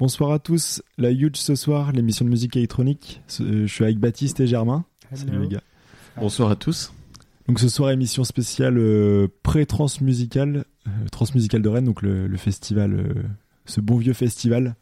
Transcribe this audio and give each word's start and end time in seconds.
Bonsoir 0.00 0.32
à 0.32 0.38
tous. 0.38 0.82
La 0.96 1.10
Huge 1.10 1.36
ce 1.36 1.54
soir, 1.54 1.92
l'émission 1.92 2.24
de 2.24 2.30
musique 2.30 2.56
électronique. 2.56 3.20
Je 3.28 3.66
suis 3.66 3.84
avec 3.84 3.98
Baptiste 3.98 4.40
et 4.40 4.46
Germain. 4.46 4.86
Salut 5.12 5.42
les 5.42 5.48
gars. 5.48 5.60
Bonsoir 6.16 6.50
à 6.50 6.56
tous. 6.56 6.94
Donc 7.46 7.60
ce 7.60 7.68
soir, 7.68 7.90
émission 7.90 8.24
spéciale 8.24 8.78
euh, 8.78 9.28
pré-transmusicale, 9.42 10.64
euh, 10.86 10.90
transmusicale 11.12 11.60
de 11.60 11.68
Rennes, 11.68 11.84
donc 11.84 12.00
le, 12.00 12.34
festival, 12.38 12.94
euh, 12.94 13.12
ce 13.66 13.82
bon 13.82 13.98
vieux 13.98 14.14
festival 14.14 14.74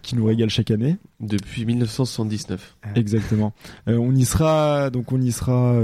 qui 0.00 0.16
nous 0.16 0.24
régale 0.24 0.48
chaque 0.48 0.70
année. 0.70 0.96
Depuis 1.20 1.66
1979. 1.66 2.78
Exactement. 2.94 3.52
on 3.86 4.16
y 4.16 4.24
sera, 4.24 4.88
donc 4.88 5.12
on 5.12 5.20
y 5.20 5.32
sera 5.32 5.78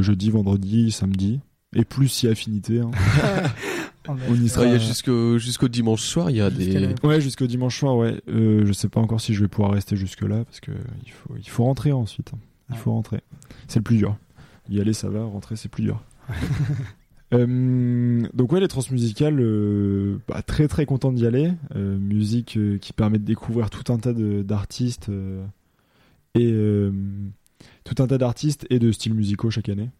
jeudi, 0.00 0.30
vendredi, 0.30 0.92
samedi, 0.92 1.40
et 1.76 1.84
plus 1.84 2.08
si 2.08 2.26
affinité. 2.26 2.80
Hein. 2.80 2.90
on 4.08 4.34
y 4.34 4.48
sera. 4.48 4.78
jusqu'au 4.78 5.38
jusqu'au 5.38 5.68
dimanche 5.68 6.02
soir. 6.02 6.30
Il 6.30 6.36
y 6.36 6.40
a 6.40 6.50
des. 6.50 6.94
Ouais, 7.02 7.20
jusqu'au 7.20 7.46
dimanche 7.46 7.78
soir. 7.78 7.96
Ouais. 7.96 8.20
je 8.26 8.72
sais 8.72 8.88
pas 8.88 9.00
encore 9.00 9.20
si 9.20 9.34
je 9.34 9.40
vais 9.42 9.48
pouvoir 9.48 9.72
rester 9.72 9.96
jusque 9.96 10.22
là 10.22 10.44
parce 10.44 10.60
que 10.60 10.72
il 11.04 11.10
faut 11.10 11.34
il 11.36 11.48
faut 11.48 11.64
rentrer 11.64 11.92
ensuite. 11.92 12.30
Hein. 12.34 12.38
Il 12.70 12.76
faut 12.76 12.92
rentrer. 12.92 13.20
C'est 13.68 13.78
le 13.78 13.84
plus 13.84 13.96
dur. 13.96 14.16
Y 14.68 14.80
aller, 14.80 14.92
ça 14.92 15.08
va. 15.08 15.24
Rentrer, 15.24 15.56
c'est 15.56 15.68
plus 15.68 15.82
dur. 15.82 16.02
Euh, 17.32 18.22
donc 18.32 18.52
ouais, 18.52 18.60
les 18.60 18.68
transmusicales, 18.68 19.40
euh, 19.40 20.18
bah, 20.28 20.42
très 20.42 20.68
très 20.68 20.86
content 20.86 21.10
d'y 21.10 21.26
aller. 21.26 21.50
Euh, 21.74 21.98
musique 21.98 22.58
qui 22.80 22.92
permet 22.92 23.18
de 23.18 23.24
découvrir 23.24 23.70
tout 23.70 23.92
un 23.92 23.98
tas 23.98 24.12
d'artistes 24.12 25.10
et 26.34 26.54
tout 27.82 28.02
un 28.02 28.06
tas 28.06 28.18
d'artistes 28.18 28.66
et 28.70 28.78
de 28.78 28.92
styles 28.92 29.14
musicaux 29.14 29.50
chaque 29.50 29.68
année. 29.68 29.90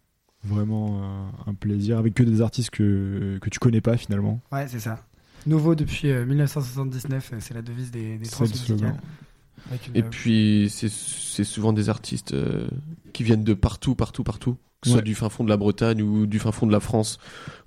Vraiment 0.45 1.31
un 1.47 1.55
plaisir 1.55 1.99
avec 1.99 2.15
que 2.15 2.23
des 2.23 2.41
artistes 2.43 2.71
que, 2.71 3.39
que 3.41 3.49
tu 3.49 3.59
connais 3.59 3.81
pas 3.81 3.97
finalement. 3.97 4.41
Ouais, 4.53 4.67
c'est 4.69 4.81
ça. 4.81 5.03
Nouveau 5.47 5.75
depuis 5.75 6.13
1979, 6.13 7.35
c'est 7.39 7.55
la 7.55 7.63
devise 7.63 7.91
des, 7.91 8.19
des 8.19 8.29
transmusicales. 8.29 8.97
Et 9.95 10.03
puis, 10.03 10.71
c'est 10.71 11.45
souvent 11.45 11.73
des 11.73 11.89
artistes 11.89 12.35
euh, 12.35 12.69
qui 13.13 13.25
viennent 13.25 13.45
de 13.45 13.55
partout, 13.55 13.95
partout, 13.95 14.25
partout. 14.25 14.57
Que 14.85 14.91
ce 14.91 14.97
soit 14.97 15.03
du 15.03 15.15
fin 15.15 15.31
fond 15.31 15.45
de 15.45 15.49
la 15.49 15.57
Bretagne 15.57 16.03
ou 16.03 16.27
du 16.27 16.39
fin 16.39 16.53
fond 16.53 16.67
de 16.67 16.73
la 16.73 16.81
France 16.81 17.19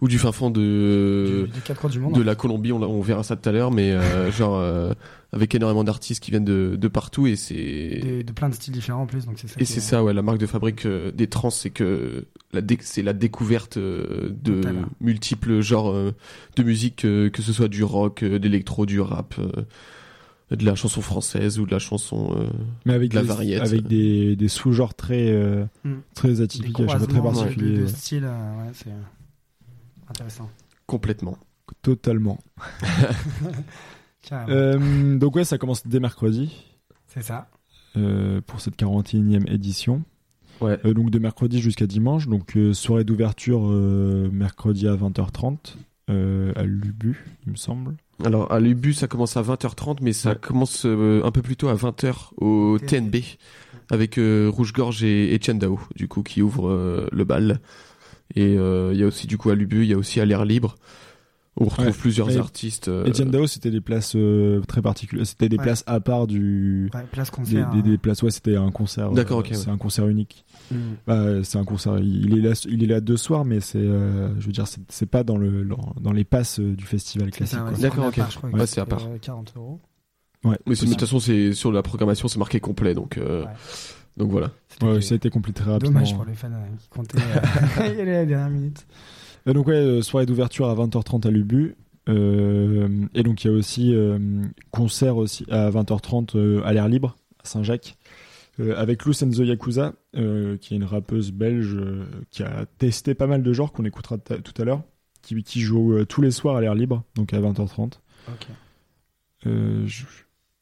ou 0.02 0.08
du 0.08 0.20
fin 0.20 0.32
fond 0.32 0.52
de, 0.52 1.50
du, 1.90 2.00
monde, 2.00 2.14
de 2.14 2.22
la 2.22 2.36
Colombie. 2.36 2.72
On, 2.72 2.82
on, 2.84 3.02
verra 3.02 3.24
ça 3.24 3.36
tout 3.36 3.50
à 3.50 3.52
l'heure, 3.52 3.72
mais 3.72 3.92
euh, 3.92 4.32
genre 4.38 4.56
euh, 4.56 4.94
avec 5.34 5.56
énormément 5.56 5.84
d'artistes 5.84 6.24
qui 6.24 6.30
viennent 6.30 6.46
de, 6.46 6.76
de 6.80 6.88
partout 6.88 7.26
et 7.26 7.36
c'est. 7.36 8.24
De, 8.24 8.32
plein 8.32 8.50
de 8.50 8.54
styles 8.54 8.74
différents 8.74 9.04
en 9.04 9.08
plus. 9.08 9.26
Donc 9.26 9.40
ça 9.40 9.48
et 9.58 9.66
c'est 9.66 9.80
ça, 9.80 10.04
ouais. 10.04 10.14
La 10.14 10.22
marque 10.22 10.38
de 10.38 10.46
fabrique 10.46 10.88
des 10.88 11.28
trans, 11.28 11.50
c'est 11.50 11.72
que 11.72 12.26
c'est 12.82 13.02
la 13.02 13.14
découverte 13.14 13.80
de 13.80 14.62
multiples 15.02 15.62
genres 15.62 15.94
de 15.94 16.64
musique, 16.64 17.02
que 17.02 17.42
ce 17.42 17.52
soit 17.52 17.68
du 17.68 17.84
rock, 17.84 18.24
d'électro, 18.24 18.86
du 18.86 19.02
rap 19.02 19.36
de 20.56 20.66
la 20.66 20.76
chanson 20.76 21.02
française 21.02 21.60
ou 21.60 21.66
de 21.66 21.72
la 21.72 21.80
chanson 21.80 22.34
euh, 22.38 22.48
mais 22.86 22.94
avec 22.94 23.12
de 23.12 23.16
la 23.16 23.22
des, 23.22 23.28
variété. 23.28 23.62
avec 23.62 23.86
des, 23.86 24.36
des 24.38 24.48
sous-genres 24.48 24.94
très 24.94 25.30
euh, 25.32 25.66
mm. 25.84 25.96
très 26.14 26.40
atypiques 26.42 26.74
très 26.74 26.86
particuliers 27.22 27.80
de, 27.80 27.88
style 27.88 28.24
euh, 28.24 28.64
ouais, 28.64 28.72
c'est 28.74 28.94
intéressant. 30.10 30.50
Complètement. 30.86 31.38
Totalement. 31.82 32.40
Donc 34.32 35.36
ouais 35.36 35.44
ça 35.44 35.58
commence 35.58 35.86
dès 35.86 36.00
mercredi. 36.00 36.64
C'est 37.08 37.24
ça. 37.24 37.50
Pour 38.46 38.62
cette 38.62 38.78
41e 38.78 39.52
édition. 39.52 40.04
Ouais. 40.60 40.78
donc 40.94 41.12
de 41.12 41.20
mercredi 41.20 41.62
jusqu'à 41.62 41.88
dimanche. 41.88 42.28
Donc 42.28 42.58
soirée 42.74 43.04
d'ouverture 43.04 43.64
mercredi 44.32 44.88
à 44.88 44.96
20h30 44.96 45.76
à 46.08 46.64
l'Ubu 46.64 47.26
il 47.46 47.52
me 47.52 47.58
semble 47.58 47.96
alors 48.24 48.52
à 48.52 48.60
l'UBU 48.60 48.94
ça 48.94 49.08
commence 49.08 49.38
à 49.38 49.44
20h30 49.44 49.98
mais 50.02 50.14
ça 50.14 50.34
commence 50.36 50.86
euh, 50.86 51.22
un 51.24 51.32
peu 51.32 51.42
plus 51.42 51.56
tôt 51.56 51.68
à 51.68 51.76
20h 51.76 52.32
au 52.38 52.80
TNB 52.80 53.18
avec 53.90 54.18
euh, 54.18 54.50
Rouge 54.52 54.74
Gorge 54.74 55.04
et, 55.04 55.34
et 55.34 55.40
du 55.96 56.08
coup 56.08 56.24
qui 56.24 56.42
ouvrent 56.42 56.70
euh, 56.70 57.08
le 57.12 57.24
bal. 57.24 57.60
Et 58.36 58.56
il 58.56 58.98
y 58.98 59.04
a 59.04 59.08
aussi 59.08 59.26
du 59.26 59.38
coup 59.38 59.50
à 59.50 59.56
l'UBU, 59.56 59.84
il 59.84 59.90
y 59.90 59.94
a 59.94 59.98
aussi 59.98 60.20
à 60.20 60.26
l'air 60.26 60.44
libre 60.44 60.76
on 61.60 61.66
retrouve 61.66 61.98
plusieurs 61.98 62.38
artistes. 62.38 62.88
Euh... 62.88 63.08
Etienne 63.08 63.32
Dao, 63.32 63.48
c'était 63.48 63.72
des 63.72 63.82
places 63.82 64.14
euh, 64.16 64.62
très 64.68 64.82
particulières. 64.82 65.26
C'était 65.26 65.50
des 65.50 65.58
places 65.58 65.84
à 65.88 66.00
part 66.00 66.28
du. 66.28 66.90
Ouais, 66.94 67.02
place 67.12 67.32
concert. 67.32 67.70
Des, 67.72 67.82
des, 67.82 67.90
des, 67.90 67.98
places, 67.98 68.22
ouais, 68.22 68.32
c'était 68.32 68.56
un 68.56 68.72
concert. 68.72 69.12
D'accord, 69.12 69.40
ok. 69.40 69.50
C'est 69.54 69.70
un 69.70 69.78
concert 69.78 70.08
unique. 70.08 70.46
Mm. 70.72 70.76
Bah, 71.08 71.44
c'est 71.44 71.58
un 71.58 71.64
concert. 71.64 71.98
Il 72.00 72.38
est 72.38 72.42
là, 72.42 72.54
il 72.70 72.84
est 72.84 72.88
là 72.88 73.02
deux 73.02 73.18
soirs, 73.18 73.44
mais 73.44 73.60
c'est, 73.60 73.80
euh, 73.80 74.40
je 74.40 74.46
veux 74.46 74.52
dire, 74.52 74.66
c'est 74.90 75.06
pas 75.06 75.24
dans 75.24 75.38
le 75.38 75.68
dans, 76.00 76.12
les 76.12 76.24
passes 76.24 76.60
euh, 76.60 76.76
du 76.76 76.86
festival 76.86 77.32
classique. 77.32 77.60
D'accord, 77.80 78.08
ok. 78.08 78.20
ouais, 78.54 78.68
c'est 78.68 78.82
à 78.82 78.86
part. 78.86 79.08
40 79.22 79.54
euros. 79.56 79.80
Ouais. 80.44 80.58
Mais 80.68 80.76
de 80.76 80.80
toute 80.80 81.00
façon, 81.00 81.20
c'est 81.20 81.54
sur 81.54 81.72
la 81.72 81.82
programmation, 81.82 82.28
c'est 82.28 82.40
marqué 82.40 82.60
complet, 82.60 82.94
donc. 82.94 83.20
Donc 84.18 84.32
voilà. 84.32 84.50
Ouais, 84.82 85.00
ça 85.02 85.14
a 85.14 85.16
été 85.18 85.30
complet 85.30 85.54
très 85.54 85.72
rapidement. 85.72 86.00
Dommage 86.00 86.16
pour 86.16 86.26
les 86.26 86.34
fans 86.34 86.50
qui 86.80 86.90
comptaient 86.90 87.18
y 87.78 88.02
aller 88.02 88.16
à 88.16 88.26
la 88.26 88.50
Euh, 89.48 89.54
donc 89.54 89.68
ouais, 89.68 89.76
euh, 89.76 90.02
soirée 90.02 90.26
d'ouverture 90.26 90.68
à 90.70 90.76
20h30 90.76 91.28
à 91.28 91.32
l'Ubu. 91.32 91.76
Euh, 92.10 93.06
et 93.14 93.24
donc 93.24 93.44
il 93.44 93.48
y 93.48 93.50
a 93.50 93.54
aussi 93.54 93.94
concert 94.72 95.18
aussi 95.18 95.46
à 95.50 95.70
20h30 95.70 96.62
à 96.64 96.72
l'air 96.72 96.88
libre 96.88 97.18
à 97.44 97.48
Saint-Jacques 97.48 97.98
avec 98.78 99.04
Lou 99.04 99.12
Senzo 99.12 99.44
Yakuza 99.44 99.94
qui 100.14 100.74
est 100.74 100.78
une 100.78 100.86
rappeuse 100.86 101.34
belge 101.34 101.78
qui 102.32 102.44
a 102.44 102.66
testé 102.78 103.14
pas 103.14 103.28
mal 103.28 103.44
de 103.44 103.52
genres 103.52 103.74
qu'on 103.74 103.84
écoutera 103.84 104.18
tout 104.18 104.62
à 104.62 104.64
l'heure 104.64 104.84
qui, 105.22 105.44
qui 105.44 105.60
joue 105.60 106.06
tous 106.06 106.22
les 106.22 106.32
soirs 106.32 106.56
à 106.56 106.62
l'air 106.62 106.76
libre 106.76 107.04
donc 107.16 107.34
à 107.34 107.42
20h30. 107.42 108.00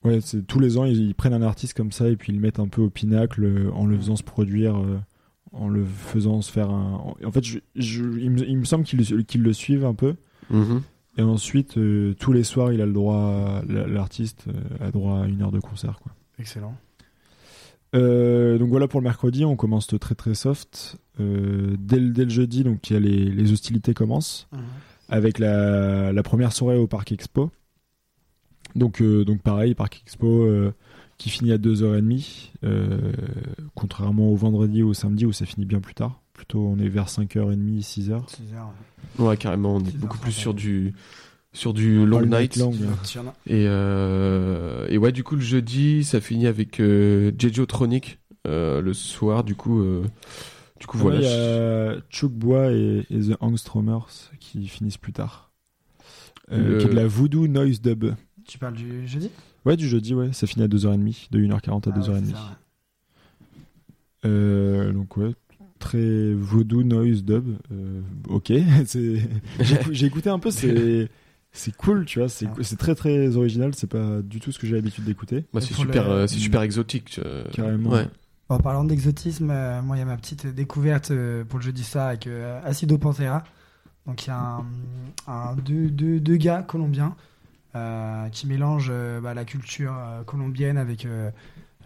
ouais, 0.04 0.22
c'est 0.22 0.48
tous 0.48 0.60
les 0.60 0.80
ans 0.80 0.86
ils, 0.86 1.14
prennent 1.14 1.34
un 1.34 1.44
artiste 1.44 1.76
comme 1.76 1.92
ça 1.92 2.08
et 2.08 2.16
puis 2.16 2.34
ils 2.34 2.38
le 2.38 2.42
mettent 2.42 2.60
un 2.60 2.68
peu 2.68 2.82
au 2.82 2.90
pinacle 2.90 3.70
en 3.72 3.86
le 3.86 3.96
faisant 3.98 4.16
se 4.16 4.24
produire 4.24 4.84
en 5.56 5.70
le 5.70 5.86
faisant 5.86 6.42
se 6.42 6.52
faire 6.52 6.70
un. 6.70 7.16
En 7.24 7.32
fait, 7.32 7.44
je, 7.44 7.60
il, 7.76 8.32
me, 8.32 8.66
semble 8.66 8.84
qu'ils 8.84 9.42
le 9.42 9.54
suivent 9.54 9.86
un 9.86 9.94
peu. 9.94 10.16
Mhm. 10.50 10.82
Et 11.18 11.22
ensuite, 11.22 11.78
euh, 11.78 12.14
tous 12.20 12.34
les 12.34 12.44
soirs, 12.44 12.74
il 12.74 12.82
a 12.82 12.86
le 12.86 12.92
droit, 12.92 13.62
l'artiste 13.68 14.46
euh, 14.48 14.86
a 14.86 14.92
droit 14.92 15.22
à 15.22 15.28
une 15.28 15.42
heure 15.42 15.52
de 15.52 15.60
concert. 15.60 16.00
Quoi. 16.04 16.12
Excellent. 16.40 16.76
Euh, 17.96 18.58
donc 18.58 18.70
voilà 18.70 18.90
pour 18.90 19.00
le 19.00 19.06
mercredi, 19.06 19.46
on 19.46 19.56
commence 19.56 19.88
très 19.88 20.16
très 20.16 20.36
soft. 20.36 20.98
dès, 21.18 22.00
le, 22.00 22.10
dès 22.10 22.26
le 22.26 22.30
jeudi, 22.30 22.64
donc 22.66 22.90
il 22.90 22.94
y 22.94 22.96
a 22.98 23.00
les, 23.00 23.32
les 23.32 23.52
hostilités 23.54 23.94
commencent 23.94 24.50
mhm. 24.52 24.60
avec 25.08 25.40
la, 25.40 26.12
la, 26.12 26.24
première 26.24 26.52
soirée 26.52 26.78
au 26.78 26.88
Parc 26.88 27.14
Expo. 27.14 27.52
Donc, 28.76 29.02
donc 29.02 29.42
pareil, 29.42 29.74
Parc 29.76 30.02
Expo, 30.02 30.46
qui 31.18 31.30
finit 31.30 31.52
à 31.52 31.58
2h30, 31.58 32.52
euh, 32.64 33.14
contrairement 33.74 34.30
au 34.30 34.36
vendredi 34.36 34.84
ou 34.84 34.90
au 34.90 34.94
samedi 34.94 35.26
où 35.26 35.32
ça 35.32 35.46
finit 35.46 35.66
bien 35.66 35.80
plus 35.80 35.94
tard. 35.94 36.22
Plutôt 36.34 36.68
on 36.68 36.78
est 36.80 36.90
vers 36.90 37.08
5h30, 37.08 37.82
6h. 37.82 38.28
6h. 38.28 39.20
Ouais, 39.20 39.38
carrément, 39.38 39.76
on 39.76 39.80
est 39.80 39.96
beaucoup 39.96 40.18
plus 40.18 40.34
sur 40.34 40.54
du 40.54 40.94
sur 41.54 41.74
du 41.74 42.06
long 42.06 42.26
night. 42.26 42.58
Et, 43.48 43.66
euh, 43.68 44.88
et 44.90 44.98
ouais, 44.98 45.12
du 45.12 45.24
coup, 45.24 45.36
le 45.36 45.42
jeudi, 45.42 46.04
ça 46.04 46.20
finit 46.20 46.48
avec 46.48 46.80
euh, 46.80 47.32
Jejo 47.40 47.66
Tronic 47.66 48.20
euh, 48.46 48.82
le 48.82 48.94
soir. 48.94 49.44
Du 49.44 49.56
coup, 49.56 49.82
euh, 49.82 50.04
du 50.80 50.86
coup 50.86 50.98
voilà. 50.98 51.20
Il 51.20 51.24
y 51.24 51.28
a 51.28 52.02
Chuck 52.10 52.32
Bois 52.32 52.72
et, 52.72 53.06
The 53.10 53.38
Angstromers 53.40 54.08
qui 54.40 54.68
finissent 54.68 54.98
plus 54.98 55.14
tard. 55.14 55.52
Euh, 56.52 56.80
Qui 56.80 56.86
est 56.86 56.90
de 56.90 56.96
la 56.96 57.08
Voodoo 57.08 57.48
Noise 57.48 57.82
Dub. 57.82 58.14
Tu 58.48 58.60
parles 58.60 58.76
du 58.76 59.08
jeudi? 59.08 59.32
Ouais, 59.66 59.76
du 59.76 59.88
jeudi, 59.88 60.14
ouais. 60.14 60.32
Ça 60.34 60.48
finit 60.48 60.64
à 60.64 60.68
2h30, 60.68 61.32
de 61.32 61.40
1h40 61.40 61.90
à 61.90 61.98
2h30. 61.98 62.34
Ah 62.36 62.58
euh, 64.26 64.92
donc, 64.92 65.18
ouais, 65.18 65.32
très 65.80 66.34
voodoo 66.34 66.84
noise 66.84 67.24
dub. 67.24 67.56
Euh, 67.72 68.02
ok, 68.28 68.52
j'ai 69.92 70.06
écouté 70.06 70.30
un 70.30 70.40
peu, 70.40 70.52
c'est. 70.52 71.10
C'est 71.58 71.74
cool, 71.74 72.04
tu 72.04 72.20
vois, 72.20 72.28
c'est 72.28 72.50
c'est 72.64 72.76
très 72.76 72.96
très 72.96 73.38
original, 73.38 73.74
c'est 73.76 73.88
pas 73.88 74.22
du 74.22 74.42
tout 74.42 74.52
ce 74.52 74.60
que 74.60 74.68
j'ai 74.68 74.76
l'habitude 74.76 75.06
d'écouter. 75.06 75.46
Bah, 75.54 75.62
c'est 75.62 75.74
super, 75.74 76.10
euh, 76.10 76.28
c'est 76.28 76.38
super 76.38 76.62
exotique. 76.64 77.22
Carrément. 77.54 77.92
Ouais. 77.92 78.10
En 78.50 78.60
parlant 78.60 78.84
d'exotisme, 78.84 79.46
moi 79.46 79.96
il 79.96 80.00
y 80.00 80.02
a 80.02 80.06
ma 80.06 80.18
petite 80.18 80.48
découverte 80.48 81.14
pour 81.48 81.60
le 81.60 81.64
jeudi 81.64 81.86
soir 81.86 82.08
avec 82.08 82.28
Acido 82.66 82.98
Pantera. 82.98 83.46
Donc 84.06 84.26
il 84.26 84.30
y 84.30 84.32
a 84.32 84.38
un, 84.38 84.66
un 85.28 85.56
deux, 85.56 85.90
deux, 85.90 86.20
deux, 86.20 86.36
gars 86.36 86.62
colombiens 86.62 87.16
euh, 87.16 87.35
qui 88.32 88.48
mélange 88.48 88.88
euh, 88.90 89.20
bah, 89.20 89.34
la 89.34 89.46
culture 89.46 89.94
euh, 89.98 90.24
colombienne 90.24 90.78
avec 90.78 91.08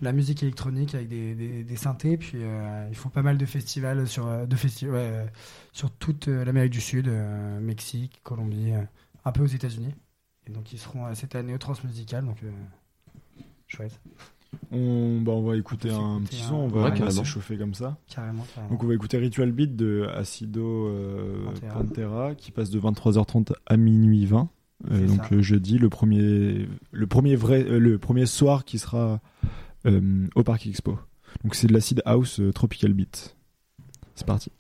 la 0.02 0.14
musique 0.14 0.44
électronique 0.44 0.96
avec 0.96 1.10
des, 1.10 1.64
des, 1.64 1.76
synthés. 1.76 2.18
Puis 2.18 2.38
ils 2.90 2.96
font 2.96 3.10
pas 3.10 3.22
mal 3.22 3.38
de 3.38 3.46
festivals 3.46 4.08
sur, 4.08 4.48
de 4.48 4.56
festivals, 4.56 5.32
sur 5.74 5.92
toute 5.92 6.28
l'Amérique 6.28 6.72
du 6.72 6.82
Sud, 6.82 7.12
Mexique, 7.62 8.22
Colombie, 8.24 8.72
un 9.26 9.32
peu 9.32 9.44
aux 9.44 9.48
États-Unis. 9.48 9.94
Et 10.48 10.52
donc 10.52 10.72
ils 10.72 10.80
seront 10.80 11.14
cette 11.16 11.36
année 11.36 11.54
au 11.54 11.58
Transmusical, 11.58 12.26
donc 12.26 12.38
chouette. 13.68 14.00
On, 14.72 15.20
bah, 15.22 15.34
on 15.34 15.44
va 15.44 15.58
écouter 15.58 15.92
un 15.92 16.22
petit 16.22 16.42
son, 16.42 16.56
on 16.56 16.68
va, 16.70 16.90
ouais, 16.90 17.12
s'échauffer 17.12 17.58
comme 17.58 17.74
ça. 17.74 17.98
Carrément, 18.08 18.48
Donc 18.70 18.82
on 18.82 18.88
va 18.88 18.94
écouter 18.94 19.18
Ritual 19.18 19.52
Beat 19.52 19.76
de 19.76 20.08
Acido 20.16 20.90
Pantera. 21.74 22.36
qui 22.36 22.52
passe 22.52 22.70
de 22.70 22.80
23h30 22.80 23.52
à 23.66 23.76
minuit 23.76 24.26
20. 24.26 24.50
Donc 24.88 25.40
jeudi, 25.40 25.78
le 25.78 25.90
premier, 25.90 26.68
le 26.92 27.08
premier 27.08 27.36
vrai, 27.36 27.64
le 27.64 27.98
premier 27.98 28.26
soir 28.26 28.66
qui 28.66 28.80
sera 28.80 29.20
au 29.86 30.44
Parc 30.44 30.68
Expo. 30.68 31.00
Donc 31.44 31.56
c'est 31.56 31.68
de 31.68 31.74
l'acid 31.74 32.02
house 32.06 32.42
tropical 32.54 32.94
beat. 32.94 33.36
C'est 34.16 34.26
parti. 34.26 34.52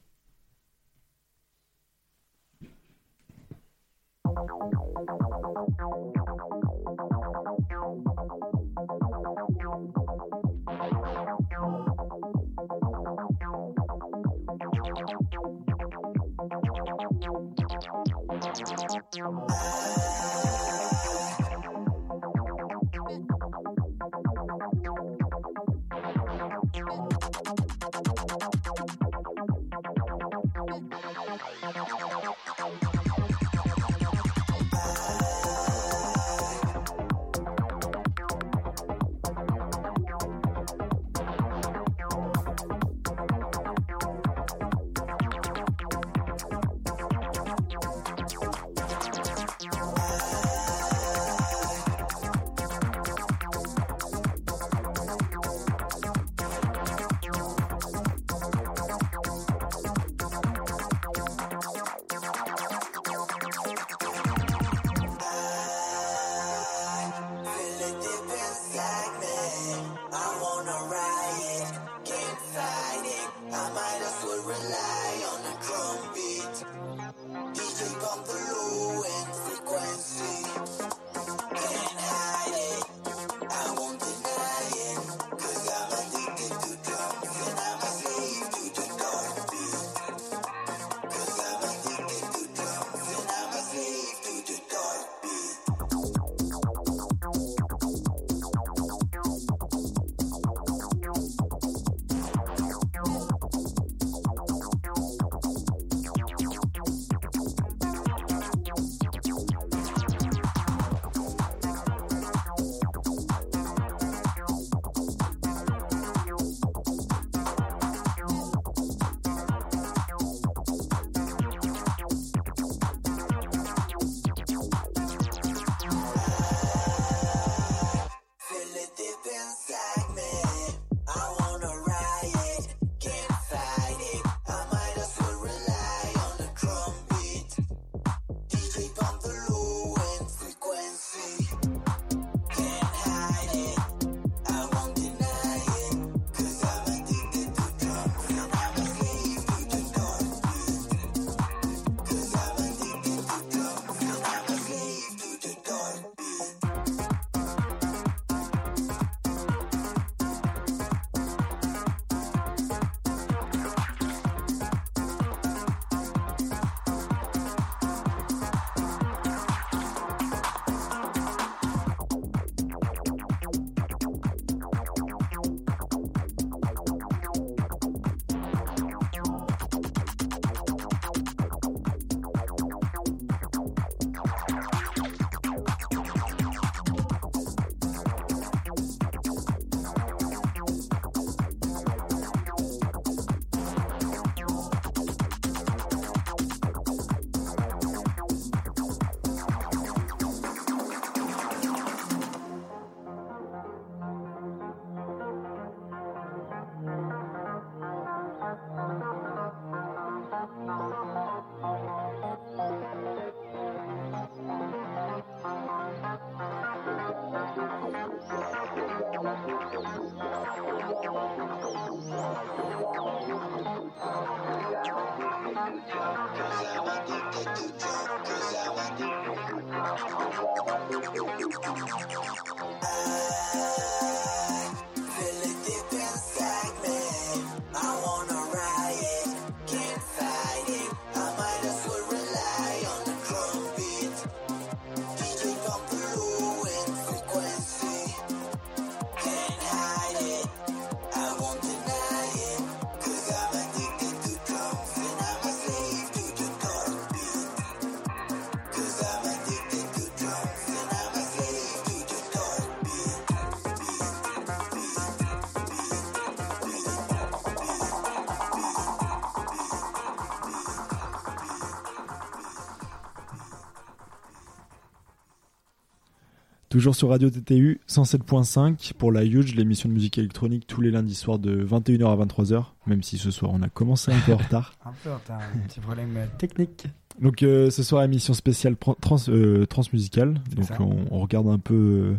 Toujours 276.69 276.95
sur 276.95 277.09
Radio 277.09 277.31
TTU 277.31 277.81
107.5 277.89 278.93
pour 278.93 279.11
la 279.11 279.25
Huge, 279.25 279.55
l'émission 279.55 279.89
de 279.89 279.93
musique 279.95 280.19
électronique 280.19 280.67
tous 280.67 280.81
les 280.81 280.91
lundis 280.91 281.15
soirs 281.15 281.39
de 281.39 281.65
21h 281.65 282.05
à 282.05 282.25
23h, 282.25 282.63
même 282.85 283.01
si 283.01 283.17
ce 283.17 283.31
soir 283.31 283.51
on 283.55 283.63
a 283.63 283.69
commencé 283.69 284.11
un 284.11 284.19
peu 284.19 284.33
en 284.33 284.37
retard. 284.43 284.75
un 284.85 284.91
peu 285.03 285.09
en 285.09 285.15
retard, 285.15 285.41
un 285.55 285.67
petit 285.67 285.79
problème 285.79 286.15
technique. 286.37 286.85
Donc 287.19 287.41
euh, 287.41 287.71
ce 287.71 287.81
soir 287.81 288.03
émission 288.03 288.35
spéciale 288.35 288.75
trans, 288.77 289.17
euh, 289.29 289.65
transmusicale. 289.65 290.39
Donc 290.55 290.67
on, 290.79 291.05
on 291.09 291.19
regarde 291.19 291.47
un 291.47 291.57
peu 291.57 291.73
euh, 291.73 292.15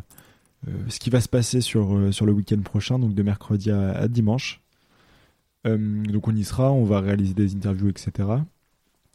euh, 0.69 0.73
ce 0.89 0.99
qui 0.99 1.11
va 1.11 1.21
se 1.21 1.29
passer 1.29 1.61
sur 1.61 1.97
euh, 1.97 2.11
sur 2.11 2.27
le 2.27 2.33
week-end 2.33 2.61
prochain, 2.61 2.99
donc 2.99 3.15
de 3.15 3.23
mercredi 3.23 3.71
à, 3.71 3.93
à 3.93 4.09
dimanche. 4.09 4.61
Euh, 5.65 6.03
donc 6.03 6.27
on 6.27 6.35
y 6.35 6.43
sera, 6.43 6.73
on 6.73 6.85
va 6.85 6.99
réaliser 7.01 7.35
des 7.35 7.55
interviews, 7.55 7.89
etc. 7.89 8.29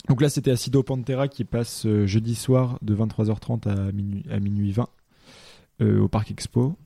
Donc 0.08 0.22
là 0.22 0.30
c'était 0.30 0.52
Acido 0.52 0.82
Pantera 0.82 1.28
qui 1.28 1.44
passe 1.44 1.86
euh, 1.86 2.06
jeudi 2.08 2.36
soir 2.36 2.80
de 2.82 2.96
23h30 2.96 3.68
à 3.68 3.92
minuit, 3.92 4.24
à 4.32 4.40
minuit 4.40 4.72
20 4.72 4.84
euh, 4.84 4.86
au 5.82 6.08
Parc 6.08 6.32
Expo. 6.32 6.78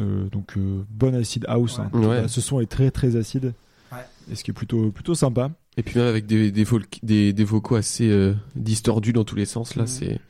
Euh, 0.00 0.28
donc 0.30 0.56
euh, 0.56 0.84
bonne 0.88 1.14
acid 1.14 1.44
house. 1.48 1.78
hein. 1.78 1.90
Ouais. 1.92 2.22
Là, 2.22 2.28
Ce 2.28 2.40
son 2.40 2.60
est 2.60 2.66
très 2.70 2.90
très 2.90 3.16
acide. 3.16 3.52
Ouais. 3.92 3.98
Et 4.30 4.34
ce 4.36 4.42
qui 4.44 4.50
est 4.50 4.54
plutôt 4.54 4.90
plutôt 4.90 5.14
sympa. 5.14 5.50
Et 5.76 5.82
puis 5.82 5.98
même 5.98 6.08
avec 6.08 6.26
des, 6.26 6.50
des, 6.50 6.64
folk- 6.64 6.98
des, 7.02 7.32
des 7.32 7.44
vocaux 7.44 7.76
assez 7.76 8.08
euh, 8.10 8.34
distordus 8.56 9.12
dans 9.12 9.24
tous 9.24 9.36
les 9.36 9.46
sens, 9.46 9.74
là, 9.74 9.82
Mhm. 9.82 9.88
c'est 9.88 10.20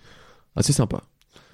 assez 0.56 0.72
sympa. 0.72 1.02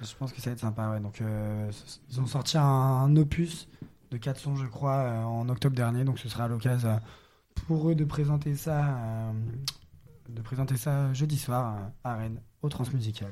Je 0.01 0.13
pense 0.17 0.31
que 0.31 0.39
ça 0.41 0.49
va 0.49 0.53
être 0.53 0.59
sympa, 0.59 0.89
ouais. 0.91 0.99
Donc, 0.99 1.21
euh, 1.21 1.69
ils 2.09 2.19
ont 2.21 2.25
sorti 2.25 2.57
un, 2.57 2.63
un 2.63 3.15
opus 3.17 3.67
de 4.11 4.17
4 4.17 4.39
sons, 4.39 4.55
je 4.55 4.65
crois, 4.67 4.95
euh, 4.97 5.23
en 5.23 5.49
octobre 5.49 5.75
dernier. 5.75 6.03
Donc, 6.05 6.19
ce 6.19 6.29
sera 6.29 6.47
l'occasion 6.47 6.87
euh, 6.89 6.97
pour 7.67 7.89
eux 7.89 7.95
de 7.95 8.05
présenter 8.05 8.55
ça, 8.55 8.85
euh, 8.97 9.31
de 10.29 10.41
présenter 10.41 10.77
ça 10.77 11.11
jeudi 11.13 11.37
soir 11.37 11.75
euh, 11.75 11.79
à 12.05 12.15
Rennes, 12.15 12.39
au 12.61 12.69
Transmusical. 12.69 13.31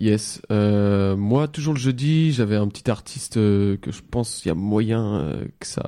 Yes. 0.00 0.42
Euh, 0.50 1.16
moi, 1.16 1.46
toujours 1.46 1.74
le 1.74 1.78
jeudi, 1.78 2.32
j'avais 2.32 2.56
un 2.56 2.66
petit 2.68 2.90
artiste 2.90 3.36
euh, 3.36 3.76
que 3.76 3.92
je 3.92 4.02
pense 4.08 4.44
il 4.44 4.48
y 4.48 4.50
a 4.50 4.54
moyen 4.54 5.20
euh, 5.20 5.44
que 5.60 5.66
ça 5.66 5.84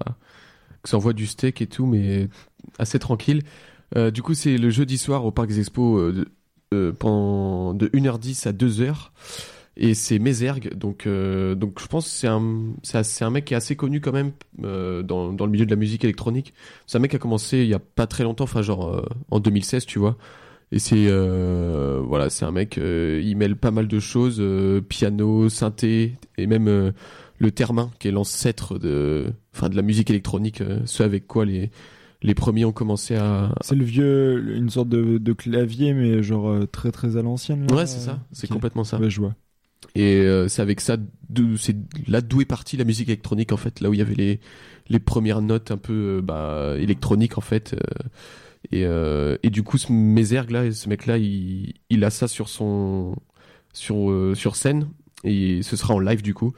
que 0.82 0.88
ça 0.88 0.96
envoie 0.98 1.12
du 1.12 1.26
steak 1.26 1.60
et 1.62 1.66
tout, 1.66 1.84
mais 1.86 2.28
assez 2.78 2.98
tranquille. 3.00 3.42
Du 4.12 4.22
coup, 4.22 4.34
c'est 4.34 4.56
le 4.58 4.70
jeudi 4.70 4.98
soir 4.98 5.24
au 5.24 5.30
Parc 5.32 5.48
des 5.48 5.58
Expos 5.60 6.14
de- 6.70 6.90
pendant 6.92 7.72
de 7.74 7.88
1h10 7.92 8.46
à 8.46 8.52
2h. 8.52 9.10
Et 9.76 9.94
c'est 9.94 10.18
Mézergue, 10.18 10.74
donc 10.74 11.06
donc 11.08 11.80
je 11.80 11.86
pense 11.86 12.04
que 12.06 12.10
c'est 12.10 12.26
un 12.28 13.26
un 13.26 13.30
mec 13.30 13.44
qui 13.46 13.54
est 13.54 13.56
assez 13.56 13.76
connu 13.76 14.00
quand 14.00 14.12
même 14.12 14.32
dans 14.58 15.32
dans 15.32 15.44
le 15.46 15.50
milieu 15.50 15.66
de 15.66 15.70
la 15.70 15.76
musique 15.76 16.04
électronique. 16.04 16.54
C'est 16.86 16.98
un 16.98 17.00
mec 17.00 17.10
qui 17.10 17.16
a 17.16 17.20
commencé 17.20 17.58
il 17.58 17.68
y 17.68 17.74
a 17.74 17.78
pas 17.80 18.06
très 18.06 18.24
longtemps, 18.24 18.44
enfin 18.44 18.62
genre 18.62 19.04
en 19.30 19.40
2016, 19.40 19.86
tu 19.86 19.98
vois. 19.98 20.16
Et 20.72 20.80
c'est 20.80 21.06
euh, 21.08 22.02
voilà, 22.04 22.28
c'est 22.28 22.44
un 22.44 22.50
mec, 22.50 22.76
euh, 22.76 23.22
il 23.24 23.36
mêle 23.36 23.54
pas 23.54 23.70
mal 23.70 23.86
de 23.86 24.00
choses, 24.00 24.38
euh, 24.40 24.80
piano, 24.80 25.48
synthé 25.48 26.16
et 26.38 26.48
même 26.48 26.66
euh, 26.66 26.90
le 27.38 27.52
termin 27.52 27.92
qui 28.00 28.08
est 28.08 28.10
l'ancêtre 28.10 28.76
de, 28.76 29.26
enfin 29.54 29.68
de 29.68 29.76
la 29.76 29.82
musique 29.82 30.10
électronique, 30.10 30.60
euh, 30.62 30.80
ce 30.84 31.04
avec 31.04 31.28
quoi 31.28 31.44
les 31.44 31.70
les 32.22 32.34
premiers 32.34 32.64
ont 32.64 32.72
commencé 32.72 33.14
à. 33.14 33.54
C'est 33.60 33.76
le 33.76 33.84
vieux, 33.84 34.56
une 34.56 34.68
sorte 34.70 34.88
de, 34.88 35.18
de 35.18 35.32
clavier, 35.32 35.92
mais 35.92 36.20
genre 36.24 36.48
euh, 36.48 36.66
très 36.66 36.90
très 36.90 37.16
à 37.16 37.22
l'ancienne. 37.22 37.70
Ouais, 37.70 37.86
c'est 37.86 38.00
ça, 38.00 38.18
c'est 38.32 38.48
complètement 38.48 38.82
ça. 38.82 38.98
Ouais, 38.98 39.08
je 39.08 39.20
vois. 39.20 39.36
Et 39.94 40.16
euh, 40.16 40.48
c'est 40.48 40.62
avec 40.62 40.80
ça, 40.80 40.96
c'est 41.58 41.76
là 42.08 42.20
d'où 42.20 42.40
est 42.40 42.44
partie 42.46 42.76
la 42.76 42.84
musique 42.84 43.08
électronique 43.08 43.52
en 43.52 43.56
fait, 43.56 43.80
là 43.80 43.88
où 43.88 43.94
il 43.94 43.98
y 43.98 44.02
avait 44.02 44.16
les 44.16 44.40
les 44.88 44.98
premières 44.98 45.42
notes 45.42 45.70
un 45.70 45.76
peu 45.76 46.20
bah, 46.24 46.74
électroniques 46.76 47.38
en 47.38 47.42
fait. 47.42 47.74
euh, 47.74 48.08
et, 48.72 48.84
euh, 48.84 49.36
et 49.42 49.50
du 49.50 49.62
coup, 49.62 49.78
ce 49.78 49.92
Mézergue 49.92 50.50
là, 50.50 50.72
ce 50.72 50.88
mec 50.88 51.06
là, 51.06 51.18
il, 51.18 51.74
il 51.90 52.04
a 52.04 52.10
ça 52.10 52.28
sur 52.28 52.48
son 52.48 53.14
sur 53.72 54.10
euh, 54.10 54.34
sur 54.34 54.56
scène 54.56 54.88
et 55.24 55.62
ce 55.62 55.76
sera 55.76 55.94
en 55.94 55.98
live 56.00 56.22
du 56.22 56.34
coup. 56.34 56.52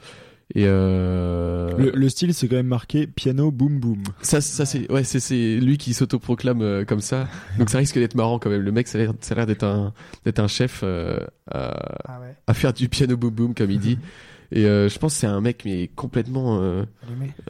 Et 0.55 0.63
euh, 0.65 1.69
Le, 1.77 1.91
le 1.91 2.09
style, 2.09 2.33
c'est 2.33 2.47
quand 2.47 2.55
même 2.55 2.65
marqué 2.67 3.05
piano 3.05 3.51
boom 3.51 3.79
boom. 3.79 4.01
ça, 4.21 4.41
ça 4.41 4.65
c'est 4.65 4.91
ouais, 4.91 5.03
c'est 5.03 5.19
c'est 5.19 5.57
lui 5.57 5.77
qui 5.77 5.93
s'autoproclame 5.93 6.61
euh, 6.63 6.85
comme 6.85 7.01
ça. 7.01 7.27
Donc 7.59 7.69
ça 7.69 7.77
risque 7.77 7.99
d'être 7.99 8.15
marrant 8.15 8.39
quand 8.39 8.49
même. 8.49 8.61
Le 8.61 8.71
mec, 8.71 8.87
ça 8.87 8.97
a 8.97 9.01
l'air 9.01 9.13
ça 9.21 9.33
a 9.33 9.37
l'air 9.37 9.45
d'être 9.45 9.63
un 9.63 9.93
d'être 10.25 10.39
un 10.39 10.47
chef 10.47 10.81
euh, 10.83 11.19
à, 11.51 11.97
Ah 12.05 12.19
ouais, 12.19 12.35
à 12.47 12.53
faire 12.55 12.73
du 12.73 12.89
piano 12.89 13.15
boom 13.15 13.29
boom 13.29 13.53
comme 13.53 13.69
il 13.69 13.79
dit. 13.79 13.99
Et 14.51 14.65
euh, 14.65 14.89
je 14.89 14.97
pense 14.97 15.13
que 15.13 15.19
c'est 15.19 15.27
un 15.27 15.41
mec 15.41 15.61
mais 15.65 15.87
complètement 15.95 16.59
euh, 16.59 16.83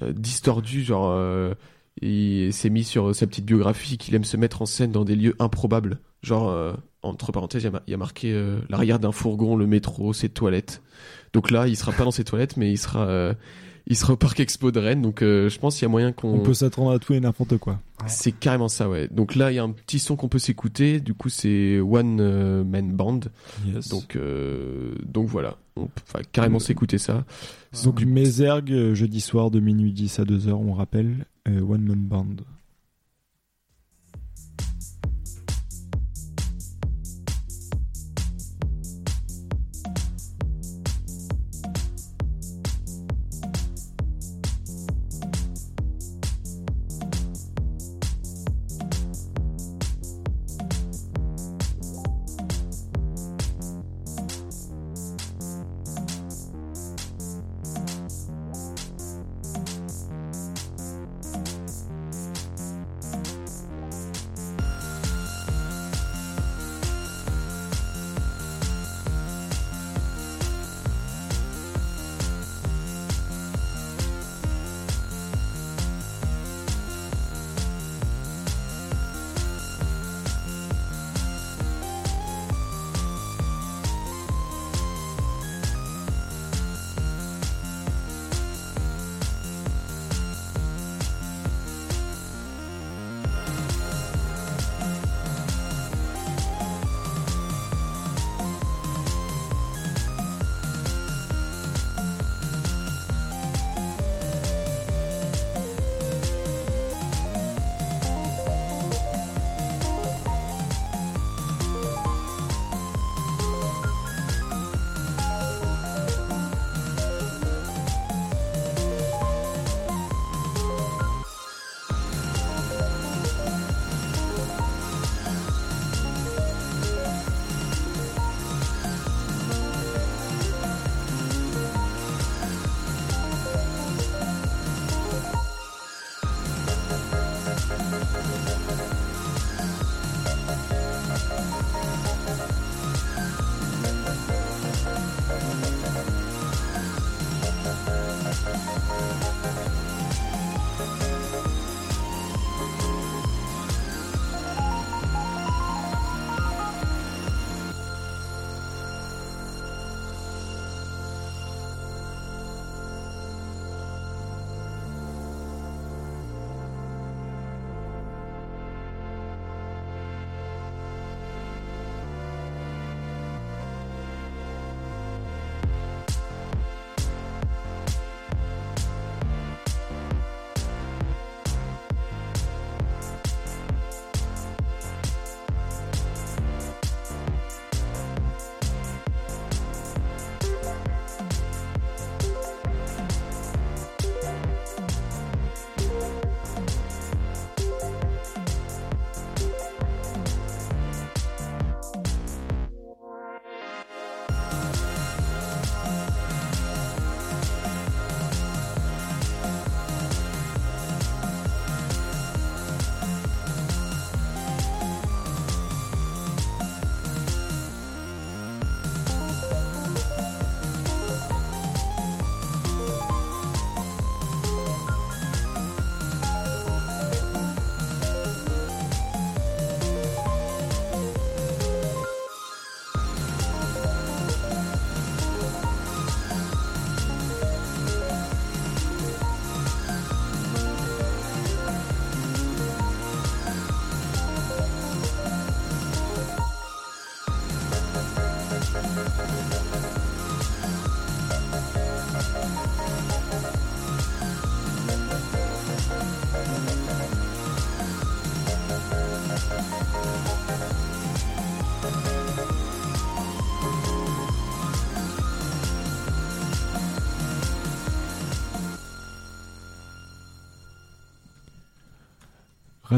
euh, 0.01 0.11
distordu, 0.11 0.83
genre 0.83 1.09
euh, 1.11 1.53
il 2.01 2.53
s'est 2.53 2.69
mis 2.69 2.83
sur 2.83 3.13
sa 3.13 3.27
petite 3.27 3.45
biographie 3.45 3.97
qu'il 3.97 4.15
aime 4.15 4.23
se 4.23 4.37
mettre 4.37 4.61
en 4.61 4.65
scène 4.65 4.91
dans 4.91 5.05
des 5.05 5.15
lieux 5.15 5.35
improbables. 5.39 5.99
Genre 6.21 6.49
euh, 6.49 6.73
entre 7.01 7.31
parenthèses, 7.31 7.63
il 7.63 7.71
y 7.71 7.75
a, 7.75 7.81
y 7.95 7.97
marqué 7.97 8.33
euh, 8.33 8.59
l'arrière 8.69 8.99
d'un 8.99 9.11
fourgon, 9.11 9.55
le 9.55 9.67
métro, 9.67 10.13
ses 10.13 10.29
toilettes. 10.29 10.81
Donc 11.33 11.51
là, 11.51 11.67
il 11.67 11.75
sera 11.75 11.91
pas 11.91 12.03
dans 12.03 12.11
ses 12.11 12.23
toilettes, 12.23 12.57
mais 12.57 12.71
il 12.71 12.77
sera 12.77 13.07
euh, 13.07 13.33
il 13.89 13.95
sera 13.95 14.13
au 14.13 14.15
parc 14.17 14.39
Expo 14.39 14.71
de 14.71 14.79
Rennes. 14.79 15.01
Donc 15.01 15.21
euh, 15.21 15.49
je 15.49 15.59
pense 15.59 15.75
qu'il 15.75 15.83
y 15.83 15.85
a 15.85 15.89
moyen 15.89 16.11
qu'on 16.11 16.35
On 16.35 16.39
peut 16.39 16.53
s'attendre 16.53 16.91
à 16.91 16.99
tout 16.99 17.13
et 17.13 17.19
n'importe 17.19 17.57
quoi. 17.57 17.73
Ouais. 17.73 18.07
c'est 18.07 18.31
carrément 18.31 18.69
ça, 18.69 18.87
ouais. 18.87 19.07
Donc 19.09 19.35
là, 19.35 19.51
il 19.51 19.55
y 19.55 19.59
a 19.59 19.63
un 19.63 19.71
petit 19.71 19.99
son 19.99 20.15
qu'on 20.15 20.29
peut 20.29 20.39
s'écouter. 20.39 20.99
Du 20.99 21.13
coup, 21.15 21.29
c'est 21.29 21.79
One 21.79 22.19
euh, 22.21 22.63
Man 22.63 22.91
Band. 22.91 23.19
Yes. 23.65 23.89
Donc, 23.89 24.01
Donc, 24.01 24.15
euh, 24.15 24.93
donc 25.03 25.27
voilà. 25.27 25.57
On 25.75 25.87
peut 25.87 26.19
carrément 26.31 26.59
s'écouter 26.59 26.97
ça. 26.97 27.25
donc 27.83 28.03
Mézergue, 28.03 28.93
jeudi 28.93 29.21
soir 29.21 29.49
de 29.49 29.59
minuit 29.59 29.93
10 29.93 30.19
à 30.19 30.23
2h, 30.23 30.51
on 30.51 30.73
rappelle, 30.73 31.25
One 31.57 31.87
Man 31.87 32.07
Band. 32.07 32.58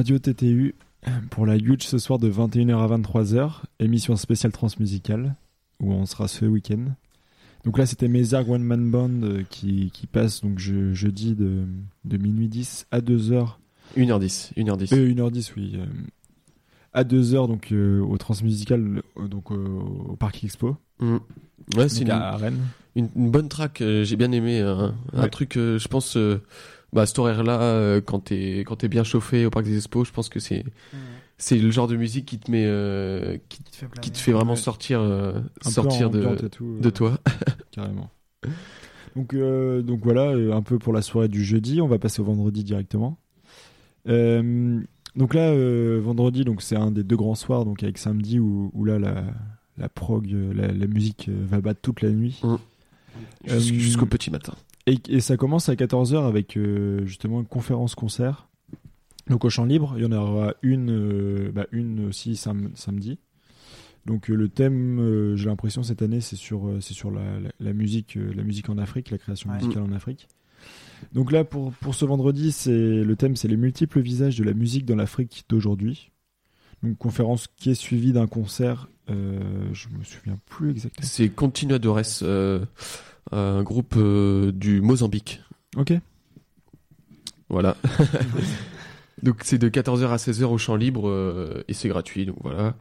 Radio 0.01 0.17
TTU 0.17 0.74
pour 1.29 1.46
la 1.46 1.58
Huge 1.58 1.84
ce 1.84 2.00
soir 2.00 2.17
de 2.17 2.27
21h 2.27 2.75
à 2.75 2.98
23h, 2.98 3.51
émission 3.79 4.15
spéciale 4.15 4.51
transmusicale 4.51 5.36
où 5.79 5.93
on 5.93 6.08
sera 6.08 6.27
ce 6.27 6.43
week-end. 6.46 6.86
Donc 7.65 7.77
là, 7.77 7.86
c'était 7.86 8.08
Mézarg 8.08 8.50
One 8.50 8.63
Man 8.63 8.89
Band 8.89 9.22
euh, 9.22 9.43
qui, 9.48 9.91
qui 9.93 10.08
passe 10.08 10.41
donc 10.41 10.58
je- 10.58 10.91
jeudi 10.96 11.36
de, 11.36 11.65
de 12.05 12.17
minuit 12.17 12.48
10 12.48 12.88
à 12.89 13.00
2h. 13.00 13.50
1h10, 13.96 14.53
1h10. 14.58 14.96
Euh, 14.96 15.13
1h10, 15.13 15.51
oui. 15.55 15.74
euh, 15.75 15.86
à 16.93 17.03
2h 17.03 17.48
donc 17.48 17.72
euh, 17.72 18.00
au 18.01 18.17
transmusical, 18.17 19.03
euh, 19.20 19.27
donc 19.27 19.51
au 19.51 20.15
Parc 20.20 20.43
Expo, 20.43 20.77
Mm. 21.00 21.17
Ouais, 21.77 21.89
c'est 21.89 22.01
une, 22.01 22.10
à 22.10 22.36
Rennes. 22.38 22.60
une, 22.96 23.08
une 23.15 23.29
bonne 23.29 23.50
track. 23.50 23.84
J'ai 24.03 24.15
bien 24.15 24.31
aimé. 24.31 24.62
Un, 24.62 24.96
un 25.13 25.22
Ouais. 25.22 25.29
truc, 25.29 25.57
euh, 25.57 25.77
je 25.77 25.87
pense, 25.87 26.18
bah, 26.94 27.06
cet 27.06 27.20
horaire-là, 27.20 27.62
euh, 27.62 28.01
quand 28.01 28.20
t'es 28.20 28.60
quand 28.60 28.75
t'es 28.77 28.88
bien 28.88 29.04
chauffé 29.04 29.46
au 29.46 29.50
Parc 29.50 29.66
des 29.66 29.77
Expos, 29.77 30.08
je 30.08 30.14
pense 30.14 30.30
que 30.30 30.40
c'est 30.40 30.64
c'est 31.38 31.58
le 31.58 31.72
genre 31.72 31.88
de 31.88 31.96
musique 31.96 32.25
qui 32.25 32.38
te 32.38 32.51
met, 32.51 32.66
euh, 32.66 33.38
qui, 33.50 33.64
Qui 33.64 33.72
te 33.72 33.75
fait 33.75 33.86
planer. 33.88 34.01
qui 34.01 34.12
te 34.12 34.18
fait 34.18 34.32
vraiment 34.32 34.51
Ouais. 34.54 34.58
sortir 34.58 35.00
euh, 35.01 35.34
sortir 35.62 36.10
de 36.10 36.48
tout, 36.48 36.77
de 36.80 36.88
euh, 36.88 36.92
toi. 36.92 37.18
carrément. 37.72 38.10
Donc, 39.16 39.34
euh, 39.34 39.82
donc 39.82 40.01
voilà, 40.04 40.32
un 40.56 40.62
peu 40.62 40.77
pour 40.80 40.94
la 40.94 41.01
soirée 41.01 41.27
du 41.27 41.44
jeudi. 41.44 41.82
On 41.82 41.88
va 41.88 41.98
passer 42.00 42.22
au 42.22 42.25
vendredi 42.25 42.64
directement. 42.64 43.18
Euh, 44.08 44.80
donc 45.16 45.34
là, 45.34 45.50
euh, 45.50 46.00
vendredi, 46.04 46.46
donc 46.46 46.62
c'est 46.62 46.75
un 46.77 46.92
des 46.92 47.04
deux 47.04 47.18
grands 47.18 47.36
soirs, 47.36 47.66
donc 47.66 47.84
avec 47.84 47.98
samedi 47.98 48.40
où, 48.40 48.72
où 48.74 48.86
là 48.86 49.00
la, 49.00 49.24
la 49.77 49.90
prog, 49.90 50.27
la, 50.56 50.68
la 50.72 50.88
musique 50.88 51.30
va 51.30 51.60
battre 51.60 51.82
toute 51.82 52.01
la 52.01 52.10
nuit. 52.12 52.42
Euh, 53.50 53.60
Jusqu'au 53.60 54.06
petit 54.06 54.32
matin. 54.32 54.54
Et, 54.87 54.98
et 55.09 55.20
ça 55.20 55.37
commence 55.37 55.70
à 55.70 55.75
14h 55.75 56.27
avec 56.27 56.57
euh, 56.57 57.05
justement 57.05 57.39
une 57.41 57.46
conférence-concert. 57.48 58.48
Donc 59.27 59.46
au 59.46 59.50
champ 59.50 59.65
libre, 59.65 59.94
il 59.98 60.03
y 60.03 60.05
en 60.05 60.11
aura 60.11 60.55
une, 60.63 60.89
euh, 60.91 61.51
bah, 61.53 61.67
une 61.72 62.07
aussi 62.07 62.35
sam- 62.35 62.72
samedi. 62.75 63.20
Donc 64.07 64.29
euh, 64.31 64.35
le 64.35 64.50
thème, 64.50 65.00
euh, 65.00 65.35
j'ai 65.35 65.46
l'impression 65.48 65.83
cette 65.83 66.01
année, 66.01 66.22
c'est 66.22 66.35
sur, 66.35 66.67
euh, 66.67 66.81
c'est 66.81 66.96
sur 66.96 67.11
la, 67.11 67.39
la- 67.39 67.51
la 67.59 67.74
musique, 67.74 68.17
euh, 68.17 68.33
la 68.35 68.44
musique 68.44 68.70
en 68.70 68.77
Afrique, 68.79 69.11
la 69.11 69.20
création 69.20 69.51
Ouais. 69.51 69.57
musicale 69.57 69.83
en 69.83 69.91
Afrique. 69.91 70.27
Donc 71.13 71.31
là, 71.31 71.44
pour, 71.44 71.72
pour 71.74 71.94
ce 71.96 72.05
vendredi, 72.05 72.51
c'est 72.51 72.72
le 73.03 73.15
thème, 73.15 73.35
c'est 73.35 73.48
les 73.48 73.57
multiples 73.57 74.00
visages 74.01 74.37
de 74.37 74.44
la 74.44 74.53
musique 74.53 74.85
dans 74.85 74.96
l'Afrique 74.96 75.46
d'aujourd'hui. 75.50 76.11
Donc 76.83 76.98
conférence 76.98 77.48
qui 77.55 77.70
est 77.70 77.75
suivie 77.75 78.11
d'un 78.13 78.27
concert. 78.27 78.87
euh, 79.09 79.39
je 79.74 79.87
me 79.89 80.03
souviens 80.03 80.39
plus 80.48 80.72
exactement. 80.72 81.07
C'est 81.07 81.29
Continuadores, 81.29 82.00
euh, 82.24 82.65
un 83.31 83.64
groupe 83.64 83.96
euh, 83.98 84.51
du 84.51 84.81
Mozambique. 84.81 85.42
Ok. 85.77 85.94
Voilà. 87.50 87.75
donc 89.24 89.42
c'est 89.44 89.57
de 89.57 89.70
14h 89.70 90.07
à 90.07 90.16
16h 90.16 90.46
au 90.46 90.57
champ 90.57 90.75
libre 90.75 91.07
euh, 91.07 91.64
et 91.68 91.74
c'est 91.74 91.90
gratuit. 91.90 92.25
Donc 92.25 92.38
voilà. 92.42 92.75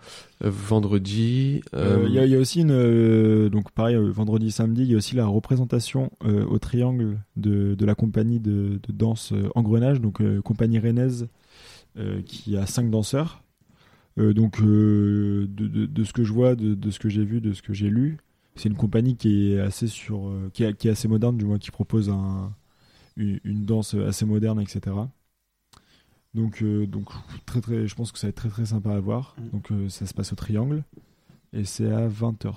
Euh, 0.45 0.51
vendredi. 0.51 1.61
Euh, 1.75 1.99
euh, 1.99 2.07
Il 2.09 2.15
y, 2.15 2.19
a- 2.19 2.25
il 2.25 2.31
y 2.33 2.37
a 2.37 2.39
aussi 2.39 2.61
une 2.63 2.71
euh, 2.71 3.49
donc 3.51 3.71
pareil 3.73 3.97
euh, 3.97 4.11
vendredi 4.11 4.51
samedi 4.51 4.83
il 4.83 4.91
y 4.91 4.95
a 4.95 4.97
aussi 4.97 5.15
la 5.17 5.27
représentation 5.27 6.11
euh, 6.25 6.45
au 6.47 6.59
triangle 6.59 7.19
de, 7.37 7.75
de 7.75 7.85
la 7.87 7.95
compagnie 7.95 8.41
de, 8.41 8.81
de 8.83 8.93
danse 8.93 9.33
euh, 9.33 9.49
Engrenage 9.55 10.01
donc 10.01 10.21
euh, 10.21 10.41
compagnie 10.41 10.79
rennaise 10.79 11.29
euh, 11.99 12.23
qui 12.23 12.57
a 12.57 12.67
cinq 12.67 12.91
danseurs 12.91 13.43
Euh, 14.19 14.33
donc 14.35 14.61
euh, 14.61 15.47
de, 15.49 15.69
de- 15.69 15.87
de 15.87 16.05
ce 16.05 16.13
que 16.13 16.25
je 16.25 16.33
vois 16.33 16.55
de, 16.57 16.75
de 16.75 16.91
ce 16.91 16.99
que 16.99 17.09
j'ai 17.09 17.25
vu 17.25 17.41
de 17.41 17.53
ce 17.53 17.63
que 17.63 17.73
j'ai 17.73 17.89
lu 17.89 18.19
c'est 18.61 18.69
une 18.69 18.77
compagnie 18.77 19.17
qui 19.17 19.53
est 19.53 19.61
assez 19.61 19.87
sur 19.89 20.29
euh, 20.29 20.51
qui, 20.53 20.65
est, 20.65 20.77
qui 20.77 20.89
est 20.89 20.91
assez 20.93 21.09
moderne 21.09 21.37
du 21.37 21.45
moins 21.45 21.59
qui 21.59 21.71
propose 21.71 22.11
un, 22.11 22.53
une, 23.17 23.41
une 23.45 23.65
danse 23.65 23.95
assez 23.95 24.25
moderne 24.27 24.61
etc 24.61 24.95
donc 26.35 26.63
euh, 26.63 26.87
donc 26.87 27.09
très 27.47 27.61
très 27.61 27.87
je 27.89 27.95
pense 27.95 28.13
que 28.13 28.19
ça 28.19 28.27
va 28.27 28.31
être 28.31 28.37
très 28.37 28.49
très 28.49 28.67
sympa 28.67 28.93
à 28.95 29.01
voir 29.01 29.35
Mm. 29.39 29.49
donc 29.51 29.73
euh, 29.73 29.89
ça 29.89 30.07
se 30.07 30.15
passe 30.15 30.33
au 30.33 30.37
triangle 30.37 30.85
et 31.53 31.65
c'est 31.65 31.91
à 31.91 32.09
20h. 32.09 32.53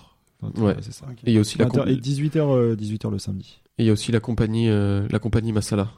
Ouais. 0.57 0.75
c'est 0.81 0.91
ça. 0.93 1.05
Et 1.23 1.31
il 1.31 1.33
y 1.33 1.37
a 1.37 1.39
aussi 1.41 1.57
la 1.57 1.65
20h 1.65 1.69
com- 1.71 1.87
et 1.87 1.95
18h, 1.95 2.75
18h 2.75 3.09
le 3.09 3.17
samedi. 3.17 3.61
Et 3.79 3.83
il 3.83 3.85
y 3.87 3.89
a 3.89 3.93
aussi 3.93 4.11
la 4.11 4.19
compagnie, 4.19 4.69
euh, 4.69 5.07
la 5.09 5.17
compagnie 5.17 5.51
Masala, 5.53 5.89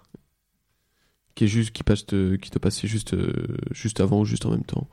qui 1.34 1.44
est 1.44 1.48
juste, 1.48 1.72
qui 1.72 1.84
passe, 1.84 2.06
te- 2.06 2.36
qui 2.36 2.52
te 2.52 2.60
passait 2.60 2.88
juste, 2.88 3.16
juste 3.72 4.00
avant 4.00 4.22
ou 4.22 4.26
juste 4.26 4.46
en 4.46 4.52
même 4.52 4.64
temps. 4.64 4.88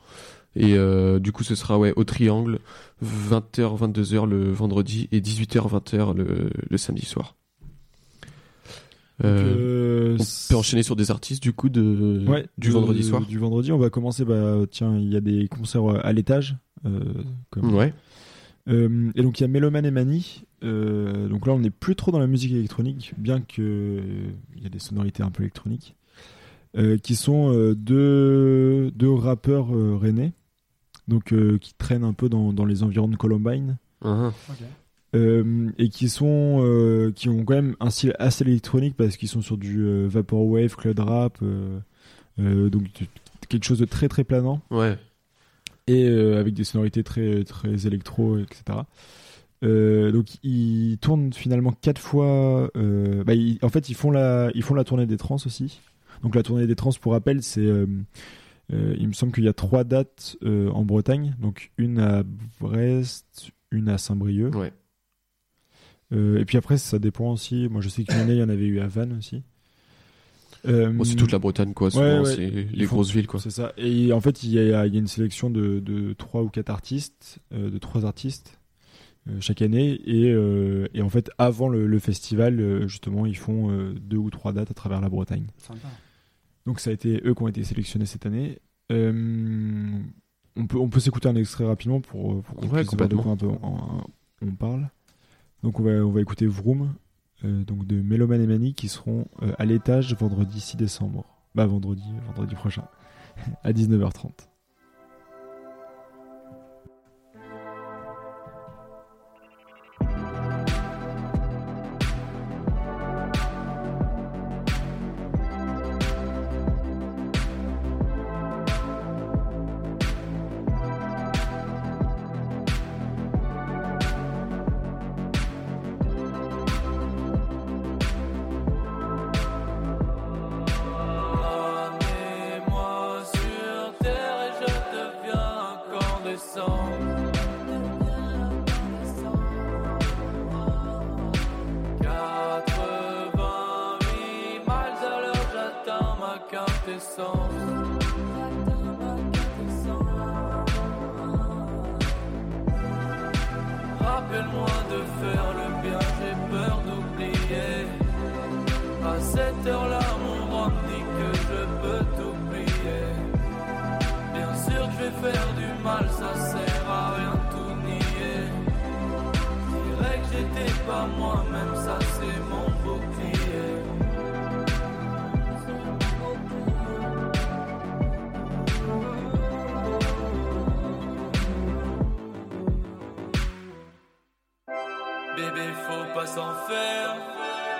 Et 0.54 0.74
euh, 0.76 1.18
du 1.18 1.32
coup, 1.32 1.44
ce 1.44 1.54
sera 1.54 1.78
ouais 1.78 1.92
au 1.96 2.04
Triangle, 2.04 2.58
20h, 3.02 3.78
22h 3.78 4.26
le 4.28 4.50
vendredi 4.50 5.08
et 5.12 5.20
18h, 5.20 5.68
20h 5.68 6.14
le, 6.14 6.50
le 6.68 6.76
samedi 6.78 7.06
soir. 7.06 7.36
Euh, 9.24 10.14
euh, 10.14 10.16
on 10.18 10.24
peut 10.48 10.56
enchaîner 10.56 10.82
sur 10.82 10.96
des 10.96 11.10
artistes 11.10 11.42
du 11.42 11.52
coup 11.52 11.68
de 11.68 12.24
ouais, 12.26 12.46
du 12.58 12.70
vendredi 12.70 13.02
soir. 13.02 13.24
Du 13.26 13.38
vendredi, 13.38 13.70
on 13.72 13.78
va 13.78 13.88
commencer. 13.90 14.24
Bah, 14.24 14.56
tiens, 14.70 14.96
il 14.98 15.12
y 15.12 15.16
a 15.16 15.20
des 15.20 15.48
concerts 15.48 15.90
euh, 15.90 16.00
à 16.02 16.12
l'étage. 16.12 16.56
euh, 16.86 17.00
comme- 17.50 17.74
Ouais. 17.74 17.94
Euh, 18.68 19.10
et 19.14 19.22
donc 19.22 19.38
il 19.40 19.42
y 19.42 19.44
a 19.44 19.48
Meloman 19.48 19.84
et 19.84 19.90
Mani. 19.90 20.44
Donc 20.62 21.46
là, 21.46 21.52
on 21.52 21.58
n'est 21.58 21.70
plus 21.70 21.96
trop 21.96 22.12
dans 22.12 22.20
la 22.20 22.26
musique 22.28 22.52
électronique, 22.52 23.14
bien 23.18 23.40
que 23.40 24.00
il 24.56 24.62
y 24.62 24.66
a 24.66 24.68
des 24.68 24.78
sonorités 24.78 25.22
un 25.24 25.30
peu 25.30 25.42
électroniques, 25.42 25.96
qui 27.02 27.16
sont 27.16 27.52
deux, 27.76 28.92
deux 28.92 29.12
rappeurs 29.12 29.68
rennais, 30.00 30.32
donc 31.08 31.32
euh, 31.32 31.58
qui 31.58 31.74
traînent 31.74 32.04
un 32.04 32.12
peu 32.12 32.28
dans, 32.28 32.52
dans 32.52 32.64
les 32.64 32.82
environs 32.82 33.08
de 33.08 33.16
Columbine. 33.16 33.76
Ok. 34.02 34.30
Euh, 35.14 35.70
et 35.76 35.90
qui 35.90 36.08
sont 36.08 36.60
euh, 36.64 37.12
qui 37.12 37.28
ont 37.28 37.44
quand 37.44 37.54
même 37.54 37.76
un 37.80 37.90
style 37.90 38.14
assez 38.18 38.44
électronique 38.44 38.96
parce 38.96 39.18
qu'ils 39.18 39.28
sont 39.28 39.42
sur 39.42 39.58
du 39.58 39.80
euh, 39.84 40.06
vaporwave, 40.08 40.74
cloud 40.74 40.98
rap, 41.00 41.36
euh, 41.42 41.78
euh, 42.40 42.70
donc 42.70 42.84
du- 42.94 43.06
quelque 43.48 43.64
chose 43.64 43.78
de 43.78 43.84
très 43.84 44.08
très 44.08 44.24
planant 44.24 44.62
Ouais. 44.70 44.96
et 45.86 46.06
euh, 46.08 46.40
avec 46.40 46.54
des 46.54 46.64
sonorités 46.64 47.02
très 47.04 47.44
très 47.44 47.86
électro, 47.86 48.38
etc. 48.38 48.78
Euh, 49.64 50.10
donc 50.12 50.26
ils 50.42 50.96
tournent 50.98 51.32
finalement 51.34 51.72
quatre 51.72 52.00
fois. 52.00 52.70
euh, 52.76 53.22
bah, 53.22 53.34
ils- 53.34 53.58
en 53.60 53.68
fait, 53.68 53.90
ils 53.90 53.94
font 53.94 54.10
la 54.10 54.50
ils 54.54 54.62
font 54.62 54.74
la 54.74 54.84
tournée 54.84 55.06
des 55.06 55.18
trans 55.18 55.36
aussi. 55.36 55.80
Donc 56.22 56.34
la 56.34 56.42
tournée 56.42 56.66
des 56.66 56.74
trans, 56.76 56.90
pour 57.00 57.12
rappel, 57.12 57.42
c'est 57.42 57.60
euh, 57.60 57.86
il 58.70 59.06
me 59.08 59.12
semble 59.12 59.32
qu'il 59.32 59.44
y 59.44 59.48
a 59.48 59.52
trois 59.52 59.84
dates 59.84 60.36
euh, 60.42 60.70
en 60.70 60.84
Bretagne. 60.84 61.36
Donc 61.40 61.72
une 61.78 61.98
à 61.98 62.22
Brest, 62.60 63.50
une 63.70 63.88
à 63.88 63.98
Saint-Brieuc. 63.98 64.54
Ouais. 64.54 64.72
Euh, 66.12 66.38
et 66.38 66.44
puis 66.44 66.58
après, 66.58 66.78
ça 66.78 66.98
dépend 66.98 67.32
aussi. 67.32 67.68
Moi, 67.68 67.80
je 67.80 67.88
sais 67.88 68.04
qu'une 68.04 68.18
année, 68.18 68.34
il 68.34 68.38
y 68.38 68.42
en 68.42 68.48
avait 68.48 68.66
eu 68.66 68.80
à 68.80 68.86
Vannes 68.86 69.16
aussi. 69.18 69.42
Euh, 70.66 70.90
Bon, 70.90 71.04
c'est 71.04 71.16
toute 71.16 71.32
la 71.32 71.38
Bretagne 71.38 71.74
quoi. 71.74 71.90
Souvent, 71.90 72.04
ouais, 72.04 72.18
ouais. 72.20 72.36
c'est 72.36 72.48
les 72.72 72.84
grosses 72.86 73.10
villes 73.10 73.26
quoi. 73.26 73.40
C'est 73.40 73.50
ça. 73.50 73.72
Et 73.76 74.12
en 74.12 74.20
fait, 74.20 74.42
il 74.42 74.50
y 74.50 74.58
a, 74.58 74.86
il 74.86 74.92
y 74.94 74.96
a 74.96 75.00
une 75.00 75.06
sélection 75.08 75.50
de, 75.50 75.80
de 75.80 76.12
trois 76.12 76.42
ou 76.42 76.48
quatre 76.48 76.70
artistes, 76.70 77.40
euh, 77.52 77.68
de 77.68 77.78
trois 77.78 78.04
artistes 78.04 78.60
euh, 79.28 79.38
chaque 79.40 79.60
année. 79.60 80.00
Et, 80.06 80.30
euh, 80.30 80.86
et 80.94 81.02
en 81.02 81.08
fait, 81.08 81.30
avant 81.38 81.68
le, 81.68 81.86
le 81.86 81.98
festival, 81.98 82.60
euh, 82.60 82.86
justement, 82.86 83.26
ils 83.26 83.36
font 83.36 83.70
euh, 83.70 83.92
deux 83.94 84.18
ou 84.18 84.30
trois 84.30 84.52
dates 84.52 84.70
à 84.70 84.74
travers 84.74 85.00
la 85.00 85.08
Bretagne. 85.08 85.46
Sympa. 85.58 85.88
Donc 86.66 86.80
ça 86.80 86.90
a 86.90 86.92
été 86.92 87.20
eux 87.24 87.34
qui 87.34 87.42
ont 87.42 87.48
été 87.48 87.64
sélectionnés 87.64 88.06
cette 88.06 88.26
année. 88.26 88.58
Euh, 88.90 89.98
on 90.56 90.66
peut, 90.66 90.78
on 90.78 90.88
peut 90.88 91.00
s'écouter 91.00 91.28
un 91.28 91.36
extrait 91.36 91.64
rapidement 91.64 92.00
pour, 92.00 92.42
pour 92.42 92.56
qu'on 92.56 92.68
Ouais, 92.68 92.84
puisse 92.84 92.96
de 92.96 93.16
quoi 93.16 93.32
un 93.32 93.36
peu 93.36 93.46
on, 93.46 94.04
on 94.42 94.52
parle. 94.52 94.88
Donc 95.62 95.80
on 95.80 95.82
va, 95.82 95.90
on 95.92 96.10
va 96.10 96.20
écouter 96.20 96.46
Vroom 96.46 96.94
euh, 97.44 97.64
donc 97.64 97.86
de 97.86 98.00
Meloman 98.00 98.40
et 98.40 98.46
Mani 98.46 98.74
qui 98.74 98.88
seront 98.88 99.26
euh, 99.42 99.52
à 99.58 99.64
l'étage 99.64 100.14
vendredi 100.14 100.60
6 100.60 100.76
décembre. 100.76 101.24
Bah 101.54 101.66
vendredi, 101.66 102.04
vendredi 102.26 102.54
prochain 102.54 102.84
à 103.62 103.72
19h30. 103.72 104.30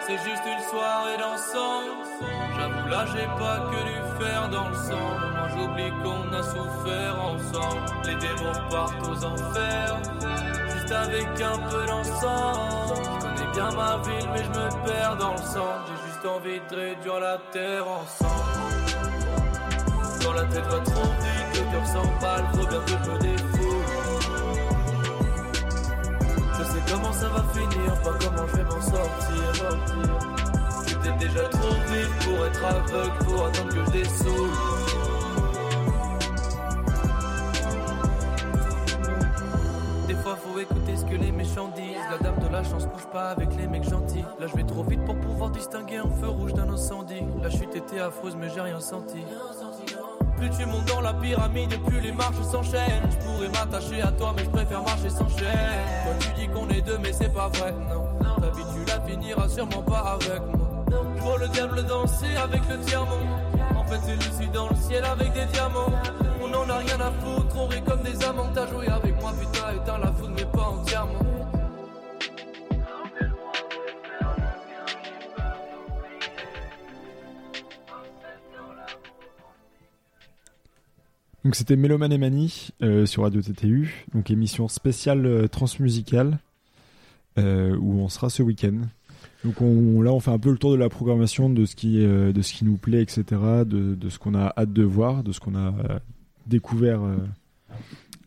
C'est 0.07 0.19
juste 0.29 0.43
une 0.47 0.63
soirée 0.69 1.17
dansante. 1.17 2.07
J'avoue, 2.57 2.89
là, 2.89 3.07
j'ai 3.07 3.27
pas 3.39 3.59
que 3.71 3.81
du 3.87 4.23
fer 4.23 4.49
dans 4.51 4.69
le 4.69 4.75
sang. 4.75 5.11
J'oublie 5.51 5.91
qu'on 6.03 6.33
a 6.37 6.43
souffert 6.43 7.17
ensemble. 7.23 7.81
Les 8.05 8.15
démons 8.17 8.69
partent 8.71 9.09
aux 9.09 9.25
enfers. 9.25 9.99
Juste 10.75 10.93
avec 10.93 11.29
un 11.41 11.59
peu 11.71 11.87
d'encens. 11.87 12.93
Je 12.97 13.21
connais 13.21 13.53
bien 13.53 13.71
ma 13.71 13.97
ville, 13.99 14.29
mais 14.35 14.45
je 14.45 14.51
me 14.51 14.87
perds 14.87 15.17
dans 15.17 15.33
le 15.33 15.39
sang. 15.39 15.73
J'ai 15.87 16.09
juste 16.09 16.27
envie 16.27 16.61
de 16.71 16.77
réduire 16.77 17.21
la 17.21 17.39
terre 17.53 17.87
ensemble. 17.89 18.63
Quand 20.23 20.33
la 20.33 20.45
tête 20.45 20.67
va 20.67 20.81
trop 20.81 21.03
vite, 21.03 21.53
le 21.55 21.73
cœur 21.73 21.87
s'emballe, 21.87 22.45
faut 22.55 22.67
bien 22.67 22.81
que 22.81 22.91
je 22.91 23.11
me 23.11 23.19
défoule. 23.19 23.62
Comment 26.93 27.13
ça 27.13 27.29
va 27.29 27.43
finir, 27.55 27.95
pas 28.03 28.19
comment 28.21 28.47
je 28.47 28.57
vais 28.57 28.65
m'en 28.65 28.81
sortir. 28.81 29.69
Peut-être 31.01 31.19
déjà 31.19 31.49
trop 31.49 31.75
vite 31.91 32.13
pour 32.21 32.47
être 32.47 32.65
aveugle, 32.65 33.19
pour 33.25 33.47
attendre 33.47 33.69
que 33.69 33.85
je 33.87 33.91
dessoule. 33.91 34.51
Des 40.07 40.15
fois 40.15 40.37
faut 40.37 40.59
écouter 40.59 40.97
ce 40.97 41.05
que 41.05 41.17
les 41.17 41.33
méchants 41.33 41.71
disent 41.75 41.97
La 42.11 42.19
dame 42.19 42.39
de 42.39 42.49
la 42.53 42.63
chance 42.63 42.87
couche 42.87 43.07
pas 43.07 43.31
avec 43.31 43.57
les 43.57 43.67
mecs 43.67 43.89
gentils 43.89 44.25
Là 44.39 44.47
je 44.47 44.55
vais 44.55 44.65
trop 44.65 44.83
vite 44.85 45.05
pour 45.05 45.17
pouvoir 45.17 45.51
distinguer 45.51 45.97
un 45.97 46.11
feu 46.21 46.29
rouge 46.29 46.53
d'un 46.53 46.69
incendie 46.69 47.23
La 47.43 47.49
chute 47.49 47.75
était 47.75 47.99
affreuse 48.01 48.37
mais 48.37 48.49
j'ai 48.51 48.61
rien 48.61 48.79
senti 48.79 49.19
plus 50.43 50.59
tu 50.59 50.67
montes 50.67 50.85
dans 50.87 51.01
la 51.01 51.15
pyramide, 51.15 51.81
plus 51.85 52.01
les 52.01 52.13
marches 52.13 52.43
s'enchaînent. 52.51 53.09
Je 53.11 53.25
pourrais 53.25 53.49
m'attacher 53.49 54.03
à 54.03 54.11
toi, 54.13 54.33
mais 54.37 54.45
je 54.45 54.51
préfère 54.51 54.83
marcher 54.83 55.11
sans 55.11 55.29
chaîne. 55.29 55.85
Toi 56.05 56.15
tu 56.19 56.29
dis 56.41 56.49
qu'on 56.49 56.69
est 56.69 56.83
deux, 56.83 56.99
mais 56.99 57.13
c'est 57.13 57.33
pas 57.33 57.49
vrai, 57.49 57.73
non. 57.89 58.35
Ta 58.41 58.51
vie 58.51 58.65
tu 58.75 58.85
la 58.85 59.01
finiras 59.07 59.49
sûrement 59.49 59.83
pas 59.83 60.19
avec 60.21 60.43
moi. 60.47 60.85
Je 61.17 61.23
vois 61.23 61.39
le 61.39 61.49
diable 61.49 61.85
danser 61.85 62.35
avec 62.43 62.63
le 62.69 62.77
diamant. 62.79 63.07
En 63.77 63.85
fait, 63.85 64.01
c'est 64.05 64.15
Lucie 64.15 64.51
dans 64.53 64.69
le 64.69 64.77
ciel 64.77 65.05
avec 65.05 65.33
des 65.33 65.47
diamants. 65.47 65.93
On 66.43 66.53
en 66.53 66.69
a 66.69 66.79
rien 66.79 67.01
à 67.01 67.13
foutre, 67.21 67.57
on 67.57 67.67
rit 67.67 67.83
comme 67.83 68.03
des 68.03 68.25
amants. 68.25 68.51
T'as 68.53 68.67
joué 68.67 68.89
avec 68.89 69.21
moi, 69.21 69.33
putain, 69.39 69.71
éteins 69.75 69.99
la 69.99 70.13
foudre, 70.13 70.33
mais 70.37 70.45
pas 70.45 70.69
entièrement. 70.69 71.22
Donc 81.45 81.57
c'était 81.57 81.75
Méloman 81.75 82.13
et 82.13 82.19
Mani 82.19 82.69
euh, 82.83 83.05
sur 83.05 83.25
Radio 83.25 83.43
TTU, 83.43 84.07
donc 84.15 84.31
émission 84.31 84.69
spéciale 84.69 85.27
euh, 85.27 85.49
transmusicale 85.49 86.39
euh, 87.37 87.77
où 87.77 88.01
on 88.01 88.09
sera 88.09 88.31
ce 88.31 88.45
week-end. 88.45 88.83
Donc 89.45 89.61
on, 89.61 90.03
là 90.03 90.13
on 90.13 90.21
fait 90.21 90.31
un 90.31 90.39
peu 90.39 90.53
le 90.53 90.59
tour 90.59 90.71
de 90.71 90.77
la 90.77 90.89
programmation, 90.89 91.51
de 91.51 91.65
ce 91.65 91.75
qui, 91.75 91.99
de 91.99 92.43
ce 92.43 92.53
qui 92.53 92.65
nous 92.65 92.77
plaît, 92.77 93.03
etc., 93.03 93.25
de, 93.67 93.97
de 93.97 94.09
ce 94.09 94.21
qu'on 94.21 94.37
a 94.37 94.53
hâte 94.57 94.73
de 94.73 94.85
voir, 94.85 95.25
de 95.25 95.33
ce 95.33 95.41
qu'on 95.41 95.57
a 95.57 95.75
découvert 96.47 97.01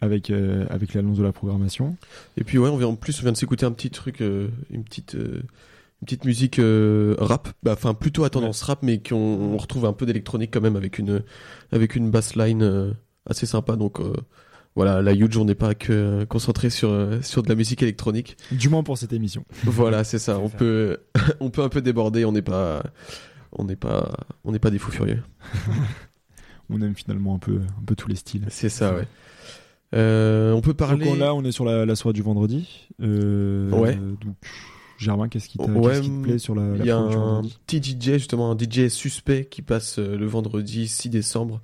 avec, 0.02 0.30
avec 0.70 0.94
l'annonce 0.94 1.18
de 1.18 1.24
la 1.24 1.32
programmation. 1.32 1.96
Et 2.36 2.44
puis 2.44 2.58
ouais, 2.58 2.68
on 2.68 2.76
vient 2.76 2.88
en 2.88 2.96
plus, 2.96 3.18
on 3.20 3.22
vient 3.24 3.32
de 3.32 3.38
s'écouter 3.38 3.66
un 3.66 3.72
petit 3.72 3.92
truc, 3.92 4.20
une 4.20 4.84
petite, 4.84 5.16
une 6.02 6.06
petite 6.06 6.26
musique 6.26 6.60
euh, 6.60 7.16
rap, 7.20 7.50
bah, 7.64 7.74
enfin 7.74 7.94
plutôt 7.94 8.26
à 8.26 8.30
tendance 8.30 8.62
rap, 8.64 8.84
mais 8.84 9.02
qu'on 9.02 9.16
on 9.16 9.58
retrouve 9.58 9.86
un 9.86 9.94
peu 9.94 10.06
d'électronique 10.06 10.52
quand 10.54 10.62
même 10.62 10.76
avec 10.76 11.00
une, 11.00 11.24
avec 11.72 11.96
une 11.96 12.12
bassline 12.12 12.64
euh, 12.64 12.92
assez 13.26 13.46
sympa. 13.46 13.76
Donc 13.76 14.00
euh, 14.00 14.14
voilà, 14.76 15.02
la 15.02 15.14
huge, 15.14 15.38
on 15.38 15.46
n'est 15.46 15.56
pas 15.56 15.74
que 15.74 16.26
concentré 16.26 16.70
sur, 16.70 16.94
sur 17.22 17.44
de 17.44 17.50
la 17.50 17.56
musique 17.56 17.82
électronique. 17.82 18.38
Du 18.52 18.68
moins 18.68 18.84
pour 18.84 18.98
cette 18.98 19.14
émission. 19.14 19.46
voilà, 19.64 20.04
c'est 20.04 20.20
ça. 20.20 20.38
On 20.42 20.50
ça. 20.50 20.58
peut, 20.58 20.98
on 21.40 21.50
peut 21.50 21.64
un 21.64 21.70
peu 21.70 21.82
déborder. 21.82 22.26
On 22.26 22.34
n'est 22.34 22.42
pas, 22.42 22.84
on 23.54 23.64
n'est 23.64 23.78
pas, 23.78 24.12
on 24.44 24.52
n'est 24.52 24.60
pas 24.60 24.72
des 24.72 24.80
fous 24.80 24.92
furieux. 24.92 25.24
On 26.72 26.82
aime 26.82 26.96
finalement 26.96 27.36
un 27.36 27.38
peu, 27.38 27.58
un 27.58 27.86
peu 27.86 27.96
tous 27.96 28.08
les 28.08 28.16
styles. 28.16 28.46
C'est 28.50 28.70
ça, 28.70 28.96
ouais. 28.96 29.08
On 29.94 30.62
peut 30.62 30.74
parler. 30.74 31.06
Donc 31.06 31.20
là 31.20 31.36
on 31.36 31.44
est 31.46 31.52
sur 31.52 31.64
la, 31.64 31.86
la 31.86 31.96
soirée 31.96 32.14
du 32.14 32.24
vendredi. 32.24 32.90
Ouais. 33.00 33.96
Donc 33.96 34.36
Germain, 34.98 35.28
qu'est-ce 35.28 35.50
qui, 35.50 35.58
Ouais, 35.60 35.90
qu'est-ce 35.92 36.02
qui 36.02 36.10
te 36.10 36.24
plaît 36.24 36.38
sur 36.40 36.56
la, 36.56 36.76
Il 36.78 36.86
y 36.86 36.92
a 36.92 36.98
un 36.98 37.42
petit 37.68 37.80
DJ, 37.82 38.14
justement, 38.14 38.52
un 38.52 38.58
DJ 38.58 38.88
suspect 38.88 39.46
qui 39.46 39.62
passe 39.62 40.00
euh, 40.00 40.18
le 40.18 40.26
vendredi 40.26 40.88
6 40.88 41.10
décembre 41.10 41.62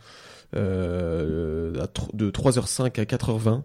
euh, 0.56 1.72
de 2.13 2.32
3h05 2.32 3.00
à 3.00 3.04
4h20. 3.06 3.62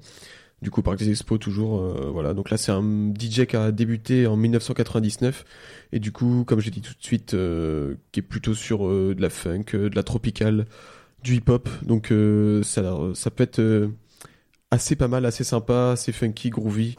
Du 0.62 0.70
coup, 0.70 0.80
Parc 0.82 0.98
des 0.98 1.10
Expos, 1.10 1.38
toujours. 1.38 1.80
euh, 1.80 2.10
voilà. 2.12 2.32
Donc 2.32 2.50
là, 2.50 2.56
c'est 2.56 2.72
un 2.72 3.12
DJ 3.12 3.44
qui 3.46 3.56
a 3.56 3.72
débuté 3.72 4.26
en 4.26 4.36
1999. 4.36 5.44
Et 5.92 5.98
du 5.98 6.12
coup, 6.12 6.44
comme 6.46 6.60
j'ai 6.60 6.70
dit 6.70 6.80
tout 6.80 6.94
de 6.94 7.02
suite, 7.04 7.34
euh, 7.34 7.96
qui 8.12 8.20
est 8.20 8.22
plutôt 8.22 8.54
sur 8.54 8.88
de 8.88 9.20
la 9.20 9.30
funk, 9.30 9.64
de 9.74 9.94
la 9.94 10.02
tropicale, 10.02 10.66
du 11.22 11.36
hip-hop. 11.36 11.68
Donc 11.82 12.12
ça, 12.62 12.98
ça 13.14 13.30
peut 13.30 13.42
être 13.42 13.90
assez 14.70 14.96
pas 14.96 15.08
mal, 15.08 15.26
assez 15.26 15.44
sympa, 15.44 15.90
assez 15.92 16.12
funky, 16.12 16.50
groovy. 16.50 16.96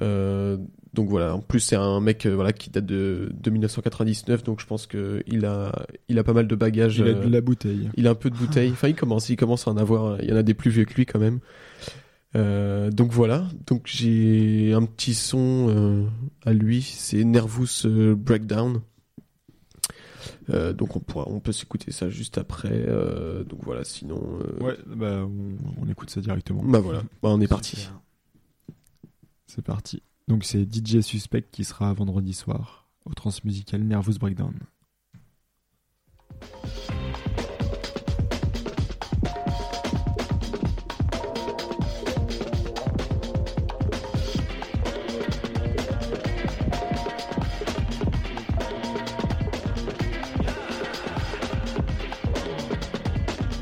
Euh, 0.00 0.56
donc 0.94 1.08
voilà, 1.08 1.34
en 1.34 1.40
plus 1.40 1.60
c'est 1.60 1.76
un 1.76 2.00
mec 2.00 2.24
euh, 2.26 2.34
voilà 2.34 2.52
qui 2.52 2.70
date 2.70 2.86
de, 2.86 3.30
de 3.32 3.50
1999, 3.50 4.42
donc 4.42 4.60
je 4.60 4.66
pense 4.66 4.86
que 4.86 5.22
il 5.26 5.44
a 5.44 5.86
il 6.08 6.18
a 6.18 6.24
pas 6.24 6.32
mal 6.32 6.46
de 6.48 6.54
bagages. 6.56 6.98
Il 6.98 7.04
a 7.04 7.08
euh, 7.08 7.24
de 7.24 7.28
la 7.28 7.40
bouteille. 7.40 7.90
il 7.96 8.06
a 8.06 8.10
un 8.10 8.14
peu 8.14 8.30
de 8.30 8.36
bouteille. 8.36 8.70
Enfin, 8.72 8.88
il 8.88 8.94
commence, 8.94 9.28
il 9.28 9.36
commence 9.36 9.68
à 9.68 9.70
en 9.70 9.76
avoir. 9.76 10.20
Il 10.22 10.28
y 10.28 10.32
en 10.32 10.36
a 10.36 10.42
des 10.42 10.54
plus 10.54 10.70
vieux 10.70 10.84
que 10.84 10.94
lui 10.94 11.06
quand 11.06 11.18
même. 11.18 11.40
Euh, 12.36 12.90
donc 12.90 13.12
voilà. 13.12 13.46
Donc 13.66 13.82
j'ai 13.86 14.72
un 14.74 14.84
petit 14.84 15.14
son 15.14 15.68
euh, 15.70 16.04
à 16.44 16.52
lui. 16.52 16.82
C'est 16.82 17.24
Nervous 17.24 17.84
euh, 17.86 18.14
Breakdown. 18.14 18.80
Euh, 20.50 20.72
donc 20.72 20.96
on 20.96 21.00
pourra, 21.00 21.28
on 21.28 21.40
peut 21.40 21.52
s'écouter 21.52 21.92
ça 21.92 22.08
juste 22.08 22.38
après. 22.38 22.72
Euh, 22.72 23.44
donc 23.44 23.60
voilà. 23.64 23.84
Sinon, 23.84 24.20
euh, 24.40 24.64
Ouais, 24.64 24.76
bah 24.86 25.26
on, 25.26 25.56
on 25.82 25.88
écoute 25.90 26.08
ça 26.10 26.20
directement. 26.20 26.62
bah 26.64 26.80
voilà. 26.80 27.00
Bah, 27.22 27.28
on 27.30 27.40
est 27.40 27.46
parti. 27.48 27.88
C'est 29.46 29.62
parti. 29.62 30.02
Donc 30.28 30.44
c'est 30.44 30.62
DJ 30.70 31.00
Suspect 31.00 31.46
qui 31.50 31.64
sera 31.64 31.92
vendredi 31.94 32.34
soir 32.34 32.86
au 33.06 33.14
Transmusical 33.14 33.82
Nervous 33.82 34.18
Breakdown. 34.20 34.52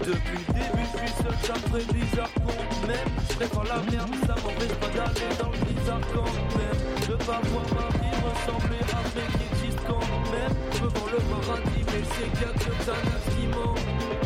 Depuis 0.00 0.38
le 0.48 0.52
début, 0.52 0.82
je 0.82 0.98
suis 0.98 1.22
seul, 1.22 1.34
ça 1.42 1.52
me 1.54 1.58
ferait 1.58 1.92
bizarre 1.94 2.32
qu'on 2.34 2.86
m'aime. 2.88 2.98
Je 3.30 3.34
préfère 3.36 3.64
la 3.64 3.82
merde, 3.90 4.14
ça 4.26 4.34
m'empêche 4.34 4.74
pas 4.80 4.88
d'aller 4.88 5.36
dans 5.40 5.50
le 5.50 5.65
bizarre 5.86 6.00
quand 6.12 6.24
même. 6.58 7.08
De 7.08 7.14
pas 7.24 7.40
voir 7.44 7.64
ma 7.74 7.88
vie 7.98 8.16
ressembler 8.24 8.80
à 8.80 9.08
celle 9.14 9.38
qui 9.38 9.66
existe 9.66 9.78
quand 9.86 10.00
même. 10.32 10.52
Je 10.72 10.82
veux 10.82 10.88
voir 10.88 11.10
le 11.12 11.18
paradis, 11.18 11.84
mais 11.86 12.02
je 12.02 12.30
qu'il 12.30 12.40
y 12.40 12.44
a 12.44 12.52
que 12.52 12.84
ça 12.84 12.94
qui. 12.94 14.25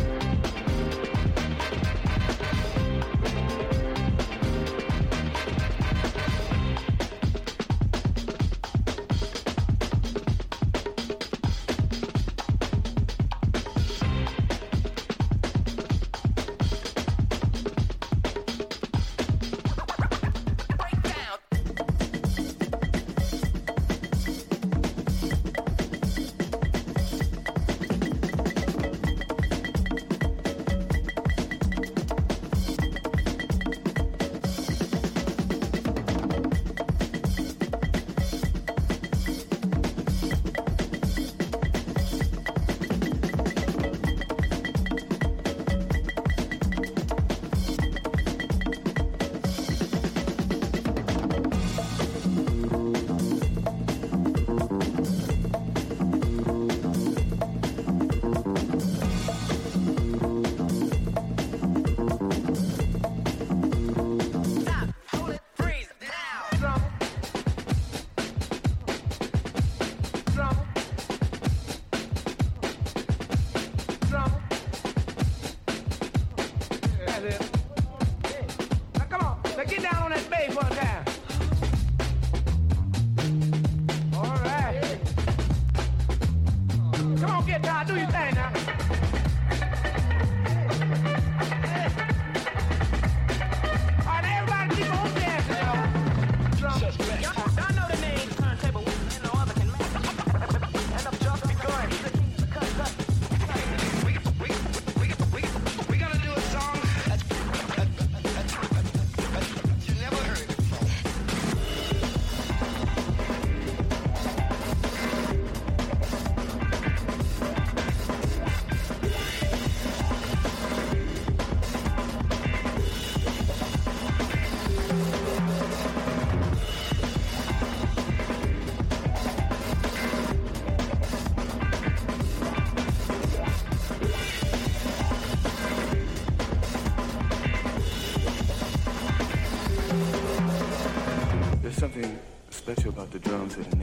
confident. 143.50 143.79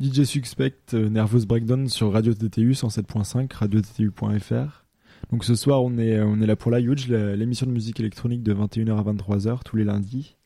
DJ 0.00 0.24
Suspect, 0.24 0.94
euh, 0.94 1.08
Nervous 1.08 1.46
Breakdown 1.46 1.88
sur 1.88 2.12
Radio 2.12 2.34
TTU 2.34 2.72
107.5, 2.72 3.52
radiottu.fr. 3.52 4.84
Donc 5.30 5.44
ce 5.44 5.54
soir, 5.54 5.82
on 5.82 5.98
est, 5.98 6.20
on 6.20 6.40
est 6.40 6.46
là 6.46 6.56
pour 6.56 6.70
la 6.70 6.80
Huge, 6.80 7.08
l'émission 7.08 7.66
de 7.66 7.72
musique 7.72 7.98
électronique 8.00 8.42
de 8.42 8.54
21h 8.54 8.98
à 8.98 9.02
23h 9.02 9.60
tous 9.64 9.76
les 9.76 9.84
lundis. 9.84 10.36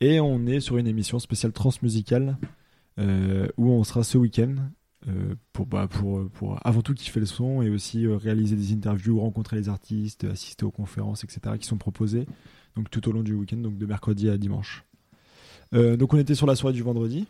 Et 0.00 0.20
on 0.20 0.46
est 0.46 0.60
sur 0.60 0.76
une 0.76 0.86
émission 0.86 1.18
spéciale 1.18 1.52
transmusicale 1.52 2.38
euh, 2.98 3.48
où 3.56 3.70
on 3.70 3.84
sera 3.84 4.04
ce 4.04 4.18
week-end 4.18 4.54
euh, 5.08 5.34
pour, 5.52 5.66
bah, 5.66 5.86
pour, 5.88 6.30
pour 6.30 6.58
avant 6.66 6.80
tout 6.80 6.94
kiffer 6.94 7.20
le 7.20 7.26
son 7.26 7.60
et 7.60 7.68
aussi 7.68 8.06
euh, 8.06 8.16
réaliser 8.16 8.56
des 8.56 8.72
interviews, 8.72 9.20
rencontrer 9.20 9.56
les 9.56 9.68
artistes, 9.68 10.24
assister 10.24 10.64
aux 10.64 10.70
conférences, 10.70 11.24
etc. 11.24 11.56
qui 11.58 11.66
sont 11.66 11.76
proposées 11.76 12.26
donc 12.76 12.90
tout 12.90 13.06
au 13.08 13.12
long 13.12 13.22
du 13.22 13.34
week-end, 13.34 13.58
donc 13.58 13.76
de 13.76 13.86
mercredi 13.86 14.28
à 14.30 14.38
dimanche. 14.38 14.84
Euh, 15.74 15.96
donc 15.96 16.14
on 16.14 16.18
était 16.18 16.34
sur 16.34 16.46
la 16.46 16.56
soirée 16.56 16.74
du 16.74 16.82
vendredi. 16.82 17.26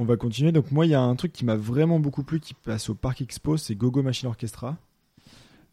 On 0.00 0.04
va 0.04 0.16
continuer. 0.16 0.50
Donc 0.50 0.70
moi, 0.72 0.86
il 0.86 0.88
y 0.88 0.94
a 0.94 1.02
un 1.02 1.14
truc 1.14 1.30
qui 1.30 1.44
m'a 1.44 1.56
vraiment 1.56 2.00
beaucoup 2.00 2.24
plu 2.24 2.40
qui 2.40 2.54
passe 2.54 2.88
au 2.88 2.94
Parc 2.94 3.20
Expo, 3.20 3.58
c'est 3.58 3.74
Gogo 3.74 4.02
Machine 4.02 4.28
Orchestra. 4.28 4.78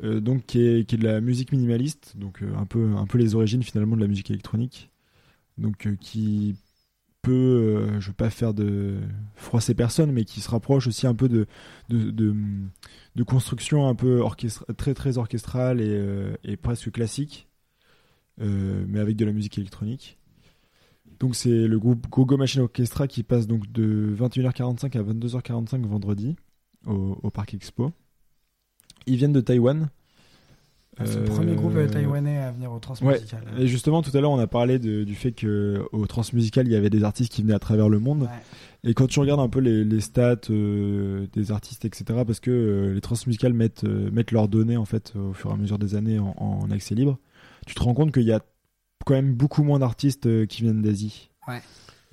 Euh, 0.03 0.19
donc 0.19 0.45
qui 0.45 0.59
est, 0.59 0.95
de 0.95 1.03
la 1.03 1.21
musique 1.21 1.53
minimaliste, 1.53 2.17
donc 2.17 2.43
euh, 2.43 2.53
un 2.57 2.65
peu 2.65 3.17
les 3.17 3.35
origines 3.35 3.63
finalement 3.63 3.95
de 3.95 4.01
la 4.01 4.07
musique 4.07 4.29
électronique. 4.29 4.91
Donc 5.57 5.87
euh, 5.87 5.95
qui 5.95 6.57
peut, 7.21 7.87
je 8.01 8.07
veux 8.07 8.13
pas 8.13 8.29
faire 8.29 8.53
de 8.53 8.97
froisser 9.35 9.73
personne, 9.73 10.11
mais 10.11 10.25
qui 10.25 10.41
se 10.41 10.49
rapproche 10.49 10.87
aussi 10.87 11.07
un 11.07 11.15
peu 11.15 11.29
de 11.29 13.23
construction 13.25 13.87
un 13.87 13.95
peu 13.95 14.21
très 14.75 14.93
très 14.93 15.17
orchestrale 15.17 15.79
et, 15.79 16.57
presque 16.57 16.91
classique, 16.91 17.47
mais 18.39 18.99
avec 18.99 19.15
de 19.15 19.23
la 19.23 19.31
musique 19.31 19.57
électronique. 19.57 20.17
Donc 21.19 21.35
c'est 21.35 21.67
le 21.67 21.79
groupe 21.79 22.07
Gogo 22.09 22.37
Machine 22.37 22.61
Orchestra 22.61 23.07
qui 23.07 23.23
passe 23.23 23.47
donc 23.47 23.71
de 23.71 24.15
21h45 24.19 24.97
à 24.97 25.03
22h45 25.03 25.85
vendredi 25.85 26.35
au, 26.85 27.17
au 27.23 27.29
Parc 27.31 27.53
Expo. 27.53 27.91
Ils 29.07 29.15
viennent 29.17 29.33
de 29.33 29.41
Taïwan. 29.41 29.89
Ah, 30.99 31.05
C'est 31.05 31.15
le 31.19 31.21
Euh, 31.23 31.25
premier 31.27 31.55
groupe 31.55 31.75
euh, 31.75 31.87
taïwanais 31.87 32.39
à 32.39 32.51
venir 32.51 32.71
au 32.71 32.79
Transmusical. 32.79 33.43
Et 33.59 33.67
justement, 33.67 34.01
tout 34.01 34.09
à 34.17 34.19
l'heure, 34.21 34.31
on 34.31 34.39
a 34.39 34.47
parlé 34.47 34.79
de- 34.79 35.03
du 35.03 35.13
fait 35.13 35.31
que 35.31 35.83
au 35.91 36.07
Transmusical, 36.07 36.67
il 36.67 36.73
y 36.73 36.75
avait 36.75 36.89
des 36.89 37.03
artistes 37.03 37.31
qui 37.31 37.43
venaient 37.43 37.53
à 37.53 37.59
travers 37.59 37.87
le 37.87 37.99
monde. 37.99 38.23
Ouais. 38.23 38.89
Et 38.89 38.93
quand 38.95 39.05
tu 39.07 39.19
regardes 39.19 39.39
un 39.39 39.47
peu 39.49 39.59
les, 39.59 39.83
les 39.83 40.01
stats 40.01 40.37
euh, 40.49 41.27
des 41.33 41.51
artistes, 41.51 41.85
etc., 41.85 42.23
parce 42.25 42.39
que 42.39 42.49
euh, 42.51 42.93
les 42.95 43.01
transmusicales 43.01 43.53
mettent, 43.53 43.83
euh, 43.83 44.09
mettent 44.11 44.31
leurs 44.31 44.47
données 44.47 44.77
en 44.77 44.85
fait 44.85 45.13
au 45.15 45.33
fur 45.33 45.51
et 45.51 45.53
à 45.53 45.57
mesure 45.57 45.77
des 45.77 45.93
années 45.95 46.17
en, 46.19 46.35
en 46.37 46.71
accès 46.71 46.95
libre, 46.95 47.19
tu 47.67 47.75
te 47.75 47.83
rends 47.83 47.93
compte 47.93 48.11
qu'il 48.11 48.23
y 48.23 48.31
a 48.31 48.41
quand 49.07 49.15
même 49.15 49.33
beaucoup 49.33 49.63
moins 49.63 49.79
d'artistes 49.79 50.25
euh, 50.27 50.45
qui 50.45 50.61
viennent 50.63 50.81
d'Asie. 50.81 51.29
Ouais. 51.47 51.61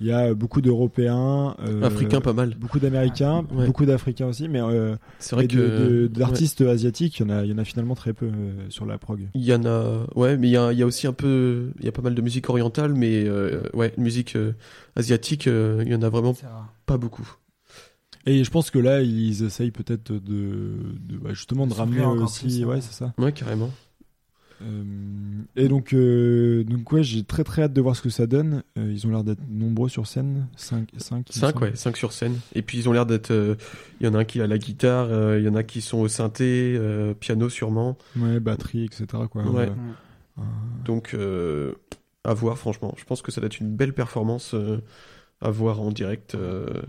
Il 0.01 0.07
y 0.07 0.11
a 0.11 0.33
beaucoup 0.33 0.59
d'Européens, 0.59 1.55
euh, 1.61 1.81
Africain, 1.81 2.19
pas 2.19 2.33
mal. 2.33 2.53
beaucoup 2.59 2.79
d'Américains, 2.79 3.45
Ouais. 3.53 3.65
beaucoup 3.65 3.85
d'Africains 3.85 4.27
aussi, 4.27 4.49
mais 4.49 4.59
euh, 4.59 4.95
C'est 5.19 5.35
vrai 5.37 5.47
que. 5.47 6.07
d'artistes 6.07 6.59
asiatiques, 6.61 7.17
il 7.19 7.21
y 7.21 7.25
en 7.25 7.29
a, 7.29 7.45
il 7.45 7.51
y 7.51 7.53
en 7.53 7.57
a 7.57 7.63
finalement 7.63 7.95
très 7.95 8.11
peu 8.11 8.25
euh, 8.25 8.69
sur 8.69 8.85
la 8.85 8.97
prog. 8.97 9.21
Il 9.33 9.43
y 9.45 9.53
en 9.53 9.63
a, 9.65 10.05
ouais, 10.15 10.35
mais 10.35 10.47
il 10.49 10.51
y 10.51 10.57
a, 10.57 10.73
il 10.73 10.79
y 10.79 10.83
a 10.83 10.85
aussi 10.85 11.07
un 11.07 11.13
peu, 11.13 11.71
il 11.79 11.85
y 11.85 11.87
a 11.87 11.93
pas 11.93 12.01
mal 12.01 12.13
de 12.13 12.21
musique 12.21 12.49
orientale, 12.49 12.93
mais 12.93 13.23
euh, 13.25 13.61
ouais, 13.73 13.93
musique 13.97 14.35
euh, 14.35 14.51
asiatique, 14.97 15.47
euh, 15.47 15.81
il 15.85 15.91
y 15.93 15.95
en 15.95 16.01
a 16.01 16.09
vraiment 16.09 16.35
pas 16.85 16.97
beaucoup. 16.97 17.29
Et 18.25 18.43
je 18.43 18.49
pense 18.51 18.71
que 18.71 18.79
là, 18.79 19.01
ils 19.01 19.43
essayent 19.43 19.71
peut-être 19.71 20.11
de, 20.11 20.73
de 20.99 21.17
bah, 21.21 21.29
justement 21.33 21.67
de 21.67 21.71
De 21.71 21.77
ramener 21.77 22.03
aussi, 22.05 22.45
plus, 22.47 22.65
ouais, 22.65 22.75
ouais. 22.75 22.81
c'est 22.81 22.93
ça. 22.93 23.13
Ouais, 23.17 23.31
carrément. 23.31 23.69
Euh, 24.65 24.83
et 25.55 25.67
donc, 25.67 25.93
euh, 25.93 26.63
donc 26.63 26.91
ouais, 26.91 27.03
j'ai 27.03 27.23
très 27.23 27.43
très 27.43 27.63
hâte 27.63 27.73
de 27.73 27.81
voir 27.81 27.95
ce 27.95 28.01
que 28.01 28.09
ça 28.09 28.25
donne. 28.27 28.63
Euh, 28.77 28.91
ils 28.91 29.05
ont 29.05 29.11
l'air 29.11 29.23
d'être 29.23 29.41
nombreux 29.49 29.89
sur 29.89 30.07
scène, 30.07 30.47
5 30.55 30.89
5 30.97 31.27
5 31.29 31.61
ouais, 31.61 31.75
5 31.75 31.95
sur 31.97 32.11
scène. 32.11 32.39
Et 32.53 32.61
puis 32.61 32.79
ils 32.79 32.89
ont 32.89 32.91
l'air 32.91 33.05
d'être, 33.05 33.31
euh, 33.31 33.55
il 33.99 34.07
y 34.07 34.09
en 34.09 34.13
a 34.13 34.19
un 34.19 34.25
qui 34.25 34.41
a 34.41 34.47
la 34.47 34.57
guitare, 34.57 35.07
euh, 35.11 35.39
il 35.39 35.45
y 35.45 35.49
en 35.49 35.55
a 35.55 35.63
qui 35.63 35.81
sont 35.81 35.99
au 35.99 36.07
synthé, 36.07 36.75
euh, 36.77 37.13
piano 37.13 37.49
sûrement. 37.49 37.97
Ouais, 38.17 38.39
batterie, 38.39 38.85
etc. 38.85 39.05
Quoi. 39.29 39.43
Ouais. 39.43 39.71
Donc 40.83 41.13
euh, 41.13 41.73
à 42.23 42.33
voir 42.33 42.57
franchement. 42.57 42.93
Je 42.97 43.05
pense 43.05 43.21
que 43.21 43.31
ça 43.31 43.39
doit 43.39 43.47
être 43.47 43.59
une 43.59 43.75
belle 43.75 43.93
performance 43.93 44.53
euh, 44.53 44.81
à 45.41 45.49
voir 45.49 45.81
en 45.81 45.91
direct 45.91 46.35
euh, 46.35 46.81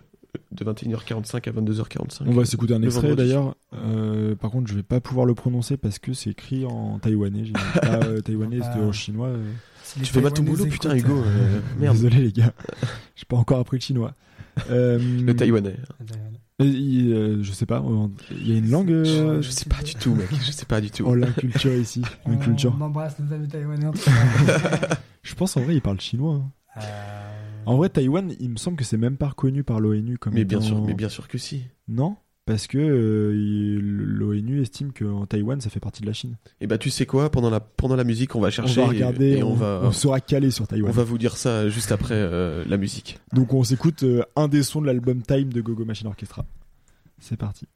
de 0.52 0.64
21h45 0.64 1.48
à 1.48 1.52
22h45. 1.52 2.22
on 2.26 2.32
va 2.32 2.44
s'écouter 2.44 2.74
un 2.74 2.82
extrait 2.82 3.14
d'ailleurs. 3.16 3.54
Euh, 3.74 4.34
par 4.34 4.50
contre, 4.50 4.68
je 4.68 4.74
vais 4.74 4.82
pas 4.82 5.00
pouvoir 5.00 5.26
le 5.26 5.34
prononcer 5.34 5.76
parce 5.76 5.98
que 5.98 6.12
c'est 6.12 6.30
écrit 6.30 6.64
en 6.64 6.98
taïwanais. 6.98 7.44
J'ai 7.44 7.52
pas 7.52 8.00
euh, 8.04 8.20
taïwanais, 8.20 8.56
c'était 8.62 8.80
en 8.84 8.88
Ah. 8.88 8.92
chinois. 8.92 9.28
euh. 9.28 9.42
Tu 9.98 10.04
fais 10.06 10.20
pas 10.20 10.30
ton 10.30 10.42
boulot, 10.42 10.66
putain, 10.66 10.94
Hugo. 10.96 11.16
euh, 11.24 11.60
merde. 11.78 11.94
Désolé 11.96 12.16
les 12.18 12.32
gars, 12.32 12.52
j'ai 13.14 13.24
pas 13.28 13.36
encore 13.36 13.60
appris 13.60 13.76
le 13.78 13.82
chinois. 13.82 14.14
Euh, 14.70 14.98
Le 14.98 15.34
taïwanais. 15.36 15.76
il- 16.60 17.12
euh, 17.12 17.42
je 17.42 17.52
sais 17.52 17.66
pas, 17.66 17.84
il 18.30 18.48
y 18.50 18.54
a 18.54 18.58
une 18.58 18.70
langue. 18.70 18.90
euh, 18.90 19.42
Je 19.42 19.50
sais 19.50 19.66
pas 19.66 19.82
du 19.82 19.94
tout, 19.94 20.14
mec. 20.14 20.28
Je 20.44 20.50
sais 20.50 20.64
pas 20.64 20.80
du 20.80 20.90
tout. 20.90 21.04
Oh, 21.06 21.14
la 21.14 21.26
culture 21.28 21.72
ici, 21.74 22.02
On, 22.24 22.32
une 22.32 22.38
culture. 22.40 22.74
on 22.78 22.82
embrasse 22.82 23.18
nos 23.18 23.32
amis 23.34 23.48
taïwanais. 23.48 23.86
Je 25.22 25.34
pense 25.34 25.56
en 25.56 25.60
vrai, 25.60 25.74
ils 25.76 25.82
parlent 25.82 26.00
chinois. 26.00 26.34
hein. 26.36 26.50
Euh, 26.78 27.25
En 27.66 27.76
vrai, 27.76 27.88
Taïwan, 27.88 28.32
il 28.40 28.50
me 28.50 28.56
semble 28.56 28.76
que 28.76 28.84
c'est 28.84 28.96
même 28.96 29.16
pas 29.16 29.28
reconnu 29.28 29.62
par 29.64 29.80
l'ONU 29.80 30.16
comme 30.18 30.34
Mais 30.34 30.44
bien 30.44 30.58
étant- 30.58 30.66
sûr, 30.68 30.82
mais 30.84 30.94
bien 30.94 31.08
sûr 31.08 31.28
que 31.28 31.36
si. 31.36 31.62
Non, 31.88 32.16
parce 32.46 32.66
que 32.68 32.78
euh, 32.78 33.78
l'ONU 33.82 34.62
estime 34.62 34.92
qu'en 34.92 35.26
Taïwan, 35.26 35.60
ça 35.60 35.68
fait 35.68 35.80
partie 35.80 36.00
de 36.02 36.06
la 36.06 36.12
Chine. 36.12 36.36
Et 36.60 36.66
bah 36.66 36.78
tu 36.78 36.90
sais 36.90 37.06
quoi, 37.06 37.30
pendant 37.30 37.50
la 37.50 37.58
pendant 37.60 37.96
la 37.96 38.04
musique, 38.04 38.34
on 38.36 38.40
va 38.40 38.50
chercher 38.50 38.80
on 38.80 38.84
va 38.84 38.90
regarder, 38.90 39.38
et, 39.38 39.42
on, 39.42 39.50
on, 39.50 39.54
va 39.54 39.80
on 39.82 39.90
sera 39.92 40.20
calé 40.20 40.50
sur 40.52 40.62
on 40.64 40.66
Taïwan. 40.66 40.92
va 40.92 41.02
vous 41.04 41.18
dire 41.18 41.36
ça 41.36 41.68
juste 41.68 41.90
après 41.92 42.14
euh, 42.14 42.64
la 42.68 42.76
musique. 42.76 43.18
Donc 43.32 43.52
on 43.52 43.64
s'écoute 43.64 44.04
euh, 44.04 44.22
un 44.36 44.46
des 44.48 44.62
sons 44.62 44.80
de 44.80 44.86
l'album 44.86 45.22
Time 45.22 45.52
de 45.52 45.60
Gogo 45.60 45.84
Machine 45.84 46.06
Orchestra. 46.06 46.44
C'est 47.18 47.36
parti. 47.36 47.66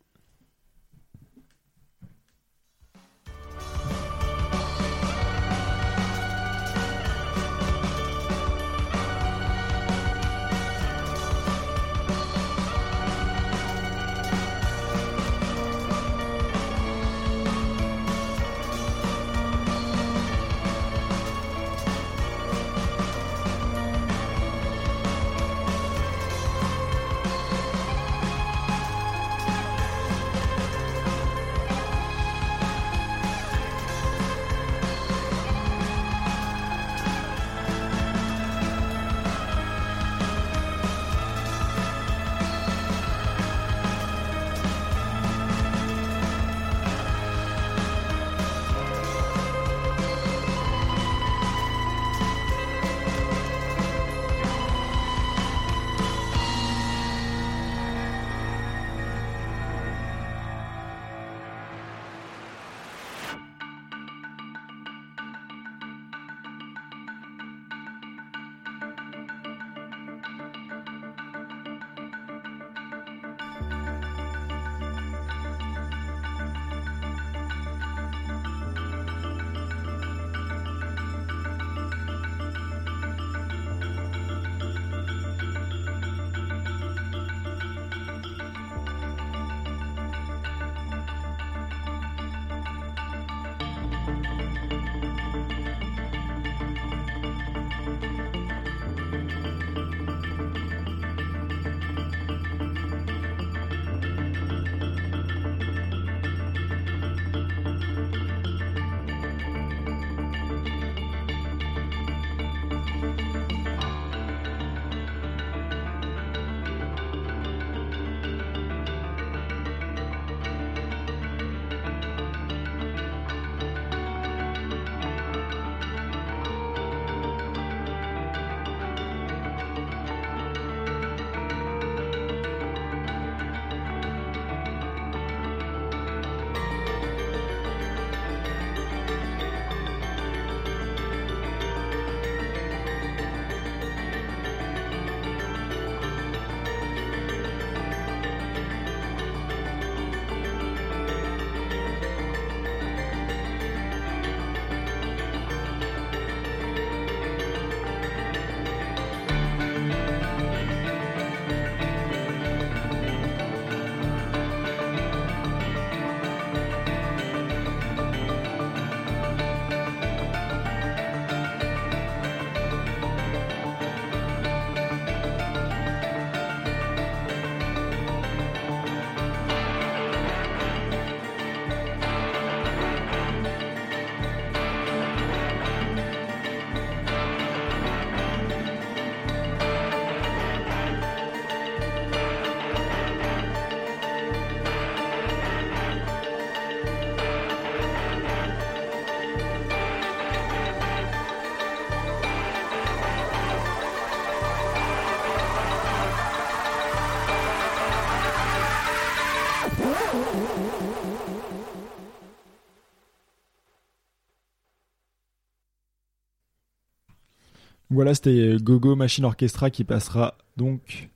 Voilà, 218.00 218.14
c'était 218.14 218.56
Gogo 218.62 218.96
Machine 218.96 219.26
Orchestra 219.26 219.68
qui 219.68 219.84
passera 219.84 220.38
donc 220.56 221.10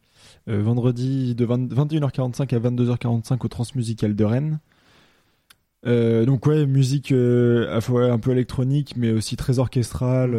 euh, 0.51 0.63
vendredi 0.63 1.35
de 1.35 1.47
20 1.47 1.73
21h45 1.73 2.55
à 2.55 2.59
22h45 2.59 3.39
au 3.43 3.49
Transmusical 3.49 4.15
de 4.15 4.23
Rennes. 4.23 4.59
Euh, 5.87 6.27
donc 6.27 6.45
ouais, 6.45 6.67
musique 6.67 7.11
euh, 7.11 7.75
à 7.75 7.81
fois 7.81 8.13
un 8.13 8.19
peu 8.19 8.33
électronique, 8.33 8.99
mais 8.99 9.13
aussi 9.13 9.35
très 9.37 9.59
orchestrale, 9.59 10.39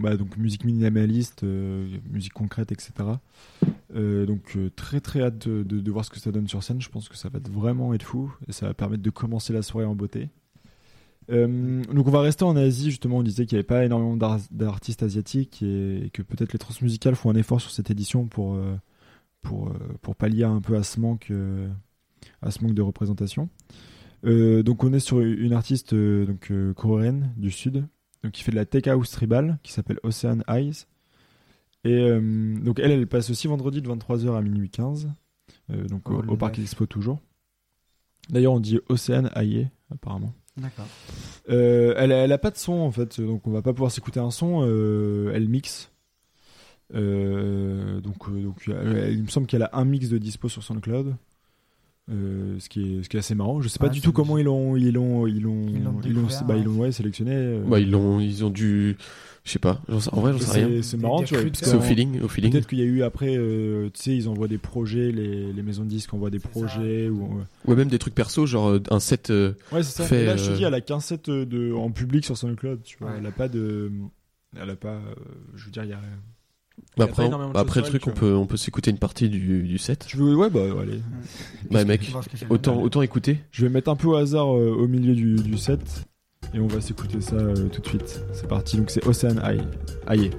bah, 0.00 0.16
donc 0.16 0.36
musique 0.36 0.64
minimaliste, 0.64 1.42
musique 1.42 2.34
concrète, 2.34 2.70
etc. 2.70 3.08
Donc 3.92 4.56
très 4.76 5.00
très 5.00 5.22
hâte 5.22 5.48
de, 5.48 5.90
voir 5.90 6.04
ce 6.04 6.10
que 6.10 6.20
ça 6.20 6.30
donne 6.30 6.46
sur 6.46 6.62
scène. 6.62 6.80
Je 6.80 6.88
pense 6.88 7.08
que 7.08 7.16
ça 7.16 7.28
va 7.28 7.40
vraiment 7.50 7.94
être 7.94 8.04
fou 8.04 8.32
et 8.46 8.52
ça 8.52 8.68
va 8.68 8.74
permettre 8.74 9.02
de 9.02 9.10
commencer 9.10 9.52
la 9.52 9.62
soirée 9.62 9.86
en 9.86 9.96
beauté. 9.96 10.28
Euh, 11.30 11.82
donc 11.84 12.06
on 12.06 12.10
va 12.10 12.20
rester 12.20 12.44
en 12.44 12.54
Asie 12.56 12.90
justement. 12.90 13.18
On 13.18 13.22
disait 13.22 13.46
qu'il 13.46 13.56
n'y 13.56 13.60
avait 13.60 13.66
pas 13.66 13.84
énormément 13.84 14.16
d'ar- 14.16 14.40
d'artistes 14.50 15.02
asiatiques 15.02 15.62
et, 15.62 16.06
et 16.06 16.10
que 16.10 16.22
peut-être 16.22 16.52
les 16.52 16.58
transmusicales 16.58 17.14
font 17.16 17.30
un 17.30 17.34
effort 17.34 17.60
sur 17.60 17.70
cette 17.70 17.90
édition 17.90 18.26
pour 18.26 18.54
euh, 18.54 18.74
pour 19.42 19.68
euh, 19.68 19.72
pour 20.02 20.16
pallier 20.16 20.44
un 20.44 20.60
peu 20.60 20.76
à 20.76 20.82
ce 20.82 21.00
manque 21.00 21.32
à 22.42 22.50
ce 22.50 22.62
manque 22.62 22.74
de 22.74 22.82
représentation. 22.82 23.48
Donc 24.24 24.84
on 24.84 24.92
est 24.94 25.00
sur 25.00 25.20
une 25.20 25.52
artiste 25.52 25.94
donc 25.94 26.50
coréenne 26.76 27.32
du 27.36 27.50
sud, 27.50 27.86
donc 28.22 28.32
qui 28.32 28.42
fait 28.42 28.50
de 28.52 28.56
la 28.56 28.64
tech 28.64 28.86
house 28.86 29.10
tribal, 29.10 29.58
qui 29.62 29.72
s'appelle 29.72 29.98
Ocean 30.02 30.38
Eyes. 30.48 30.84
Et 31.84 32.08
donc 32.10 32.78
elle, 32.80 32.90
elle 32.92 33.06
passe 33.06 33.28
aussi 33.28 33.46
vendredi 33.46 33.82
de 33.82 33.88
23h 33.90 34.34
à 34.34 34.40
minuit 34.40 34.70
15, 34.70 35.10
euh, 35.70 35.86
donc 35.88 36.08
Oh, 36.08 36.14
au, 36.14 36.32
au 36.32 36.36
Parc. 36.38 36.58
Expo 36.58 36.86
toujours. 36.86 37.20
D'ailleurs 38.30 38.54
on 38.54 38.60
dit 38.60 38.78
Ocean 38.88 39.28
Aye 39.36 39.68
apparemment. 39.90 40.32
D'accord. 40.56 40.86
Euh, 41.50 41.94
elle, 41.96 42.12
elle 42.12 42.32
a 42.32 42.38
pas 42.38 42.50
de 42.50 42.56
son 42.56 42.74
en 42.74 42.90
fait, 42.92 43.20
donc 43.20 43.46
on 43.46 43.50
va 43.50 43.60
pas 43.62 43.72
pouvoir 43.72 43.90
s'écouter 43.90 44.20
un 44.20 44.30
son. 44.30 44.64
euh, 44.66 45.32
elle 45.34 45.48
mixe. 45.48 45.90
Euh, 46.94 48.00
donc, 48.00 48.30
donc 48.42 48.66
il 48.66 49.22
me 49.22 49.28
semble 49.28 49.46
qu'elle 49.46 49.62
a 49.62 49.70
un 49.72 49.84
mix 49.84 50.08
de 50.08 50.18
dispo 50.18 50.48
sur 50.48 50.62
SoundCloud. 50.62 51.16
Euh, 52.10 52.58
ce, 52.58 52.68
qui 52.68 52.96
est, 52.98 53.02
ce 53.02 53.08
qui 53.08 53.16
est 53.16 53.20
assez 53.20 53.34
marrant. 53.34 53.62
Je 53.62 53.68
sais 53.68 53.78
pas 53.78 53.86
Ouais, 53.86 53.92
du 53.92 54.02
tout 54.02 54.12
comment 54.12 54.36
ils 54.36 54.44
l'ont 54.44 54.76
ils 54.76 54.92
l'ont 54.92 55.26
ils 55.26 55.40
l'ont 55.40 55.66
Ils 55.68 55.82
l'ont 55.82 56.00
ils 56.04 56.12
l'ont 56.12 56.22
bah, 56.46 56.54
ils 56.54 56.58
ouais. 56.58 56.62
l'ont 56.64 56.76
ouais, 56.80 56.92
sélectionné. 56.92 57.30
euh. 57.34 57.64
Bah, 57.66 57.80
ils 57.80 57.90
l'ont, 57.90 58.20
ils 58.20 58.44
ont 58.44 58.50
dû, 58.50 58.98
je 59.42 59.50
sais 59.50 59.58
pas. 59.58 59.80
j'en 59.88 60.00
sais- 60.00 60.10
En 60.12 60.20
vrai, 60.20 60.32
j'en 60.34 60.38
sais 60.40 60.66
rien. 60.66 60.82
c'est 60.82 60.98
marrant 60.98 61.22
tu 61.22 61.34
vois. 61.34 61.44
C'est 61.54 61.74
au 61.74 61.80
feeling, 61.80 62.20
au 62.20 62.28
feeling. 62.28 62.52
Peut-être 62.52 62.66
qu'il 62.68 62.78
y 62.78 62.82
a 62.82 62.84
eu 62.84 63.02
après, 63.04 63.34
euh, 63.38 63.88
tu 63.94 64.02
sais, 64.02 64.14
ils 64.14 64.28
envoient 64.28 64.48
des 64.48 64.58
projets, 64.58 65.12
les, 65.12 65.50
les 65.50 65.62
maisons 65.62 65.84
de 65.84 65.88
disques 65.88 66.12
envoient 66.12 66.28
des 66.28 66.40
C'est 66.40 66.48
projets. 66.50 67.08
Ou, 67.08 67.22
ouais, 67.38 67.44
Ouais, 67.68 67.74
même 67.74 67.88
des 67.88 67.98
trucs 67.98 68.14
perso, 68.14 68.44
genre 68.44 68.78
un 68.90 69.00
set. 69.00 69.30
euh, 69.30 69.54
Ouais, 69.72 69.82
c'est 69.82 70.02
ça. 70.02 70.04
Fait, 70.04 70.24
Et 70.24 70.26
là, 70.26 70.36
je 70.36 70.50
te 70.50 70.56
dis, 70.58 70.64
elle 70.64 70.74
a 70.74 70.82
qu'un 70.82 71.00
set 71.00 71.30
de, 71.30 71.72
en 71.72 71.90
public 71.90 72.26
sur 72.26 72.36
SoundCloud, 72.36 72.82
tu 72.82 72.98
vois. 73.00 73.12
Ouais. 73.12 73.14
Elle 73.20 73.26
a 73.26 73.32
pas 73.32 73.48
de. 73.48 73.90
Elle 74.60 74.68
a 74.68 74.76
pas. 74.76 74.88
euh, 74.96 75.00
je 75.54 75.64
veux 75.64 75.70
dire, 75.70 75.84
il 75.84 75.90
y 75.90 75.94
a. 75.94 76.00
bah, 76.96 77.06
après, 77.54 77.80
le 77.80 77.86
truc, 77.86 78.06
on 78.06 78.12
peut, 78.12 78.34
on 78.34 78.46
peut 78.46 78.56
s'écouter 78.56 78.90
une 78.90 78.98
partie 78.98 79.28
du, 79.28 79.62
du 79.62 79.78
set. 79.78 80.06
Veux. 80.14 80.36
Ouais, 80.36 80.50
bah, 80.50 80.60
allez. 80.80 81.00
Bah, 81.70 81.84
mec, 81.84 82.12
autant, 82.50 82.80
autant 82.80 83.02
écouter. 83.02 83.40
Je 83.50 83.66
vais 83.66 83.72
mettre 83.72 83.90
un 83.90 83.96
peu 83.96 84.08
au 84.08 84.14
hasard 84.14 84.56
euh, 84.56 84.70
au 84.70 84.86
milieu 84.86 85.14
du, 85.14 85.34
du 85.36 85.58
set. 85.58 86.04
Et 86.52 86.60
on 86.60 86.68
va 86.68 86.80
s'écouter 86.80 87.20
ça 87.20 87.36
euh, 87.36 87.68
tout 87.68 87.80
de 87.80 87.86
suite. 87.88 88.20
C'est 88.32 88.46
parti. 88.46 88.76
Donc, 88.76 88.90
c'est 88.90 89.04
Ocean 89.06 89.38
Eye. 89.44 89.62
Aye. 90.06 90.30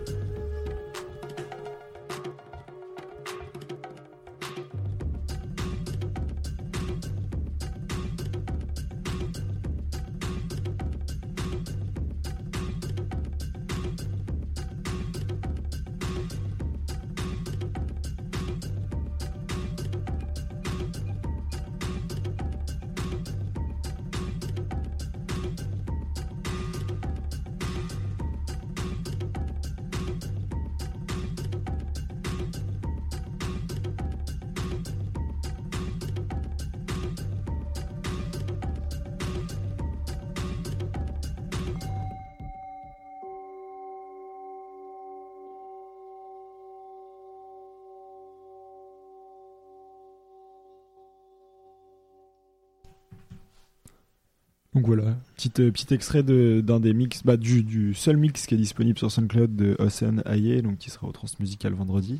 Donc 54.75 54.85
voilà, 54.87 55.15
petit, 55.37 55.51
euh, 55.59 55.71
petit 55.71 55.93
extrait 55.93 56.21
de- 56.21 56.61
d'un 56.61 56.81
des 56.81 56.93
mix, 56.93 57.23
bah, 57.23 57.37
du, 57.37 57.63
du 57.63 57.93
seul 57.93 58.17
mix 58.17 58.45
qui 58.45 58.55
est 58.55 58.57
disponible 58.57 58.97
sur 58.99 59.09
SoundCloud 59.09 59.55
de 59.55 59.77
Ocean 59.79 60.17
Aye, 60.25 60.61
donc 60.61 60.77
qui 60.79 60.89
sera 60.89 61.07
au 61.07 61.13
Transmusical 61.13 61.73
vendredi. 61.73 62.19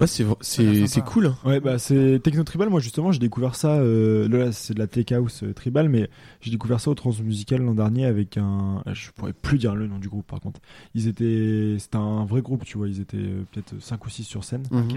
Ouais, 0.00 0.08
c'est, 0.08 0.26
c'est, 0.40 1.04
cool. 1.04 1.26
hein. 1.26 1.36
Ouais, 1.44 1.60
bah 1.60 1.78
c'est 1.78 2.20
Techno 2.22 2.42
Tribal. 2.42 2.68
Moi, 2.68 2.80
justement, 2.80 3.12
j'ai 3.12 3.20
découvert 3.20 3.54
ça. 3.54 3.76
Euh, 3.76 4.28
là, 4.28 4.50
c'est 4.50 4.74
de 4.74 4.78
la 4.80 4.88
tech 4.88 5.12
house 5.12 5.44
euh, 5.44 5.54
tribal, 5.54 5.88
mais 5.88 6.10
j'ai 6.40 6.50
découvert 6.50 6.80
ça 6.80 6.90
au 6.90 6.94
Transmusical 6.94 7.62
l'an 7.62 7.74
dernier 7.74 8.06
avec 8.06 8.36
un. 8.38 8.82
Je 8.92 9.10
pourrais 9.12 9.32
plus 9.32 9.58
dire 9.58 9.76
le 9.76 9.86
nom 9.86 9.98
du 9.98 10.08
groupe, 10.08 10.26
par 10.26 10.40
contre. 10.40 10.60
Ils 10.96 11.06
étaient. 11.06 11.76
C'était 11.78 11.96
un 11.96 12.24
vrai 12.24 12.42
groupe, 12.42 12.64
tu 12.64 12.76
vois. 12.76 12.88
Ils 12.88 13.00
étaient 13.00 13.16
euh, 13.18 13.42
peut-être 13.52 13.74
5 13.80 14.04
ou 14.04 14.08
6 14.10 14.24
sur 14.24 14.42
scène. 14.42 14.64
Ok. 14.72 14.96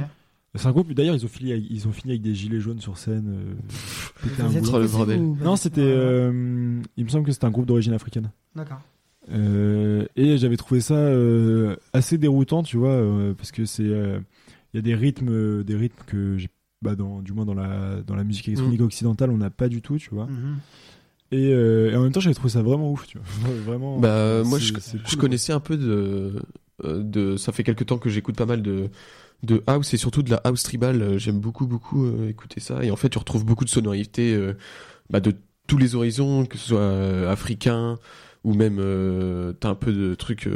C'est 0.55 0.67
un 0.67 0.71
groupe. 0.71 0.91
D'ailleurs, 0.93 1.15
ils 1.15 1.23
ont 1.25 1.29
fini. 1.29 1.53
Avec, 1.53 1.65
ils 1.69 1.87
ont 1.87 1.91
fini 1.93 2.11
avec 2.11 2.21
des 2.21 2.35
gilets 2.35 2.59
jaunes 2.59 2.81
sur 2.81 2.97
scène. 2.97 3.55
euh, 4.27 4.43
un 4.43 4.51
êtes 4.51 4.71
le 4.71 4.87
bordel. 4.87 5.21
Non, 5.21 5.55
c'était. 5.55 5.81
Euh, 5.81 6.81
il 6.97 7.05
me 7.05 7.09
semble 7.09 7.25
que 7.25 7.31
c'était 7.31 7.45
un 7.45 7.51
groupe 7.51 7.65
d'origine 7.65 7.93
africaine. 7.93 8.31
D'accord. 8.55 8.81
Euh, 9.31 10.05
et 10.15 10.37
j'avais 10.37 10.57
trouvé 10.57 10.81
ça 10.81 10.95
euh, 10.95 11.75
assez 11.93 12.17
déroutant, 12.17 12.63
tu 12.63 12.77
vois, 12.77 12.89
euh, 12.89 13.33
parce 13.33 13.51
que 13.51 13.65
c'est, 13.65 13.83
euh, 13.83 14.19
il 14.73 14.77
y 14.77 14.79
a 14.79 14.81
des 14.81 14.95
rythmes, 14.95 15.29
euh, 15.29 15.63
des 15.63 15.75
rythmes 15.75 16.03
que 16.07 16.37
j'ai, 16.37 16.49
bah 16.81 16.95
dans, 16.95 17.21
du 17.21 17.31
moins 17.31 17.45
dans 17.45 17.53
la 17.53 18.01
dans 18.05 18.15
la 18.15 18.23
musique 18.23 18.47
électronique 18.47 18.81
occidentale, 18.81 19.29
on 19.29 19.37
n'a 19.37 19.51
pas 19.51 19.69
du 19.69 19.81
tout, 19.81 19.97
tu 19.97 20.09
vois. 20.09 20.25
Mhm. 20.25 20.57
Et, 21.33 21.53
euh, 21.53 21.91
et 21.91 21.95
en 21.95 22.01
même 22.01 22.11
temps, 22.11 22.19
j'avais 22.19 22.33
trouvé 22.33 22.49
ça 22.49 22.61
vraiment 22.61 22.91
ouf, 22.91 23.05
tu 23.07 23.19
vois, 23.19 23.53
vraiment. 23.65 23.99
Bah, 23.99 24.43
moi, 24.43 24.57
je, 24.59 24.73
je 25.05 25.15
connaissais 25.15 25.53
un 25.53 25.59
peu 25.61 25.77
de, 25.77 26.41
de. 26.83 27.37
Ça 27.37 27.51
fait 27.51 27.63
quelques 27.63 27.85
temps 27.85 27.99
que 27.99 28.09
j'écoute 28.09 28.35
pas 28.35 28.47
mal 28.47 28.61
de, 28.63 28.89
de 29.43 29.63
house 29.67 29.93
et 29.93 29.97
surtout 29.97 30.23
de 30.23 30.29
la 30.29 30.37
house 30.43 30.63
tribal. 30.63 31.01
Euh, 31.01 31.17
J'aime 31.17 31.39
beaucoup, 31.39 31.67
beaucoup 31.67 32.05
euh, 32.05 32.29
écouter 32.29 32.59
ça. 32.59 32.83
Et 32.83 32.91
en 32.91 32.95
fait, 32.95 33.09
tu 33.09 33.17
retrouves 33.17 33.45
beaucoup 33.45 33.65
de 33.65 33.69
sonorités 33.69 34.33
euh, 34.33 34.53
bah, 35.09 35.19
de 35.19 35.33
tous 35.67 35.77
les 35.77 35.95
horizons, 35.95 36.45
que 36.45 36.57
ce 36.57 36.67
soit 36.69 36.79
euh, 36.79 37.31
africain 37.31 37.97
ou 38.43 38.55
même 38.55 38.77
euh, 38.79 39.53
t'as 39.53 39.69
un 39.69 39.75
peu 39.75 39.93
de 39.93 40.15
trucs 40.15 40.49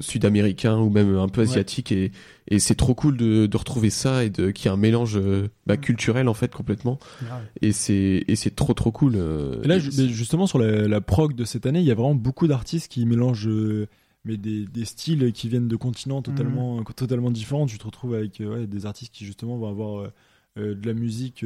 sud-américains 0.00 0.78
ou 0.78 0.90
même 0.90 1.16
un 1.16 1.28
peu 1.28 1.40
Ouais. 1.42 1.48
asiatiques 1.48 1.92
et, 1.92 2.12
et 2.48 2.58
c'est 2.58 2.74
trop 2.74 2.94
cool 2.94 3.16
de, 3.16 3.46
de 3.46 3.56
retrouver 3.56 3.90
ça 3.90 4.24
et 4.24 4.30
de 4.30 4.50
qu'il 4.50 4.66
y 4.66 4.68
a 4.68 4.72
un 4.72 4.76
mélange 4.76 5.18
bah, 5.66 5.74
Mm. 5.76 5.80
culturel 5.80 6.28
en 6.28 6.34
fait 6.34 6.52
complètement 6.54 6.98
Grave. 7.22 7.42
et 7.62 7.72
c'est 7.72 8.24
et 8.28 8.36
c'est 8.36 8.54
trop 8.54 8.74
trop 8.74 8.92
cool 8.92 9.16
Et 9.64 9.68
là, 9.68 9.76
et 9.76 9.80
justement, 9.80 10.46
sur 10.46 10.58
la, 10.58 10.86
la 10.88 11.00
prog 11.00 11.34
de 11.34 11.44
cette 11.44 11.66
année, 11.66 11.80
il 11.80 11.86
y 11.86 11.90
a 11.90 11.94
vraiment 11.94 12.14
beaucoup 12.14 12.46
d'artistes 12.46 12.90
qui 12.90 13.04
mélangent 13.06 13.48
euh, 13.48 13.88
mais 14.26 14.36
des, 14.36 14.66
des 14.66 14.84
styles 14.84 15.32
qui 15.32 15.48
viennent 15.48 15.68
de 15.68 15.76
continents 15.76 16.20
totalement, 16.20 16.82
totalement 16.84 17.30
différents. 17.30 17.64
Tu 17.66 17.78
te 17.78 17.84
retrouves 17.86 18.14
avec 18.14 18.40
euh, 18.42 18.54
ouais, 18.60 18.66
des 18.66 18.84
artistes 18.84 19.14
qui, 19.14 19.24
justement, 19.24 19.56
vont 19.56 19.68
avoir 19.70 20.00
euh, 20.00 20.12
euh, 20.58 20.74
de 20.74 20.86
la 20.86 20.92
musique 20.92 21.44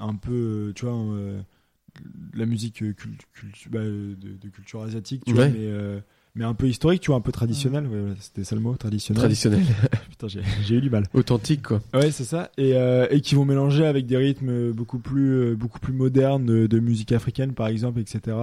un 0.00 0.14
peu, 0.14 0.72
tu 0.74 0.86
vois, 0.86 0.94
de 0.94 2.38
la 2.38 2.46
musique 2.46 2.76
cul- 2.96 3.18
bah, 3.70 3.80
de, 3.84 4.14
de 4.40 4.48
culture 4.48 4.82
asiatique, 4.82 5.22
tu 5.24 5.34
vois, 5.34 5.48
mais, 5.52 5.68
mais 6.34 6.44
un 6.44 6.54
peu 6.54 6.66
historique, 6.68 7.00
tu 7.02 7.08
vois, 7.08 7.16
un 7.16 7.20
peu 7.20 7.32
traditionnel. 7.32 7.86
Ouais, 7.86 8.00
ouais, 8.00 8.14
C'était 8.20 8.44
ça 8.44 8.54
le 8.56 8.60
mot, 8.62 8.74
traditionnel. 8.76 9.20
traditionnel 9.20 9.60
Putain, 10.10 10.26
j'ai 10.28 10.74
eu 10.76 10.80
du 10.80 10.90
mal. 10.90 11.04
authentique 11.14 11.62
quoi 11.62 11.80
Ouais, 11.92 12.10
c'est 12.10 12.24
ça. 12.24 12.50
Et, 12.56 12.74
euh, 12.74 13.06
et 13.10 13.20
qui 13.20 13.34
vont 13.34 13.44
mélanger 13.44 13.84
avec 13.86 14.06
des 14.06 14.16
rythmes 14.16 14.72
beaucoup 14.72 14.98
plus, 14.98 15.54
beaucoup 15.56 15.78
plus 15.78 15.92
modernes 15.92 16.46
de, 16.46 16.66
de 16.66 16.78
musique 16.80 17.12
africaine, 17.12 17.52
par 17.52 17.68
exemple, 17.68 18.00
etc. 18.00 18.36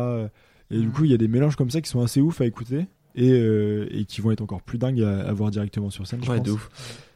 Et 0.71 0.77
du 0.77 0.87
Mhm. 0.87 0.91
coup, 0.91 1.05
il 1.05 1.11
y 1.11 1.13
a 1.13 1.17
des 1.17 1.27
mélanges 1.27 1.55
comme 1.55 1.69
ça 1.69 1.81
qui 1.81 1.89
sont 1.89 2.01
assez 2.01 2.21
ouf 2.21 2.41
à 2.41 2.45
écouter 2.45 2.85
et, 3.15 3.31
euh, 3.31 3.87
et 3.91 4.05
qui 4.05 4.21
vont 4.21 4.31
être 4.31 4.41
encore 4.41 4.61
plus 4.61 4.77
dingues 4.77 5.01
à, 5.01 5.21
à 5.27 5.33
voir 5.33 5.51
directement 5.51 5.89
sur 5.89 6.07
scène. 6.07 6.21
je 6.23 6.29
Ouais, 6.29 6.37
pense. 6.37 6.45
de 6.47 6.51
ouf. 6.51 6.69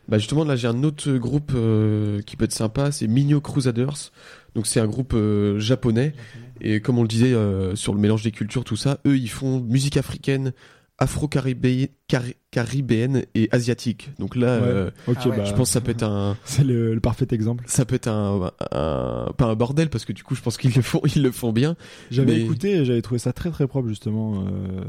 Bah 0.07 0.19
justement, 0.19 0.43
là, 0.43 0.55
j'ai 0.55 0.67
un 0.67 0.83
autre 0.83 1.11
groupe 1.13 1.51
euh, 1.55 2.21
qui 2.21 2.35
peut 2.35 2.45
être 2.45 2.51
sympa, 2.51 2.91
c'est 2.91 3.07
Minio 3.07 3.41
Crusaders. 3.41 4.11
Donc, 4.53 4.67
c'est 4.67 4.79
un 4.79 4.85
groupe 4.87 5.13
euh, 5.15 5.57
japonais. 5.59 6.13
Et 6.61 6.79
comme 6.79 6.99
on 6.99 7.01
le 7.01 7.07
disait 7.07 7.33
euh, 7.33 7.75
sur 7.75 7.93
le 7.93 7.99
mélange 7.99 8.21
des 8.23 8.31
cultures, 8.31 8.63
tout 8.63 8.75
ça, 8.77 8.99
eux, 9.07 9.17
ils 9.17 9.29
font 9.29 9.59
musique 9.61 9.97
africaine 9.97 10.53
afro-caribéenne 10.97 11.87
cari- 12.07 12.35
caribéenne 12.51 13.23
et 13.35 13.49
asiatique. 13.51 14.11
Donc 14.17 14.35
là, 14.35 14.59
Ouais. 14.59 14.63
euh, 14.67 14.89
Ah 15.07 15.27
ouais. 15.27 15.37
bah, 15.37 15.43
je 15.43 15.53
pense 15.53 15.67
que 15.69 15.73
ça 15.73 15.81
peut 15.81 15.91
être 15.91 16.03
un, 16.03 16.37
c'est 16.45 16.63
le, 16.63 16.93
le 16.93 16.99
parfait 17.01 17.27
exemple. 17.31 17.63
ça 17.67 17.83
peut 17.85 17.95
être 17.95 18.07
un, 18.07 18.51
un- 18.71 19.31
pas 19.37 19.45
un 19.45 19.55
bordel 19.55 19.89
parce 19.89 20.05
que 20.05 20.13
du 20.13 20.23
coup, 20.23 20.35
je 20.35 20.41
pense 20.41 20.57
qu'ils 20.57 20.73
le 20.73 20.81
font, 20.81 21.01
ils 21.15 21.21
le 21.21 21.31
font 21.31 21.51
bien. 21.51 21.75
J'avais 22.11 22.33
Mais- 22.35 22.41
écouté 22.41 22.71
et 22.77 22.85
j'avais 22.85 23.01
trouvé 23.01 23.19
ça 23.19 23.33
très 23.33 23.51
très 23.51 23.67
propre 23.67 23.87
justement, 23.89 24.45
euh, 24.47 24.81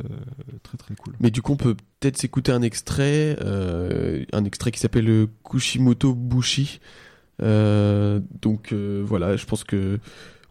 très 0.63 0.79
très 0.79 0.95
cool. 0.95 1.15
Mais 1.21 1.31
du 1.31 1.43
coup, 1.43 1.53
on 1.53 1.57
peut 1.57 1.75
peut-être 2.01 2.19
s'écouter 2.19 2.53
un 2.53 2.63
extrait, 2.63 3.37
euh, 3.41 4.25
un 4.33 4.45
extrait 4.45 4.71
qui 4.71 4.79
s'appelle 4.79 5.07
le 5.07 5.29
Kushimoto 5.45 6.15
Bushi. 6.15 6.79
Euh, 7.43 8.21
donc 8.41 8.73
euh, 8.73 9.03
voilà, 9.05 9.37
je 9.37 9.45
pense 9.45 9.65
que 9.65 9.99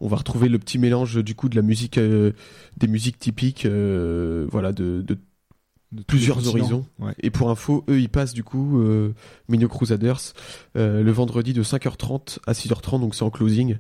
on 0.02 0.08
va 0.08 0.18
retrouver 0.18 0.50
le 0.50 0.60
petit 0.60 0.78
mélange 0.78 1.24
du 1.24 1.34
coup 1.34 1.48
de 1.50 1.56
la 1.56 1.62
musique, 1.62 1.98
euh, 1.98 2.32
des 2.78 2.88
musiques 2.88 3.18
typiques, 3.18 3.66
euh, 3.66 4.46
voilà, 4.52 4.72
de, 4.74 5.02
de 5.02 5.18
De 5.92 6.04
plusieurs 6.04 6.46
horizons. 6.48 6.86
Ouais. 7.00 7.14
Et 7.22 7.30
pour 7.30 7.50
info, 7.50 7.86
eux, 7.90 8.00
ils 8.02 8.10
passent 8.10 8.34
du 8.34 8.44
coup 8.44 8.80
euh, 8.82 9.14
Mino 9.48 9.68
Crusaders 9.68 10.20
euh, 10.76 11.02
le 11.04 11.12
vendredi 11.12 11.54
de 11.54 11.64
5h30 11.64 12.40
à 12.48 12.52
6h30, 12.54 13.00
donc 13.00 13.16
c'est 13.16 13.24
en 13.24 13.30
closing. 13.30 13.78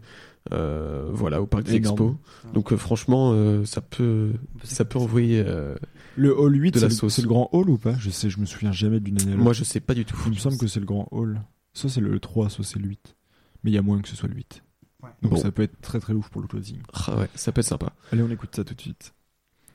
Euh, 0.53 1.09
voilà, 1.11 1.41
au 1.41 1.47
Parc 1.47 1.63
des. 1.63 1.75
Expos. 1.75 2.13
Donc 2.53 2.71
euh, 2.71 2.77
franchement, 2.77 3.31
euh, 3.33 3.65
ça 3.65 3.81
peut, 3.81 4.31
ça 4.63 4.85
peut 4.85 4.99
envoyer. 4.99 5.43
euh, 5.45 5.75
Le 6.15 6.37
hall 6.39 6.55
8, 6.55 6.71
De 6.75 6.79
la 6.79 6.81
c'est 6.81 6.93
le- 6.93 6.95
sauce. 6.99 7.15
c'est 7.15 7.21
le 7.23 7.27
grand 7.27 7.49
hall 7.51 7.69
ou 7.69 7.77
pas? 7.77 7.95
Je 7.97 8.09
sais, 8.11 8.29
je 8.29 8.39
me 8.39 8.45
souviens 8.45 8.71
jamais 8.71 8.99
d'une 8.99 9.19
année 9.19 9.31
à 9.31 9.33
l'autre. 9.33 9.43
moi, 9.43 9.53
je 9.53 9.63
sais 9.63 9.79
pas 9.79 9.95
du 9.95 10.05
tout. 10.05 10.15
Il 10.27 10.33
me 10.33 10.37
semble 10.37 10.57
que 10.57 10.67
c'est 10.67 10.79
le 10.79 10.85
grand 10.85 11.07
hall. 11.11 11.41
Soit 11.73 11.89
c'est 11.89 12.01
le 12.01 12.19
3, 12.19 12.49
soit 12.49 12.63
c'est 12.63 12.79
le 12.79 12.87
8. 12.87 13.15
Mais 13.63 13.71
il 13.71 13.73
y 13.73 13.77
a 13.77 13.81
moins 13.81 13.99
que 13.99 14.07
ce 14.07 14.15
soit 14.15 14.29
le 14.29 14.35
8. 14.35 14.61
Ouais. 15.03 15.09
Donc 15.23 15.31
Bon. 15.33 15.37
ça 15.37 15.51
peut 15.51 15.63
être 15.63 15.81
très 15.81 15.99
très 15.99 16.13
ouf 16.13 16.29
pour 16.29 16.41
le 16.41 16.47
closing. 16.47 16.77
Ah 16.93 17.17
ouais, 17.19 17.29
ça 17.35 17.51
peut 17.51 17.61
être 17.61 17.67
sympa. 17.67 17.91
Allez, 18.13 18.21
on 18.21 18.29
écoute 18.29 18.55
ça 18.55 18.63
tout 18.63 18.75
de 18.75 18.81
suite. 18.81 19.13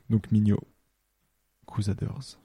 Donc 0.09 0.31
Migno, 0.33 0.59
Crusaders. 1.71 2.37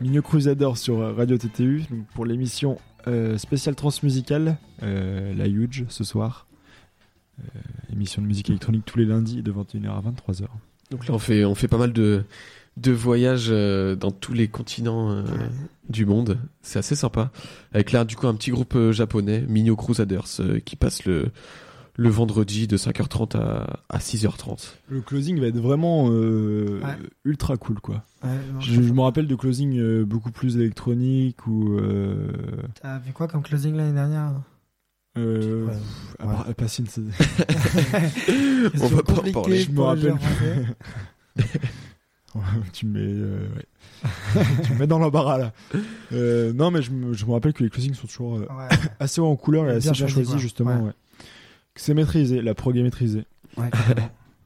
Migno 0.00 0.22
Crusader 0.22 0.70
sur 0.76 1.16
Radio 1.16 1.36
TTU 1.36 1.84
pour 2.14 2.24
l'émission 2.24 2.78
euh, 3.06 3.36
spéciale 3.36 3.74
transmusicale, 3.74 4.58
euh, 4.82 5.34
la 5.34 5.48
Huge 5.48 5.86
ce 5.88 6.04
soir. 6.04 6.46
Euh, 7.40 7.42
émission 7.92 8.22
de 8.22 8.26
musique 8.26 8.48
électronique 8.48 8.84
tous 8.84 8.98
les 8.98 9.04
lundis 9.04 9.42
de 9.42 9.52
21h 9.52 9.88
à 9.88 10.00
23h. 10.00 10.46
Donc 10.90 11.06
là, 11.06 11.14
on 11.14 11.18
fait, 11.18 11.44
on 11.44 11.54
fait 11.54 11.68
pas 11.68 11.78
mal 11.78 11.92
de, 11.92 12.24
de 12.76 12.92
voyages 12.92 13.48
euh, 13.50 13.96
dans 13.96 14.10
tous 14.10 14.32
les 14.32 14.48
continents 14.48 15.10
euh, 15.10 15.22
du 15.88 16.06
monde. 16.06 16.38
C'est 16.62 16.78
assez 16.78 16.94
sympa. 16.94 17.30
Avec 17.72 17.92
là, 17.92 18.04
du 18.04 18.16
coup, 18.16 18.26
un 18.28 18.34
petit 18.34 18.50
groupe 18.50 18.74
euh, 18.76 18.92
japonais, 18.92 19.44
Minio 19.48 19.76
Crusaders, 19.76 20.40
euh, 20.40 20.60
qui 20.60 20.76
passe 20.76 21.04
le, 21.04 21.30
le 22.00 22.08
vendredi 22.10 22.66
de 22.68 22.76
5h30 22.76 23.36
à, 23.36 23.80
à 23.88 23.98
6h30. 23.98 24.74
Le 24.88 25.00
closing 25.00 25.40
va 25.40 25.48
être 25.48 25.58
vraiment 25.58 26.08
euh, 26.10 26.80
Ouais. 26.82 26.96
ultra 27.24 27.56
cool 27.56 27.80
quoi. 27.80 28.04
Ouais, 28.22 28.30
non, 28.54 28.60
Je, 28.60 28.74
je 28.80 28.92
me 28.92 29.00
rappelle 29.00 29.26
de 29.26 29.34
closing 29.34 29.76
euh, 29.78 30.04
beaucoup 30.04 30.30
plus 30.30 30.56
électronique 30.56 31.46
ou 31.48 31.76
euh, 31.76 32.30
T'as 32.80 32.98
vu 33.00 33.12
quoi 33.12 33.26
comme 33.26 33.42
closing 33.42 33.74
l'année 33.74 33.92
dernière 33.94 34.32
euh, 35.16 35.66
Ouais. 35.66 35.74
après, 36.20 36.54
passer 36.54 36.84
une- 36.84 37.10
On 38.80 38.86
va 38.86 39.02
pas 39.02 39.14
en 39.14 39.32
parler. 39.32 39.60
Je 39.62 39.70
me 39.72 39.80
rappelle. 39.80 40.14
tu 42.72 42.86
me 42.86 42.92
mets, 42.92 43.00
euh, 43.22 43.48
ouais. 43.56 43.66
tu 44.64 44.72
me 44.74 44.78
mets 44.78 44.86
dans 44.86 44.98
l'embarras 45.00 45.38
là. 45.38 45.52
Euh, 46.12 46.52
non, 46.52 46.70
mais 46.70 46.82
je 46.82 46.92
me, 46.92 47.12
je 47.14 47.26
me 47.26 47.32
rappelle 47.32 47.52
que 47.52 47.64
les 47.64 47.70
closings 47.70 47.94
sont 47.94 48.06
toujours 48.06 48.36
euh, 48.36 48.40
Ouais, 48.42 48.68
assez 49.00 49.20
haut 49.20 49.26
en 49.26 49.34
couleur 49.36 49.66
et 49.68 49.70
assez 49.72 49.90
bien 49.90 49.94
choisi, 49.94 50.12
choisis 50.14 50.36
justement. 50.36 50.80
Ouais. 50.84 50.92
C'est 51.78 51.94
maîtrisé, 51.94 52.42
la 52.42 52.54
prog 52.54 52.76
est 52.76 52.82
maîtrisée. 52.82 53.24
ouais. 53.56 53.70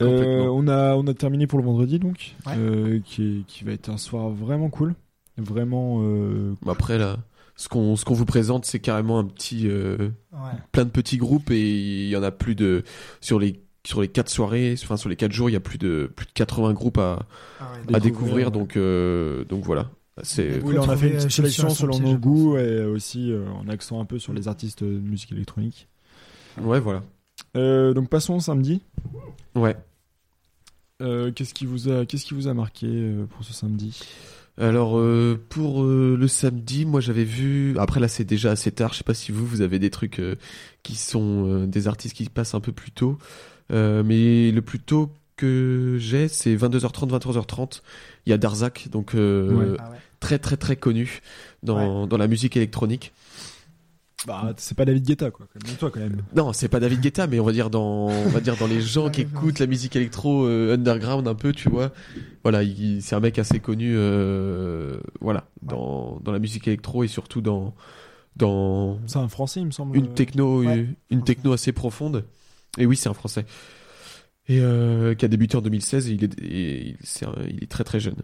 Euh, 0.01 0.47
on 0.49 0.67
a 0.67 0.97
on 0.97 1.07
a 1.07 1.15
terminé 1.15 1.47
pour 1.47 1.61
le 1.61 1.65
vendredi 1.65 2.01
donc, 2.01 2.35
Ouais. 2.47 2.55
euh, 2.59 2.99
qui 3.05 3.23
est- 3.23 3.47
qui 3.47 3.63
va 3.63 3.71
être 3.71 3.89
un 3.89 3.99
soir 3.99 4.31
vraiment 4.31 4.69
cool, 4.69 4.95
vraiment. 5.39 6.01
euh, 6.03 6.55
Bah, 6.67 6.73
Après, 6.73 6.99
là, 6.99 7.19
ce 7.55 7.69
qu'on 7.69 7.95
ce 7.95 8.05
qu'on 8.05 8.15
vous 8.15 8.25
présente, 8.25 8.65
c'est 8.65 8.81
carrément 8.81 9.21
un 9.21 9.25
petit. 9.25 9.69
euh, 9.69 10.09
Ouais. 10.33 10.39
plein 10.73 10.85
de 10.87 10.91
petits 10.91 11.19
groupes 11.19 11.53
et 11.53 11.61
il 12.05 12.09
y 12.09 12.17
en 12.17 12.23
a 12.25 12.33
plus 12.33 12.57
de. 12.57 12.83
Sur 13.21 13.39
les, 13.39 13.63
sur 13.87 14.01
les 14.03 14.09
4 14.09 14.29
soirées, 14.29 14.75
enfin 14.83 14.97
sur 14.97 15.09
les 15.09 15.15
4 15.15 15.31
jours, 15.31 15.49
il 15.51 15.53
y 15.53 15.57
a 15.57 15.61
plus 15.61 15.79
de, 15.79 16.11
plus 16.17 16.27
de 16.27 16.33
80 16.33 16.73
groupes 16.73 16.99
à, 16.99 17.21
Ah 17.61 17.71
ouais, 17.89 17.95
à 17.95 18.01
Découvrir. 18.01 18.51
Donc, 18.51 18.77
euh, 18.77 19.45
donc 19.45 19.63
voilà. 19.63 19.89
C'est. 20.25 20.61
Oui, 20.65 20.77
on 20.79 20.89
a 20.91 20.97
fait 20.97 21.11
une 21.11 21.17
petite 21.19 21.31
sélection 21.31 21.71
selon 21.71 22.01
nos 22.01 22.17
goûts 22.19 22.57
et 22.57 22.83
aussi 22.87 23.31
euh, 23.31 23.47
en 23.51 23.69
accent 23.69 24.01
un 24.01 24.05
peu 24.05 24.19
sur 24.19 24.33
les 24.33 24.49
artistes 24.49 24.83
de 24.83 24.99
musique 24.99 25.31
électronique. 25.31 25.87
Ouais, 26.61 26.81
voilà. 26.81 27.05
Euh, 27.57 27.93
donc 27.93 28.09
passons 28.09 28.35
au 28.35 28.41
samedi. 28.41 28.83
Ouais. 29.55 29.77
Euh, 31.01 31.33
qu'est-ce 31.33 31.55
qui 31.55 31.67
vous 31.67 31.89
a 31.91 32.07
qu'est-ce 32.07 32.25
qui 32.25 32.35
vous 32.35 32.49
a 32.49 32.55
marqué 32.55 32.87
euh, 32.87 33.27
pour 33.27 33.45
ce 33.45 33.53
samedi? 33.53 34.01
Alors 34.59 34.99
euh, 34.99 35.41
pour 35.49 35.83
euh, 35.83 36.17
le 36.19 36.29
samedi, 36.29 36.85
moi 36.87 37.01
j'avais 37.01 37.25
vu. 37.25 37.77
Après 37.79 38.01
là 38.01 38.09
c'est 38.09 38.25
déjà 38.25 38.51
assez 38.53 38.71
tard. 38.71 38.93
Je 38.93 38.99
sais 38.99 39.05
pas 39.05 39.15
si 39.15 39.33
vous 39.33 39.47
vous 39.47 39.61
avez 39.63 39.79
des 39.79 39.91
trucs 39.91 40.21
euh, 40.21 40.37
qui 40.83 40.95
sont 40.95 41.47
euh, 41.47 41.67
des 41.67 41.89
artistes 41.89 42.15
qui 42.15 42.29
passent 42.29 42.55
un 42.55 42.61
peu 42.61 42.73
plus 42.73 42.91
tôt. 42.91 43.19
Euh, 43.73 44.03
mais 44.05 44.51
le 44.53 44.63
plus 44.63 44.79
tôt 44.79 45.11
que 45.37 45.97
j'ai 45.99 46.29
c'est 46.29 46.55
22h30, 46.55 47.09
23h30. 47.19 47.81
Il 48.27 48.31
y 48.31 48.33
a 48.33 48.39
Darzak 48.39 48.89
donc 48.91 49.15
euh, 49.15 49.51
Ouais. 49.53 49.77
Ah 49.81 49.91
ouais. 49.91 49.97
très 50.21 50.39
très 50.39 50.57
très 50.57 50.77
connu 50.77 51.21
dans, 51.63 52.07
dans 52.07 52.17
la 52.19 52.29
musique 52.29 52.57
électronique. 52.57 53.13
Bah 54.27 54.53
c'est 54.57 54.77
pas 54.77 54.85
David 54.85 55.05
Guetta 55.05 55.31
quoi, 55.33 55.47
comme 55.53 55.77
toi 55.77 55.91
quand 55.91 55.99
même. 56.01 56.23
Non, 56.37 56.53
c'est 56.53 56.69
pas 56.69 56.79
David 56.79 57.01
Guetta, 57.01 57.27
mais 57.27 57.41
on 57.41 57.45
va 57.45 57.51
dire 57.53 57.71
dans, 57.71 58.07
on 58.09 58.29
va 58.29 58.41
dire 58.41 58.57
dans 58.57 58.69
les 58.69 58.81
gens 58.81 59.11
qui 59.11 59.23
écoutent 59.23 59.59
la 59.59 59.67
musique 59.67 59.97
électro 59.97 60.45
euh, 60.47 60.75
underground 60.75 61.27
un 61.27 61.35
peu, 61.35 61.53
tu 61.53 61.69
vois. 61.69 61.91
Voilà, 62.45 62.63
il- 62.63 63.03
c'est 63.03 63.17
un 63.17 63.21
mec 63.21 63.39
assez 63.41 63.59
connu, 63.59 63.95
euh, 63.97 64.97
voilà, 65.21 65.49
dans, 65.63 66.21
dans 66.23 66.31
la 66.31 66.39
musique 66.39 66.69
électro 66.69 67.03
et 67.03 67.09
surtout 67.09 67.41
dans, 67.41 67.75
dans 68.37 68.99
C'est 69.07 69.19
un 69.19 69.29
français 69.29 69.61
il 69.61 69.67
me 69.67 69.71
semble. 69.73 69.97
une 69.97 70.15
techno, 70.15 70.61
ouais, 70.65 70.79
une, 70.79 70.95
une 71.11 71.25
techno 71.25 71.53
assez 71.53 71.73
profonde. 71.73 72.25
Et 72.79 72.87
oui, 72.87 72.97
c'est 72.97 73.09
un 73.09 73.15
français. 73.15 73.45
Et 74.49 74.61
euh, 74.61 75.15
qui 75.15 75.25
a 75.25 75.29
débuté 75.29 75.57
en 75.57 75.63
2016 75.63 76.09
et 76.09 76.13
il 76.13 76.25
est, 76.25 76.41
et 76.41 76.87
il, 76.91 76.97
c'est 77.03 77.27
un- 77.27 77.35
il 77.49 77.63
est 77.63 77.71
très 77.71 77.85
très 77.85 77.99
jeune. 78.01 78.17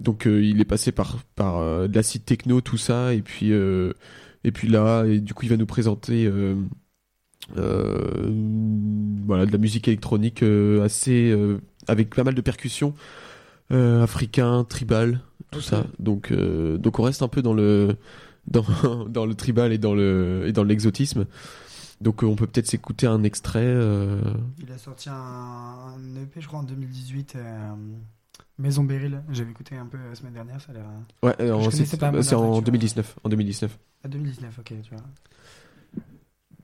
Donc 0.00 0.26
euh, 0.26 0.42
il 0.44 0.60
est 0.60 0.64
passé 0.66 0.92
par, 0.92 1.16
par 1.34 1.56
euh, 1.58 1.88
de 1.88 1.94
l'acide 1.94 2.24
techno, 2.26 2.60
tout 2.60 2.76
ça, 2.78 3.14
et 3.14 3.22
puis, 3.22 3.52
euh, 3.52 3.92
et 4.46 4.52
puis 4.52 4.68
là, 4.68 5.04
et 5.04 5.20
du 5.20 5.34
coup 5.34 5.44
il 5.44 5.50
va 5.50 5.56
nous 5.58 5.66
présenter 5.66 6.24
euh, 6.24 6.54
euh, 7.58 8.30
voilà, 9.26 9.46
de 9.46 9.52
la 9.52 9.58
musique 9.58 9.88
électronique 9.88 10.42
euh, 10.42 10.82
assez 10.84 11.36
avec 11.88 12.14
pas 12.14 12.24
mal 12.24 12.34
de 12.34 12.40
percussions 12.40 12.94
africain, 13.70 14.64
tribal, 14.64 15.20
tout 15.50 15.60
ça. 15.60 15.84
Donc, 15.98 16.32
donc 16.32 16.98
on 16.98 17.02
reste 17.02 17.22
un 17.22 17.28
peu 17.28 17.42
dans 17.42 17.54
le 17.54 17.96
dans, 18.46 18.64
dans 19.08 19.26
le 19.26 19.34
tribal 19.34 19.72
et 19.72 19.78
dans 19.78 19.94
le 19.94 20.44
et 20.46 20.52
dans 20.52 20.64
l'exotisme. 20.64 21.26
Donc 22.00 22.22
euh, 22.22 22.26
on 22.26 22.36
peut 22.36 22.46
peut-être 22.46 22.66
s'écouter 22.66 23.06
un 23.06 23.22
extrait. 23.22 23.64
euh, 23.64 24.20
Il 24.62 24.70
a 24.70 24.78
sorti 24.78 25.08
un, 25.08 25.14
un 25.14 26.22
EP, 26.22 26.40
je 26.40 26.46
crois, 26.46 26.60
en 26.60 26.62
2018. 26.62 27.34
euh, 27.36 27.74
Maison 28.58 28.84
Beryl. 28.84 29.22
J'avais 29.30 29.50
écouté 29.50 29.76
un 29.76 29.86
peu 29.86 29.98
la 29.98 30.14
semaine 30.14 30.32
dernière, 30.32 30.60
ça 30.60 30.72
a 30.72 30.74
l'air. 30.74 30.84
euh, 31.22 31.26
Ouais, 31.26 31.34
Je 31.38 31.70
c'est 31.70 32.02
en 32.02 32.10
d'après, 32.10 32.22
tu 32.22 32.34
vois. 32.36 32.60
2019. 32.62 33.16
En 33.24 33.28
2019. 33.28 33.78
À 34.04 34.08
2019, 34.08 34.58
ok, 34.58 34.72
tu 34.82 34.90
vois. 34.94 35.02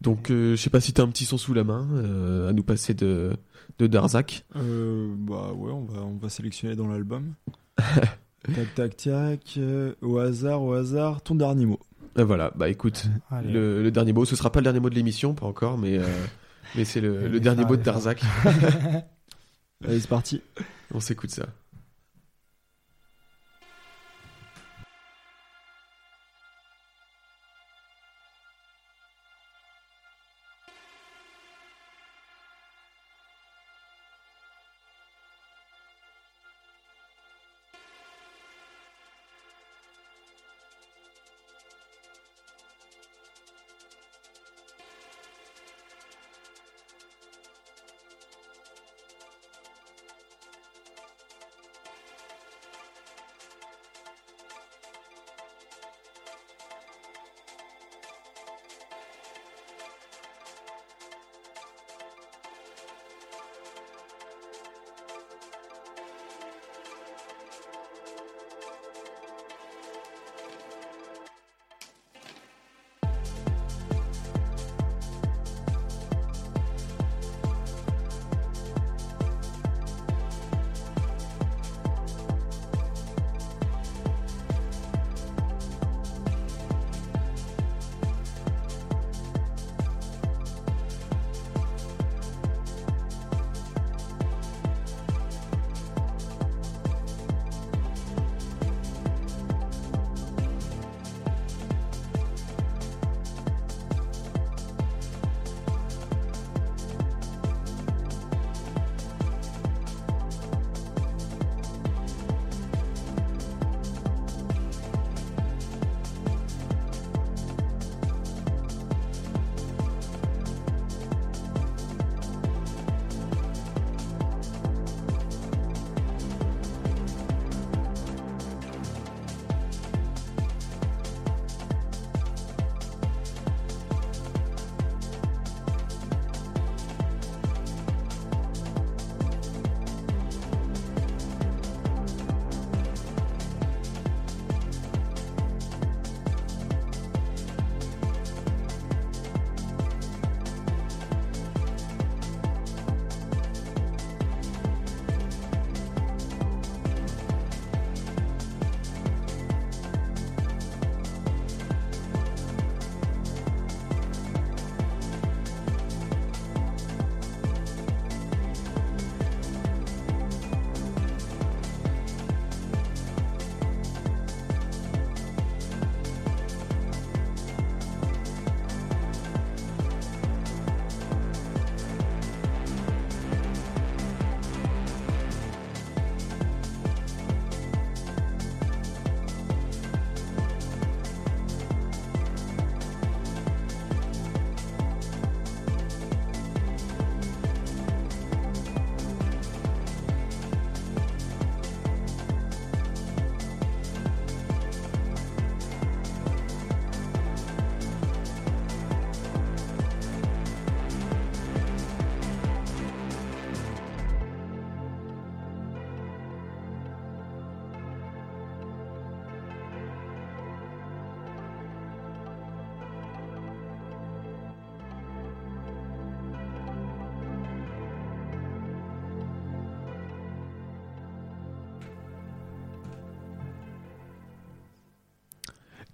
Donc 0.01 0.31
euh, 0.31 0.57
je 0.57 0.61
sais 0.61 0.71
pas 0.71 0.81
si 0.81 0.93
t'as 0.93 1.03
un 1.05 1.09
petit 1.09 1.25
son 1.25 1.39
sous 1.39 1.55
la 1.55 1.63
main 1.65 1.87
euh, 1.93 2.49
à 2.51 2.53
nous 2.53 2.65
passer 2.65 2.93
de 2.95 3.37
de 3.79 3.87
Darzak. 3.87 4.45
Euh, 4.57 5.15
bah 5.17 5.53
ouais, 5.55 5.71
on 5.71 5.85
va 5.85 6.01
on 6.03 6.17
va 6.17 6.29
sélectionner 6.29 6.75
dans 6.75 6.89
l'album. 6.89 7.35
tac 7.77 8.75
tac 8.75 8.97
tac. 8.97 9.55
euh, 9.59 9.95
au 10.03 10.19
hasard 10.19 10.63
au 10.63 10.73
hasard 10.73 11.23
ton 11.23 11.35
dernier 11.37 11.67
mot. 11.67 11.79
Euh, 12.19 12.25
voilà, 12.25 12.53
bah 12.57 12.69
écoute, 12.69 13.07
le, 13.45 13.83
le 13.83 13.91
dernier 13.91 14.13
mot, 14.13 14.25
ce 14.25 14.35
sera 14.37 14.51
pas 14.51 14.59
le 14.61 14.65
dernier 14.65 14.81
mot 14.81 14.91
de 14.91 14.95
l'émission, 14.97 15.35
pas 15.35 15.47
encore, 15.47 15.79
mais 15.79 15.97
euh, 15.99 16.05
mais 16.75 16.85
c'est 16.85 17.01
le, 17.01 17.29
le 17.29 17.39
dernier 17.41 17.65
mot 17.65 17.77
de. 17.77 17.83
Darzak. 17.83 18.23
Allez 19.85 20.01
c'est 20.01 20.09
parti. 20.09 20.43
On 20.93 21.01
s'écoute 21.01 21.31
ça. 21.31 21.47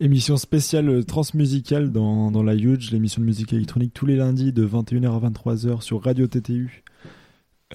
Émission 0.09 0.39
spéciale 0.39 0.89
euh, 0.89 1.03
transmusicale 1.03 1.93
dans, 1.93 2.31
dans 2.31 2.43
la 2.43 2.55
Huge, 2.55 2.93
l'émission 2.93 3.21
de 3.21 3.27
musique 3.27 3.53
électronique 3.53 3.93
tous 3.93 4.07
les 4.07 4.17
lundis 4.17 4.55
de 4.55 4.67
21h 4.67 5.15
à 5.15 5.29
23h 5.29 5.83
sur 5.83 6.03
Radio 6.03 6.27
TTU 6.27 6.83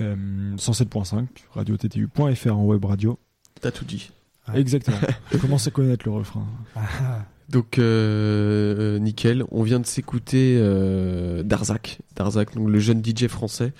euh, 0.01 0.55
107.5, 0.55 1.27
radiottu.fr 1.51 2.57
en 2.57 2.65
web 2.65 2.83
radio. 2.85 3.19
T'as 3.61 3.69
tout 3.69 3.85
dit. 3.85 4.09
Ouais. 4.47 4.59
Exactement. 4.59 4.97
Je 5.31 5.37
commence 5.37 5.67
à 5.67 5.69
connaître 5.69 6.07
le 6.07 6.11
refrain. 6.11 6.47
Ah, 6.75 7.23
Donc 7.49 7.77
euh, 7.77 8.97
nickel, 8.97 9.43
on 9.51 9.61
vient 9.61 9.79
de 9.79 9.85
s'écouter 9.85 10.57
euh, 10.59 11.43
Darzac, 11.43 11.99
Darzac, 12.15 12.55
donc 12.55 12.67
le 12.67 12.79
jeune 12.79 13.05
DJ 13.05 13.27
français, 13.27 13.73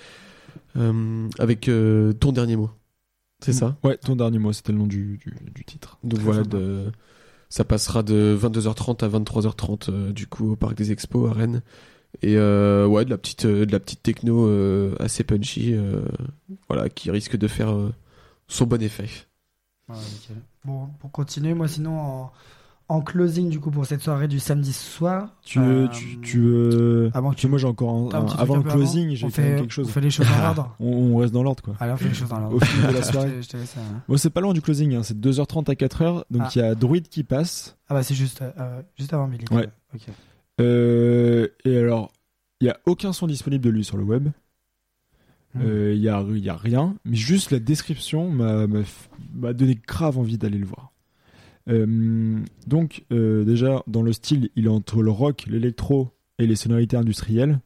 euh, 0.76 1.28
avec 1.40 1.68
euh, 1.68 2.12
ton 2.12 2.30
dernier 2.30 2.54
mot. 2.54 2.70
C'est 3.40 3.52
ça? 3.52 3.76
Ouais, 3.82 3.96
ton 3.96 4.14
dernier 4.14 4.38
mot, 4.38 4.52
c'était 4.52 4.70
le 4.70 4.78
nom 4.78 4.86
du, 4.86 5.18
du, 5.18 5.34
du 5.52 5.64
titre. 5.64 5.98
Donc 6.04 6.20
Très 6.20 6.24
voilà, 6.24 6.42
de, 6.44 6.92
ça 7.54 7.64
passera 7.64 8.02
de 8.02 8.36
22h30 8.36 9.04
à 9.04 9.08
23h30 9.08 9.88
euh, 9.88 10.12
du 10.12 10.26
coup 10.26 10.50
au 10.50 10.56
parc 10.56 10.74
des 10.74 10.90
Expos 10.90 11.30
à 11.30 11.34
Rennes. 11.34 11.62
Et 12.20 12.36
euh, 12.36 12.84
ouais, 12.84 13.04
de 13.04 13.10
la 13.10 13.16
petite, 13.16 13.44
euh, 13.44 13.64
de 13.64 13.70
la 13.70 13.78
petite 13.78 14.02
techno 14.02 14.50
assez 14.98 15.22
punchy, 15.22 15.76
voilà, 16.68 16.88
qui 16.88 17.12
risque 17.12 17.36
de 17.36 17.46
faire 17.46 17.72
son 18.48 18.66
bon 18.66 18.82
effet. 18.82 19.08
Bon, 20.64 20.88
pour 20.98 21.12
continuer, 21.12 21.54
moi 21.54 21.68
sinon 21.68 22.28
en 22.94 23.00
closing 23.02 23.48
du 23.50 23.60
coup 23.60 23.70
pour 23.70 23.84
cette 23.86 24.00
soirée 24.02 24.28
du 24.28 24.38
samedi 24.40 24.72
soir. 24.72 25.28
Tu, 25.42 25.58
euh, 25.58 25.88
tu, 25.88 26.18
tu 26.20 26.40
veux. 26.40 27.10
avant 27.14 27.30
que 27.30 27.36
Tu 27.36 27.42
sais, 27.42 27.48
moi 27.48 27.58
j'ai 27.58 27.66
encore 27.66 27.90
un- 28.14 28.18
un 28.18 28.26
un- 28.26 28.36
avant 28.36 28.56
le 28.56 28.62
closing, 28.62 29.10
j'ai 29.14 29.28
fait, 29.30 29.56
quelque 29.56 29.72
chose. 29.72 29.86
On 29.88 29.90
fait 29.90 30.00
les 30.00 30.10
choses 30.10 30.26
en 30.40 30.44
ordre. 30.46 30.76
On, 30.80 30.86
on 30.86 31.16
reste 31.18 31.32
dans 31.34 31.42
l'ordre 31.42 31.62
quoi. 31.62 31.74
Allez, 31.80 31.92
on 31.92 31.96
fait 31.96 32.08
les 32.08 32.14
choses 32.14 32.32
en 32.32 32.42
ordre. 32.42 32.56
Au 32.56 32.60
fil 32.60 32.80
de 32.82 32.86
la 32.86 32.92
Je 33.02 33.06
te- 33.06 33.12
soirée. 33.12 33.42
je 33.42 33.48
te. 33.48 33.56
Bon, 34.08 34.16
c'est 34.16 34.30
pas 34.30 34.40
loin 34.40 34.52
du 34.54 34.62
closing, 34.62 34.94
hein, 34.94 35.02
c'est 35.02 35.18
2h30 35.18 35.68
à 35.70 35.74
4h, 35.74 36.24
donc 36.30 36.42
Ah. 36.44 36.50
il 36.54 36.58
y 36.58 36.62
a 36.62 36.74
Druid 36.74 37.08
qui 37.08 37.24
passe. 37.24 37.76
Ah 37.88 37.94
bah 37.94 38.02
c'est 38.02 38.14
juste, 38.14 38.40
euh, 38.42 38.50
euh, 38.58 38.82
juste 38.96 39.12
avant 39.12 39.28
Billy. 39.28 39.44
Ouais. 39.50 39.68
Ok. 39.94 40.02
Euh, 40.60 41.48
et 41.64 41.76
alors, 41.78 42.12
il 42.60 42.66
y 42.66 42.70
a 42.70 42.78
aucun 42.86 43.12
son 43.12 43.26
disponible 43.26 43.64
de 43.64 43.70
lui 43.70 43.84
sur 43.84 43.96
le 43.96 44.04
web. 44.04 44.28
Hmm. 45.54 45.60
Euh, 45.62 45.92
Il 45.94 46.00
y, 46.00 46.08
a, 46.08 46.20
y 46.22 46.48
a 46.48 46.56
rien, 46.56 46.96
mais 47.04 47.16
juste 47.16 47.50
la 47.52 47.58
description 47.60 48.28
m'a 48.30 49.52
donné 49.52 49.78
grave 49.86 50.18
envie 50.18 50.38
d'aller 50.38 50.58
le 50.58 50.66
voir. 50.66 50.90
Euh, 51.68 52.38
donc, 52.66 53.04
euh, 53.12 53.44
déjà, 53.44 53.82
dans 53.86 54.02
le 54.02 54.12
style, 54.12 54.50
il 54.56 54.66
est 54.66 54.68
entre 54.68 55.02
le 55.02 55.10
rock, 55.10 55.44
l'électro 55.48 56.10
et 56.38 56.46
les 56.46 56.56
sonorités 56.56 56.96
industrielles. 56.96 57.60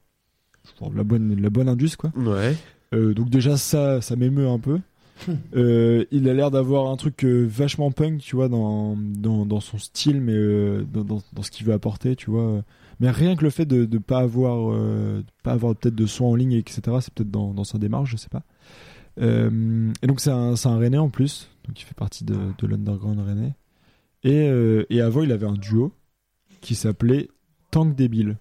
Genre 0.79 0.93
la 0.95 1.05
bonne, 1.05 1.41
la 1.41 1.51
bonne 1.51 1.69
indus, 1.69 1.97
quoi. 1.97 2.13
Ouais. 2.17 2.57
Euh, 2.95 3.13
donc 3.13 3.29
déjà 3.29 3.57
ça, 3.57 4.01
ça 4.01 4.17
m'émeut 4.17 4.49
un 4.49 4.59
peu. 4.59 4.81
Euh, 5.57 6.05
il 6.13 6.29
a 6.29 6.35
l'air 6.35 6.53
d'avoir 6.53 6.87
un 6.93 6.97
truc 6.97 7.25
euh, 7.25 7.45
vachement 7.45 7.91
punk, 7.91 8.21
tu 8.21 8.37
vois, 8.37 8.49
dans, 8.49 8.97
dans, 8.97 9.47
dans 9.47 9.59
son 9.59 9.77
style, 9.77 10.21
mais 10.21 10.33
euh, 10.33 10.85
dans, 10.93 11.03
dans, 11.03 11.23
dans 11.33 11.43
ce 11.43 11.51
qu'il 11.51 11.67
veut 11.67 11.73
apporter, 11.73 12.15
tu 12.15 12.31
vois. 12.31 12.63
Mais 13.01 13.11
rien 13.11 13.35
que 13.35 13.43
le 13.43 13.51
fait 13.51 13.67
de 13.67 13.85
ne 13.85 13.99
pas 13.99 14.19
avoir, 14.21 14.73
euh, 14.73 15.19
de 15.19 15.27
pas 15.43 15.53
avoir 15.53 15.75
peut-être 15.75 15.97
de 15.97 16.07
son 16.07 16.27
en 16.27 16.37
ligne, 16.37 16.53
etc., 16.53 16.83
c'est 17.01 17.13
peut-être 17.13 17.33
dans, 17.33 17.53
dans 17.53 17.65
sa 17.65 17.79
démarche, 17.79 18.13
je 18.13 18.17
sais 18.17 18.29
pas. 18.29 18.45
Euh, 19.21 19.91
et 20.03 20.07
donc 20.07 20.21
c'est 20.21 20.31
un, 20.31 20.55
c'est 20.55 20.69
un 20.69 20.79
Rennais 20.79 20.99
en 20.99 21.09
plus, 21.09 21.51
donc 21.67 21.81
il 21.81 21.85
fait 21.85 21.97
partie 21.97 22.23
de, 22.23 22.37
de 22.57 22.67
l'underground 22.69 23.19
Rennais. 23.19 23.55
Et, 24.25 24.49
euh, 24.49 24.85
et 24.91 25.01
avant, 25.01 25.23
il 25.23 25.33
avait 25.33 25.47
un 25.47 25.53
duo 25.55 25.93
qui 26.61 26.75
s'appelait 26.75 27.29
Tank 27.71 27.95
Débile. 27.95 28.37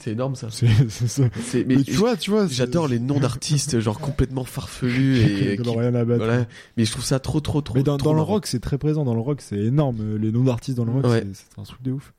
C'est 0.00 0.10
énorme 0.10 0.34
ça. 0.34 0.48
C'est, 0.50 0.66
c'est 0.88 1.06
ça. 1.06 1.22
C'est- 1.40 1.64
Mais, 1.64 1.76
mais 1.76 1.82
tu 1.84 1.92
vois, 1.92 2.16
tu 2.16 2.30
vois, 2.32 2.46
J'adore 2.50 2.88
les 2.88 2.98
noms 2.98 3.20
d'artistes, 3.20 3.78
genre 3.78 4.00
complètement 4.00 4.42
farfelus 4.44 5.18
et 5.22 5.56
qui 5.56 5.62
qui- 5.62 5.68
n'ont 5.68 5.76
rien 5.78 5.94
à 5.94 6.04
battre. 6.04 6.24
voilà. 6.24 6.46
Mais 6.76 6.84
je 6.84 6.90
trouve 6.90 7.04
ça 7.04 7.20
trop, 7.20 7.40
trop, 7.40 7.60
trop. 7.60 7.76
Mais 7.76 7.84
dans, 7.84 7.96
trop 7.96 8.08
dans 8.10 8.14
le 8.14 8.22
rock, 8.22 8.46
c'est 8.46 8.58
très 8.58 8.76
présent. 8.76 9.04
Dans 9.04 9.14
le 9.14 9.20
rock, 9.20 9.40
c'est 9.40 9.56
énorme. 9.58 10.16
Les 10.16 10.32
noms 10.32 10.42
d'artistes 10.44 10.76
dans 10.76 10.84
le 10.84 10.90
rock, 10.90 11.06
Ouais. 11.06 11.20
c'est- 11.32 11.44
c'est 11.54 11.60
un 11.60 11.62
truc 11.62 11.80
de 11.82 11.92
ouf. 11.92 12.12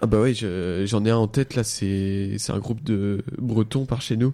Ah 0.00 0.06
bah 0.06 0.18
oui, 0.22 0.32
je- 0.34 0.84
j'en 0.86 1.04
ai 1.04 1.10
un 1.10 1.16
en 1.18 1.28
tête 1.28 1.54
là. 1.56 1.62
C'est 1.62 2.36
c'est 2.38 2.52
un 2.52 2.58
groupe 2.58 2.82
de 2.82 3.22
Bretons 3.36 3.84
par 3.84 4.00
chez 4.00 4.16
nous, 4.16 4.32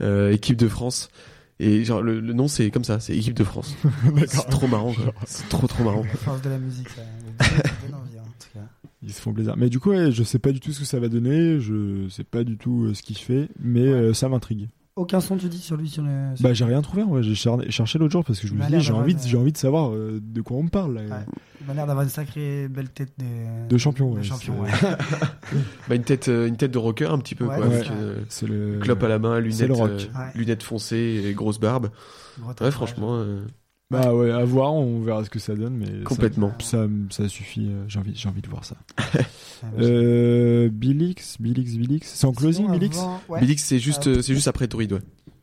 euh, 0.00 0.30
équipe 0.30 0.56
de 0.56 0.68
France. 0.68 1.10
Et 1.58 1.82
genre 1.84 2.02
le, 2.02 2.20
le 2.20 2.32
nom 2.34 2.46
c'est 2.46 2.70
comme 2.70 2.84
ça, 2.84 3.00
c'est 3.00 3.16
équipe 3.16 3.34
de 3.34 3.42
France. 3.42 3.74
c'est 4.28 4.48
trop 4.48 4.68
marrant. 4.68 4.94
quoi. 4.94 5.12
C'est 5.26 5.48
trop 5.48 5.66
trop 5.66 5.82
marrant. 5.82 6.04
La 6.04 6.14
force 6.14 6.40
de 6.42 6.50
la 6.50 6.58
musique, 6.58 6.88
ça. 6.90 7.02
Ça 7.44 7.50
donne 7.86 7.94
envie, 8.00 8.18
hein, 8.18 8.22
en 8.22 8.42
tout 8.42 8.48
cas. 8.54 8.64
Ils 9.02 9.12
se 9.12 9.20
font 9.20 9.32
plaisir. 9.32 9.54
Mais 9.56 9.68
du 9.70 9.78
coup, 9.78 9.90
ouais, 9.90 10.10
je 10.12 10.22
sais 10.24 10.38
pas 10.38 10.52
du 10.52 10.60
tout 10.60 10.72
ce 10.72 10.80
que 10.80 10.84
ça 10.86 10.98
va 11.00 11.08
donner. 11.08 11.60
Je 11.60 12.08
sais 12.08 12.24
pas 12.24 12.42
du 12.44 12.56
tout 12.58 12.84
euh, 12.86 12.94
ce 12.94 13.02
qu'il 13.02 13.16
fait. 13.18 13.48
Mais 13.60 13.82
Ouais. 13.82 13.88
euh, 13.88 14.12
ça 14.14 14.28
m'intrigue. 14.28 14.68
Aucun 14.96 15.20
son, 15.20 15.36
tu 15.36 15.48
dis, 15.48 15.58
sur 15.60 15.76
lui 15.76 15.88
sur 15.88 16.02
le. 16.02 16.34
sur- 16.34 16.42
Bah, 16.42 16.52
j'ai 16.52 16.64
rien 16.64 16.82
trouvé. 16.82 17.02
en 17.04 17.10
vrai. 17.10 17.22
J'ai 17.22 17.36
char- 17.36 17.60
cherché 17.68 18.00
l'autre 18.00 18.10
jour 18.10 18.24
parce 18.24 18.40
que 18.40 18.48
je 18.48 18.54
me 18.54 18.68
l'air 18.68 18.80
j'ai 18.80 18.92
envie, 18.92 19.14
de- 19.14 19.36
envie 19.36 19.52
de 19.52 19.56
savoir 19.56 19.92
euh, 19.94 20.18
de 20.20 20.40
quoi 20.42 20.56
on 20.56 20.64
me 20.64 20.68
parle. 20.68 20.94
Là. 20.94 21.02
Ouais. 21.02 21.24
Il 21.60 21.66
m'a 21.68 21.74
l'air 21.74 21.86
d'avoir 21.86 22.02
une 22.02 22.10
sacrée 22.10 22.66
belle 22.66 22.88
tête 22.88 23.12
de. 23.18 23.68
De 23.68 23.78
champion, 23.78 24.10
De 24.10 24.16
ouais, 24.16 24.22
champion, 24.24 24.60
ouais. 24.60 24.68
Bah 25.88 25.94
une 25.94 26.02
tête, 26.02 26.26
une 26.26 26.56
tête 26.56 26.72
de 26.72 26.78
rocker 26.78 27.08
un 27.12 27.18
petit 27.18 27.36
peu 27.36 27.46
Ouais, 27.46 27.56
quoi, 27.56 27.66
c'est 28.28 28.46
euh, 28.50 28.74
le. 28.74 28.78
clope 28.80 29.02
à 29.04 29.08
la 29.08 29.20
main, 29.20 29.38
lunettes, 29.38 29.68
le 29.68 29.74
rock. 29.74 29.90
euh, 29.92 30.18
Ouais. 30.18 30.30
lunettes 30.34 30.64
foncées 30.64 31.22
et 31.26 31.32
grosse 31.32 31.60
barbe. 31.60 31.90
Ouais, 32.60 32.70
franchement. 32.72 33.24
Bah 33.90 34.14
ouais, 34.14 34.30
à 34.30 34.44
voir. 34.44 34.74
On 34.74 35.00
verra 35.00 35.24
ce 35.24 35.30
que 35.30 35.38
ça 35.38 35.54
donne. 35.54 35.76
Mais 35.76 36.02
Complètement. 36.04 36.52
Ça, 36.60 36.86
ça, 37.10 37.22
ça 37.22 37.28
suffit. 37.28 37.68
euh, 37.70 37.84
J'ai 37.88 37.98
envie, 37.98 38.14
j'ai 38.14 38.28
envie 38.28 38.42
de 38.42 38.48
voir 38.48 38.64
ça. 38.64 38.76
Euh, 39.80 40.68
Billix, 40.68 41.36
Billix, 41.40 41.76
Billix. 41.76 42.06
C'est 42.08 42.26
en 42.26 42.32
closing, 42.32 42.70
Billix? 42.70 42.96
avant- 42.96 43.20
ouais, 43.28 43.40
Billix, 43.40 43.60
c'est 43.64 43.80
juste, 43.80 44.06
Euh, 44.06 44.22
c'est 44.22 44.32
juste 44.34 44.46
après 44.46 44.68
Druid, 44.68 44.92
ouais. 44.92 45.00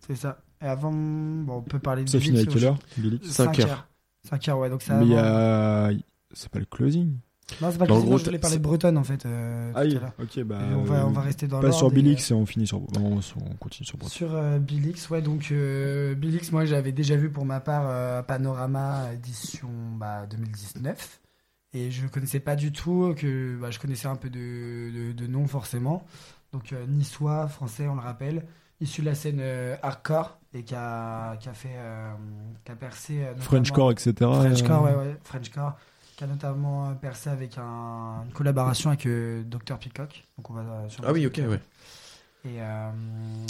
C'est 0.07 0.15
ça. 0.15 0.39
Et 0.61 0.65
avant, 0.65 0.93
bon, 0.93 1.55
on 1.57 1.61
peut 1.61 1.79
parler 1.79 2.05
de 2.05 2.09
Ça 2.09 2.19
finit 2.21 2.39
à 2.39 2.45
quelle 2.45 2.63
heure, 2.63 2.79
Billix? 2.97 3.27
5 3.29 3.59
heures. 3.59 3.89
5 4.23 4.47
heures, 4.47 4.59
ouais. 4.59 4.69
Donc 4.69 4.81
ça. 4.83 4.95
Mais 4.95 5.05
il 5.05 5.11
y 5.11 5.17
a. 5.17 5.91
C'est 6.31 6.47
pas 6.49 6.59
le 6.59 6.65
closing 6.65 7.17
Non, 7.61 7.69
c'est 7.71 7.77
pas 7.77 7.85
Dans 7.85 7.97
le 7.97 8.01
gros. 8.01 8.17
Je 8.17 8.25
voulais 8.25 8.39
parler 8.39 8.57
de 8.57 8.61
Bretonne 8.63 8.97
en 8.97 9.03
fait. 9.03 9.25
euh, 9.25 9.71
Ah 9.75 9.81
à 9.81 9.83
oui, 9.83 9.99
ok, 10.19 10.43
bah. 10.43 10.59
Et 10.69 10.73
on, 10.73 10.83
va, 10.83 11.05
on 11.05 11.11
va 11.11 11.21
euh, 11.21 11.23
rester 11.25 11.47
dans 11.47 11.59
Pas 11.61 11.71
sur 11.71 11.87
et, 11.87 11.91
Billix 11.91 12.31
et 12.31 12.33
on 12.33 12.45
finit 12.45 12.65
sur. 12.65 12.79
non, 12.79 13.19
on 13.39 13.55
continue 13.59 13.85
sur 13.85 13.95
euh, 13.95 13.99
Breton. 13.99 14.13
Sur 14.13 14.35
euh, 14.35 14.57
Billix, 14.59 15.09
ouais, 15.11 15.21
donc 15.21 15.49
euh, 15.51 16.15
Billix, 16.15 16.51
moi 16.51 16.65
j'avais 16.65 16.91
déjà 16.91 17.15
vu 17.15 17.29
pour 17.29 17.45
ma 17.45 17.59
part 17.59 17.83
euh, 17.87 18.23
Panorama 18.23 19.13
édition 19.13 19.69
bah, 19.97 20.25
2019. 20.29 21.21
Et 21.73 21.91
je 21.91 22.07
connaissais 22.07 22.39
pas 22.39 22.55
du 22.55 22.71
tout, 22.71 23.13
que 23.17 23.57
bah, 23.59 23.69
je 23.69 23.79
connaissais 23.79 24.07
un 24.07 24.15
peu 24.15 24.29
de, 24.29 24.39
de, 24.39 25.11
de 25.11 25.27
nom 25.27 25.45
forcément. 25.45 26.03
Donc 26.51 26.73
euh, 26.73 26.85
niçois, 26.87 27.47
français, 27.47 27.87
on 27.87 27.95
le 27.95 28.01
rappelle, 28.01 28.45
issu 28.81 29.01
de 29.01 29.05
la 29.07 29.13
scène 29.15 29.39
euh, 29.41 29.75
hardcore 29.83 30.39
et 30.53 30.63
qui 30.63 30.73
a, 30.73 31.35
qui 31.37 31.49
a 31.49 31.53
fait, 31.53 31.75
euh, 31.77 32.11
qui 32.63 32.71
a 32.71 32.75
percé. 32.75 33.19
euh, 33.23 33.35
Frenchcore, 33.37 33.91
etc. 33.91 34.13
Frenchcore, 34.19 34.85
euh, 34.87 34.89
ouais, 34.89 34.95
ouais, 35.09 35.17
Frenchcore, 35.25 35.73
qui 36.15 36.23
a 36.23 36.27
notamment 36.27 36.89
euh, 36.89 36.93
percé 36.93 37.29
avec 37.29 37.57
un- 37.57 38.23
une 38.25 38.31
collaboration 38.33 38.89
avec 38.89 39.05
euh, 39.05 39.43
Dr 39.43 39.77
Peacock. 39.77 40.23
Donc 40.37 40.49
on 40.49 40.53
va 40.53 40.61
euh, 40.61 40.87
Ah 41.05 41.11
oui, 41.11 41.25
ok, 41.27 41.37
ouais. 41.49 41.59
Et, 42.45 42.61
euh, 42.61 42.89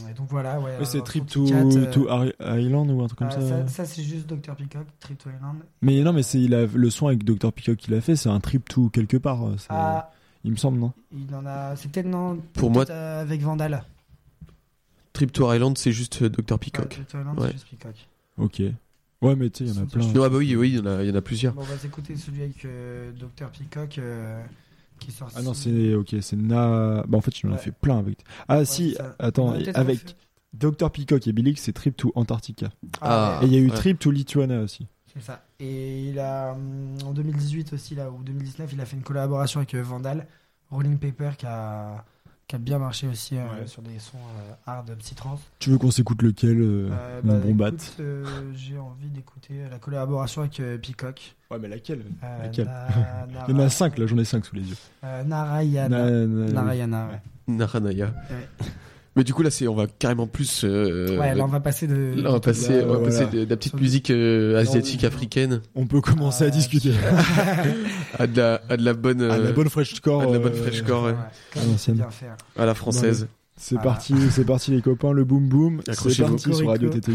et 0.09 0.13
donc 0.13 0.29
voilà, 0.29 0.59
ouais. 0.59 0.77
Ouais, 0.77 0.85
c'est 0.85 1.03
Trip 1.03 1.25
to, 1.27 1.45
euh, 1.51 1.91
to 1.91 2.07
Island 2.39 2.89
ou 2.91 3.03
un 3.03 3.07
truc 3.07 3.19
comme 3.19 3.29
ça. 3.31 3.41
ça, 3.41 3.67
ça, 3.67 3.85
c'est 3.85 4.03
juste 4.03 4.25
Dr 4.25 4.55
Peacock, 4.55 4.87
Trip 5.01 5.17
to 5.17 5.29
Island. 5.29 5.57
Mais 5.81 6.01
non, 6.01 6.13
mais 6.13 6.23
c'est 6.23 6.39
il 6.41 6.55
a 6.55 6.65
le 6.65 6.89
son 6.89 7.07
avec 7.07 7.23
Dr 7.25 7.51
Peacock 7.51 7.75
qu'il 7.77 7.93
a 7.93 7.99
fait, 8.01 8.15
c'est 8.15 8.29
un 8.29 8.39
trip 8.39 8.67
to 8.69 8.89
quelque 8.89 9.17
part. 9.17 9.39
Ah, 9.69 10.11
Il 10.45 10.51
me 10.51 10.55
semble, 10.55 10.79
non? 10.79 10.93
Il 11.11 11.33
en 11.35 11.45
a. 11.45 11.75
C'est 11.75 11.91
peut-être 11.91 12.07
non. 12.07 12.39
Pour 12.53 12.71
moi- 12.71 12.89
avec 12.89 13.41
Vandal. 13.41 13.83
Trip 15.13 15.31
to 15.31 15.53
Island, 15.53 15.77
c'est 15.77 15.91
juste 15.91 16.23
Dr 16.23 16.53
Ouais, 16.53 16.57
Peacock. 16.57 16.89
Trip 16.89 17.07
to 17.07 17.19
Island, 17.19 17.39
Ouais. 17.39 17.47
c'est 17.47 17.53
juste 17.53 17.67
Peacock. 17.69 17.95
Ok. 18.37 18.61
Ouais, 19.25 19.35
mais 19.35 19.49
tu 19.49 19.65
sais, 19.65 19.71
il 19.71 19.75
y 19.75 19.79
en 19.79 19.83
a 19.83 19.85
plein. 19.85 20.05
Non, 20.13 20.23
ah 20.23 20.29
bah 20.29 20.37
oui, 20.37 20.55
oui, 20.55 20.69
il 20.69 20.75
y 20.75 20.79
en 20.79 20.85
a, 20.85 21.03
il 21.03 21.09
y 21.09 21.11
en 21.11 21.15
a 21.15 21.21
plusieurs. 21.21 21.53
Bon, 21.53 21.61
on 21.61 21.65
va 21.65 21.77
s'écouter 21.77 22.15
celui 22.15 22.43
avec 22.43 22.63
euh, 22.65 23.11
Dr 23.13 23.49
Peacock 23.49 23.97
euh, 23.97 24.43
qui 24.99 25.09
est 25.09 25.13
sorti. 25.13 25.35
Ah 25.37 25.41
non, 25.41 25.53
c'est 25.53 25.93
ok, 25.95 26.15
c'est 26.21 26.35
Na. 26.35 27.03
Bah 27.07 27.17
en 27.17 27.21
fait, 27.21 27.39
il 27.39 27.47
en 27.47 27.51
a 27.51 27.55
Ouais. 27.55 27.59
fait 27.61 27.71
plein 27.71 27.97
avec. 27.99 28.19
Ah 28.47 28.59
Ouais, 28.59 28.65
si, 28.65 28.93
ça. 28.95 29.15
attends, 29.19 29.53
avec 29.73 30.15
Dr 30.53 30.89
Peacock 30.91 31.27
et 31.27 31.33
Billix, 31.33 31.61
c'est 31.61 31.73
Trip 31.73 31.95
to 31.97 32.11
Antarctica. 32.15 32.69
Ah. 33.01 33.39
et 33.43 33.45
il 33.47 33.53
y 33.53 33.57
a 33.57 33.59
eu. 33.59 33.69
Trip 33.71 33.99
to 33.99 34.11
Lituania 34.11 34.61
aussi. 34.61 34.87
C'est 35.13 35.21
ça. 35.23 35.45
Et 35.59 36.09
il 36.09 36.19
a, 36.19 36.51
hum, 36.53 36.97
en 37.05 37.13
2018 37.13 37.71
aussi, 37.73 37.95
là, 37.95 38.09
ou 38.11 38.21
2019, 38.23 38.69
il 38.73 38.81
a 38.81 38.85
fait 38.85 38.97
une 38.97 39.03
collaboration 39.03 39.59
avec 39.61 39.73
euh, 39.73 39.81
Vandal, 39.81 40.27
Rolling 40.71 40.97
Paper, 40.97 41.31
qui 41.37 41.45
a, 41.45 42.03
qui 42.47 42.55
a 42.55 42.59
bien 42.59 42.77
marché 42.77 43.07
aussi 43.07 43.37
euh, 43.37 43.43
Ouais. 43.61 43.67
sur 43.67 43.81
des 43.81 43.97
sons 43.99 44.17
euh, 44.17 44.53
hard 44.71 44.95
psytrance. 44.97 45.39
Tu 45.59 45.71
veux 45.71 45.77
qu'on 45.77 45.89
s'écoute 45.91 46.21
lequel, 46.21 46.59
euh, 46.61 46.89
Euh, 46.91 47.21
mon 47.23 47.53
bah, 47.55 47.71
bon 47.71 47.77
euh, 47.99 48.23
J'ai 48.55 48.77
envie 48.77 49.09
d'écouter 49.09 49.53
la 49.69 49.79
collaboration 49.79 50.41
avec 50.41 50.59
euh, 50.59 50.77
Peacock. 50.77 51.35
Ouais, 51.49 51.57
mais 51.59 51.67
laquelle? 51.67 52.03
Euh, 52.23 52.43
Laquelle? 52.43 52.65
Na- 52.65 52.87
Il 53.47 53.51
y 53.51 53.53
en 53.53 53.59
a 53.59 53.63
Nara- 53.63 53.69
5 53.69 53.97
là, 53.97 54.05
j'en 54.07 54.17
ai 54.17 54.25
5 54.25 54.45
sous 54.45 54.55
les 54.55 54.61
yeux. 54.69 54.75
euh, 55.03 55.23
Narayana. 55.23 56.09
Na- 56.11 56.25
na- 56.27 56.51
Narayana, 56.51 57.07
ouais. 57.07 57.21
Naranaya. 57.55 58.05
Ouais. 58.29 58.67
Mais 59.15 59.23
du 59.23 59.33
coup, 59.33 59.43
là, 59.43 59.49
c'est, 59.49 59.67
on 59.67 59.75
va 59.75 59.87
carrément 59.87 60.27
plus. 60.27 60.63
euh, 60.65 61.17
ouais, 61.17 61.33
là, 61.35 61.43
on 61.45 61.47
va 61.47 61.61
passer 61.61 61.87
de. 61.87 62.15
là, 62.21 62.29
on 62.31 62.33
va 62.33 62.39
passer, 62.41 62.79
Là, 62.79 62.83
on 62.83 62.87
va 62.91 62.97
voilà. 62.97 63.05
passer 63.05 63.25
de, 63.37 63.45
de 63.45 63.49
la 63.49 63.55
petite 63.55 63.71
Sur- 63.71 63.79
musique 63.81 64.09
euh, 64.11 64.59
asiatique, 64.59 65.03
Non, 65.03 65.07
africaine, 65.07 65.61
On 65.73 65.87
peut 65.87 66.01
commencer 66.01 66.43
à 66.43 66.47
Ah, 66.47 66.49
discuter. 66.49 66.91
à 68.19 68.27
de 68.27 68.37
la, 68.37 68.61
à 68.69 68.77
de 68.77 68.83
la 68.83 68.93
bonne, 68.93 69.21
Ah, 69.21 69.37
la 69.37 69.49
euh, 69.49 69.53
bonne 69.53 69.69
Frenchcore. 69.69 70.21
à 70.21 70.25
de 70.27 70.33
la 70.33 70.39
bonne 70.39 70.53
euh, 70.53 70.63
Frenchcore, 70.63 71.03
ouais. 71.05 71.15
comme 71.53 71.63
à 72.57 72.61
à 72.61 72.65
la 72.65 72.73
française. 72.73 73.27
C'est 73.57 73.77
Ah. 73.79 73.83
parti, 73.83 74.13
c'est 74.31 74.43
parti 74.45 74.71
les 74.71 74.81
copains, 74.81 75.13
le 75.13 75.23
boom 75.23 75.47
boom. 75.47 75.81
C'est 75.85 75.91
Accrochez-vous. 75.91 76.29
parti 76.35 76.53
sur 76.53 76.67
Radio. 76.67 76.89
TTU. 76.89 77.13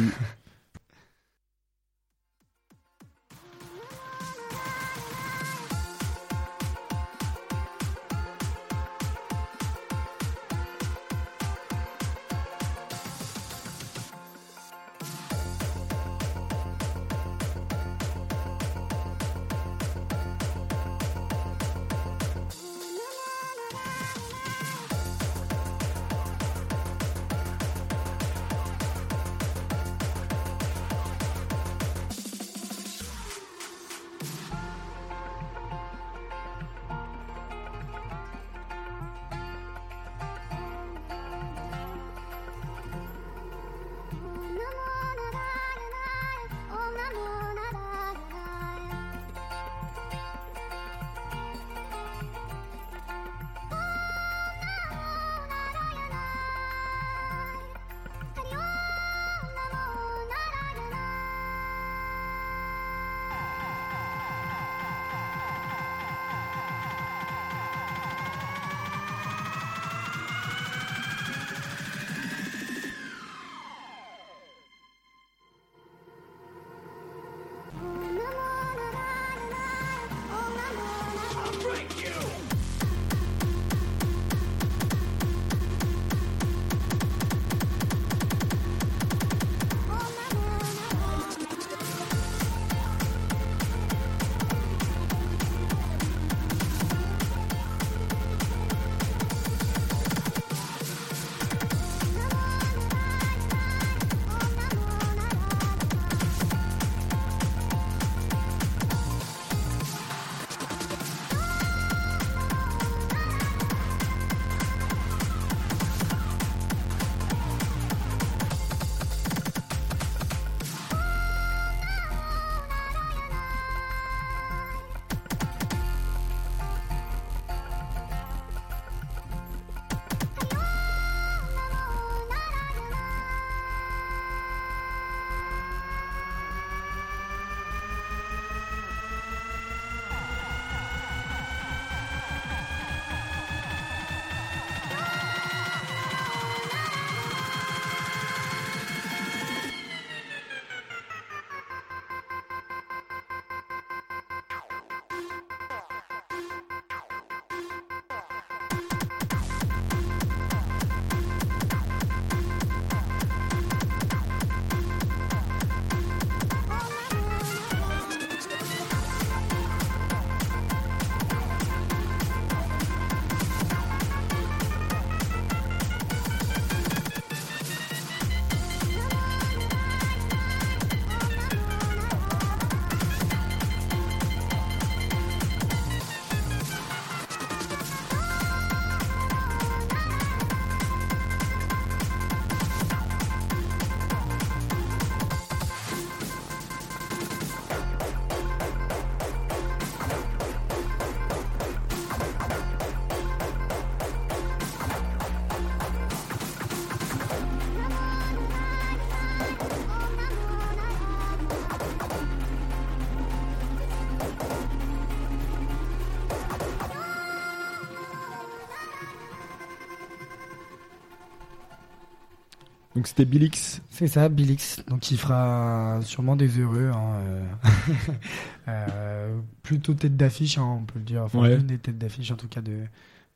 Donc 223.01 223.07
c'était 223.07 223.25
Bilix. 223.25 223.81
C'est 223.89 224.09
ça, 224.09 224.29
Bilix. 224.29 224.85
Donc 224.87 225.11
il 225.11 225.17
fera 225.17 226.01
sûrement 226.03 226.37
des 226.37 226.59
heureux. 226.61 226.91
hein, 226.95 227.15
euh, 227.25 227.43
euh, 228.69 229.41
plutôt 229.63 229.95
tête 229.95 230.19
d'affiche, 230.19 230.59
hein, 230.59 230.81
on 230.83 230.85
peut 230.85 230.99
le 230.99 231.07
dire. 231.07 231.23
Enfin, 231.23 231.39
Ouais. 231.41 231.57
l'une 231.57 231.67
des 231.67 231.79
têtes 231.79 231.97
d'affiche 231.97 232.31
en 232.31 232.37
tout 232.37 232.47
cas 232.49 232.61
de, 232.61 232.81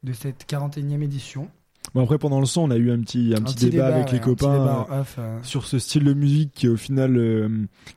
de 0.03 0.13
cette 0.13 0.45
41e 0.47 1.01
édition. 1.01 1.49
Bon 1.95 2.03
après 2.03 2.19
pendant 2.19 2.41
le 2.41 2.47
son, 2.47 2.63
on 2.63 2.71
a 2.73 2.77
eu 2.77 2.91
un 2.91 2.99
petit 2.99 3.33
un, 3.39 3.41
petit, 3.41 3.71
débat, 3.71 3.87
avec 3.87 4.07
ouais, 4.07 4.13
les 4.15 4.19
copains 4.19 4.85
off, 4.91 5.15
euh, 5.19 5.39
sur 5.43 5.65
ce 5.65 5.79
style 5.79 6.03
de 6.03 6.13
musique 6.13 6.51
qui 6.53 6.67
est 6.67 6.69
au 6.69 6.77
final 6.77 7.17
euh, 7.17 7.49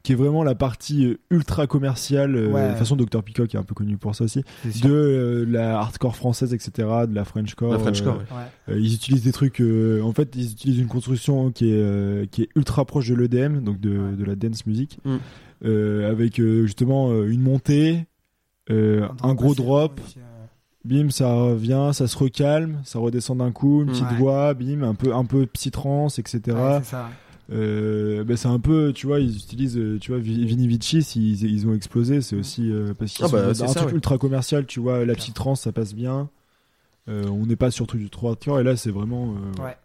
qui 0.03 0.11
est 0.11 0.15
vraiment 0.15 0.43
la 0.43 0.53
partie 0.53 1.05
euh, 1.07 1.19
ultra 1.31 1.65
commerciale. 1.65 2.35
euh, 2.35 2.51
Ouais. 2.51 2.63
De 2.65 2.69
toute 2.69 2.77
façon, 2.77 2.95
Dr 2.95 3.23
Peacock 3.23 3.55
est 3.55 3.57
un 3.57 3.63
peu 3.63 3.73
connu 3.73 3.97
pour 3.97 4.13
ça 4.13 4.25
aussi. 4.25 4.43
De 4.83 4.91
euh, 4.91 5.45
la 5.49 5.79
hardcore 5.79 6.15
française, 6.15 6.53
etc. 6.53 6.71
De 7.07 7.15
la 7.15 7.25
Frenchcore. 7.25 7.71
La 7.73 7.79
Frenchcore, 7.79 8.15
euh, 8.15 8.35
ouais. 8.35 8.41
Ouais. 8.67 8.75
Euh, 8.75 8.79
ils 8.79 8.93
utilisent 8.93 9.23
des 9.23 9.31
trucs. 9.31 9.61
euh, 9.61 10.01
en 10.03 10.11
fait, 10.13 10.29
ils 10.35 10.51
utilisent 10.51 10.79
une 10.79 10.87
construction 10.87 11.51
qui 11.51 11.71
est 11.71 11.81
euh, 11.81 12.25
qui 12.29 12.43
est 12.43 12.49
ultra 12.55 12.85
proche 12.85 13.09
de 13.09 13.15
l'EDM, 13.15 13.61
donc 13.63 13.79
de, 13.79 13.97
Ouais. 13.97 14.15
de 14.15 14.23
la 14.23 14.35
dance 14.35 14.67
music, 14.67 14.99
Mm. 15.05 15.15
euh, 15.65 16.11
avec 16.11 16.39
euh, 16.39 16.67
justement 16.67 17.23
une 17.23 17.41
montée, 17.41 18.05
euh, 18.69 19.07
On 19.23 19.29
un 19.29 19.33
gros 19.33 19.55
drop, 19.55 19.99
aussi, 20.05 20.19
euh, 20.19 20.36
bim, 20.85 21.09
ça 21.09 21.33
revient, 21.33 21.89
ça 21.93 22.07
se 22.07 22.17
recalme, 22.17 22.79
ça 22.85 22.99
redescend 22.99 23.39
d'un 23.39 23.51
coup, 23.51 23.81
une 23.83 23.87
petite 23.89 24.03
Ouais. 24.11 24.17
voix, 24.17 24.53
bim, 24.53 24.83
un 24.83 24.95
peu 24.95 25.13
un 25.13 25.25
peu 25.25 25.45
psytrance, 25.47 26.19
etc. 26.19 26.39
ouais, 26.57 26.79
c'est 26.83 26.91
ça. 26.91 27.09
Euh, 27.51 28.25
ben, 28.25 28.35
c'est 28.35 28.49
un 28.49 28.59
peu, 28.59 28.91
tu 28.93 29.07
vois, 29.07 29.21
ils 29.21 29.35
utilisent, 29.37 29.77
euh, 29.77 29.97
tu 29.99 30.11
vois, 30.11 30.19
Vi- 30.19 30.45
Vini 30.45 30.67
Vici, 30.67 30.97
ils, 31.15 31.43
ils 31.49 31.65
ont 31.67 31.73
explosé, 31.73 32.19
c'est 32.21 32.35
aussi 32.35 32.69
euh, 32.71 32.93
parce 32.97 33.13
qu'ils 33.13 33.23
Ah 33.25 33.29
bah, 33.31 33.53
sont 33.53 33.63
un 33.63 33.67
ça, 33.67 33.73
truc 33.75 33.89
ouais. 33.89 33.95
ultra 33.95 34.17
commercial, 34.17 34.65
tu 34.65 34.81
vois, 34.81 35.05
la 35.05 35.13
petite 35.15 35.33
trance, 35.35 35.61
ça 35.61 35.71
passe 35.71 35.93
bien. 35.93 36.29
Euh, 37.09 37.23
on 37.29 37.45
n'est 37.45 37.55
pas 37.55 37.71
sur 37.71 37.87
du 37.87 38.09
3 38.09 38.35
tours 38.35 38.59
et 38.59 38.63
là 38.63 38.75
c'est 38.75 38.91
vraiment 38.91 39.33
euh, 39.59 39.63
Ouais. 39.63 39.77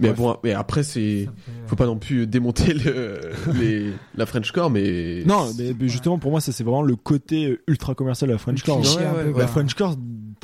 Mais 0.00 0.08
Bref. 0.08 0.18
bon, 0.18 0.36
mais 0.42 0.52
après, 0.54 0.82
c'est. 0.82 1.28
Faut 1.68 1.76
pas 1.76 1.86
non 1.86 1.96
plus 1.98 2.26
démonter 2.26 2.74
le, 2.74 3.20
les, 3.54 3.92
la 4.16 4.26
Frenchcore, 4.26 4.70
mais. 4.70 5.22
Non, 5.24 5.46
mais, 5.56 5.72
mais 5.78 5.88
justement 5.88 6.18
pour 6.18 6.32
moi 6.32 6.40
ça 6.40 6.50
c'est 6.50 6.64
vraiment 6.64 6.82
le 6.82 6.96
côté 6.96 7.60
ultra 7.68 7.94
commercial 7.94 8.26
de 8.28 8.32
la 8.32 8.38
Frenchcore. 8.38 8.80
quoi. 8.82 9.38
La 9.38 9.46
Frenchcore 9.46 9.94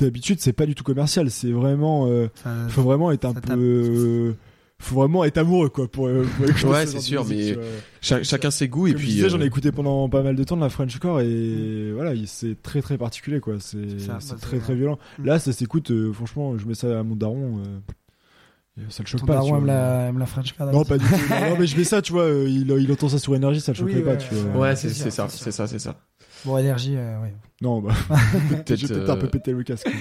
d'habitude 0.01 0.39
c'est 0.39 0.53
pas 0.53 0.65
du 0.65 0.75
tout 0.75 0.83
commercial, 0.83 1.29
c'est 1.31 1.51
vraiment 1.51 2.07
euh, 2.07 2.27
Ça- 2.43 2.53
faut 2.69 2.81
vraiment 2.83 3.11
être 3.11 3.25
un 3.25 3.33
peu 3.33 3.53
euh, 3.59 4.33
faut 4.79 4.95
vraiment 4.95 5.23
être 5.23 5.37
amoureux 5.37 5.69
quoi 5.69 5.87
pour, 5.87 6.07
euh, 6.07 6.25
pour 6.37 6.45
écouter 6.49 6.65
Ouais, 6.65 6.85
ce 6.87 6.93
c'est 6.93 6.99
sûr, 7.01 7.23
musique, 7.25 7.57
mais. 7.57 7.63
Cha- 8.01 8.23
chacun 8.23 8.49
ses 8.49 8.67
goûts, 8.67 8.87
et 8.87 8.93
Comme 8.93 9.01
puis. 9.01 9.23
euh, 9.23 9.29
j'en 9.29 9.39
ai 9.39 9.45
écouté 9.45 9.71
pendant 9.71 10.09
pas 10.09 10.23
mal 10.23 10.35
de 10.35 10.43
temps 10.43 10.55
de 10.57 10.61
la 10.61 10.69
Frenchcore 10.69 11.21
et 11.21 11.91
voilà, 11.93 12.13
il- 12.15 12.27
c'est 12.27 12.59
très 12.61 12.81
très 12.81 12.97
particulier 12.97 13.39
quoi, 13.39 13.55
c'est 13.59 13.77
bah, 14.07 14.17
très 14.41 14.57
très 14.59 14.75
violent. 14.75 14.97
Mm. 15.19 15.25
Là 15.25 15.39
ça 15.39 15.53
s'écoute 15.53 15.91
euh, 15.91 16.11
franchement, 16.11 16.57
je 16.57 16.65
mets 16.67 16.73
ça 16.73 16.99
à 16.99 17.03
mon 17.03 17.15
daron 17.15 17.59
euh, 17.59 18.83
ça 18.89 19.03
le 19.03 19.07
choque 19.07 19.19
Ton 19.21 19.27
pas. 19.27 19.33
daron 19.35 19.57
aime 19.57 19.65
vois. 19.65 19.73
la, 19.73 20.07
aime 20.07 20.17
la 20.17 20.25
French 20.25 20.53
Card. 20.57 20.71
Non, 20.71 20.83
pas 20.83 20.97
du 20.97 21.05
tout. 21.09 21.11
non, 21.29 21.57
mais 21.59 21.67
je 21.67 21.77
mets 21.77 21.83
ça, 21.83 22.01
tu 22.01 22.13
vois, 22.13 22.27
il, 22.47 22.67
il 22.71 22.91
entend 22.91 23.09
ça 23.09 23.19
sur 23.19 23.35
énergie, 23.35 23.59
ça 23.61 23.73
le 23.73 23.83
Oui, 23.83 23.91
choquerait 23.93 24.03
pas, 24.03 24.11
ouais, 24.11 24.17
tu 24.29 24.33
vois. 24.33 24.61
ouais. 24.61 24.75
C'est 24.75 24.89
ça, 24.89 25.27
c'est 25.29 25.51
ça, 25.51 25.67
c'est 25.67 25.79
ça. 25.79 25.99
Bon, 26.45 26.57
énergie, 26.57 26.95
euh, 26.95 27.21
ouais. 27.21 27.33
Non, 27.61 27.79
bah, 27.81 27.93
Peut-être. 28.49 28.75
j'ai 28.75 28.87
peut-être 28.87 29.09
un 29.11 29.17
peu 29.17 29.27
euh, 29.27 29.29
pété 29.29 29.51
le 29.51 29.61
casque. 29.63 29.85
mais- 29.87 29.93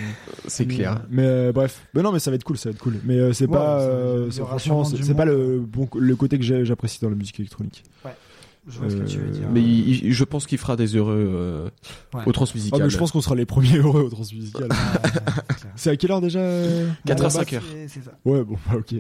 C'est 0.49 0.65
clair. 0.67 1.03
Mais 1.11 1.25
euh, 1.27 1.53
bref, 1.53 1.87
mais 1.95 2.03
non, 2.03 2.11
mais 2.13 2.19
ça 2.19 2.31
va 2.31 2.37
être 2.37 2.45
cool, 2.45 2.57
ça 2.57 2.71
va 2.71 2.75
être 2.75 2.81
cool. 2.81 2.95
Mais 3.05 3.19
euh, 3.19 3.33
c'est 3.35 3.45
Ouais, 3.47 3.53
pas, 3.53 3.81
euh, 3.83 4.31
c'est- 4.31 5.15
pas 5.15 5.25
le 5.27 5.61
bon, 5.61 5.87
le 5.95 6.17
côté 6.17 6.39
que 6.39 6.65
j'apprécie 6.65 7.01
dans 7.03 7.11
la 7.11 7.17
musique 7.17 7.39
électronique. 7.41 7.83
Je 8.69 8.79
vois 8.79 8.91
ce 8.91 8.97
que 8.97 9.05
tu 9.07 9.17
veux 9.19 9.27
Euh, 9.29 9.31
dire. 9.31 9.49
Mais 9.53 9.61
il- 9.63 10.05
il- 10.07 10.13
je 10.13 10.25
pense 10.25 10.47
qu'il 10.47 10.59
fera 10.59 10.77
des 10.77 10.95
heureux 10.95 11.15
euh, 11.35 11.65
Ouais. 12.15 12.21
au 12.27 12.29
Ah, 12.29 12.33
transmusical. 12.33 12.83
mais 12.83 12.91
je 12.91 12.99
pense 12.99 13.11
qu'on 13.11 13.23
sera 13.23 13.35
les 13.35 13.47
premiers 13.47 13.79
heureux 13.79 14.03
au 14.03 14.11
transmusical. 14.11 14.65
Ouais, 14.71 14.77
c'est 15.77 15.91
à 15.91 15.97
quelle 15.97 16.13
heure 16.13 16.21
déjà 16.21 16.41
euh 16.41 16.89
4 17.07 17.21
à 17.21 17.23
Là-bas, 17.25 17.31
5 17.31 17.53
heures. 17.55 17.63
c'est- 17.71 17.89
C'est 17.89 18.05
ça. 18.05 18.13
Ouais, 18.27 18.45
bon, 18.45 18.57
bah, 18.71 18.77
ok. 18.79 18.95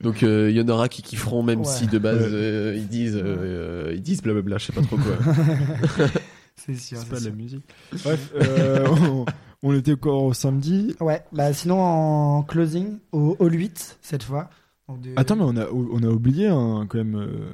Donc 0.00 0.22
euh, 0.24 0.50
il 0.50 0.56
y 0.56 0.60
en 0.60 0.68
aura 0.68 0.88
qui 0.88 1.02
kifferont 1.02 1.42
même 1.44 1.60
Ouais. 1.60 1.64
si 1.66 1.86
de 1.86 1.98
base 1.98 2.20
Ouais. 2.22 2.28
euh, 2.32 2.74
ils 2.76 2.88
disent 2.88 3.18
euh, 3.22 3.92
ils 3.94 4.02
disent 4.02 4.22
blablabla, 4.22 4.58
je 4.58 4.66
sais 4.66 4.72
pas 4.72 4.82
trop 4.82 4.96
quoi. 4.96 5.16
C'est 6.56 6.74
sûr. 6.76 6.98
C'est 6.98 7.08
pas 7.08 7.16
de 7.16 7.20
sûr. 7.22 7.30
la 7.30 7.36
musique. 7.36 7.64
Bref, 8.04 8.32
euh, 8.36 8.86
on, 8.88 9.24
on 9.62 9.74
était 9.74 9.92
encore 9.92 10.24
au 10.24 10.32
samedi. 10.32 10.94
Ouais, 11.00 11.22
bah 11.32 11.52
sinon 11.52 11.80
en 11.80 12.42
closing, 12.42 12.98
au 13.12 13.36
Hall 13.38 13.54
8 13.54 13.98
cette 14.02 14.22
fois. 14.22 14.48
Donc 14.88 15.00
de- 15.00 15.12
Attends, 15.16 15.36
mais 15.36 15.44
on 15.44 15.56
a, 15.56 15.66
on 15.70 16.02
a 16.02 16.08
oublié 16.08 16.48
un, 16.48 16.86
quand 16.88 16.98
même 16.98 17.16
euh, 17.16 17.52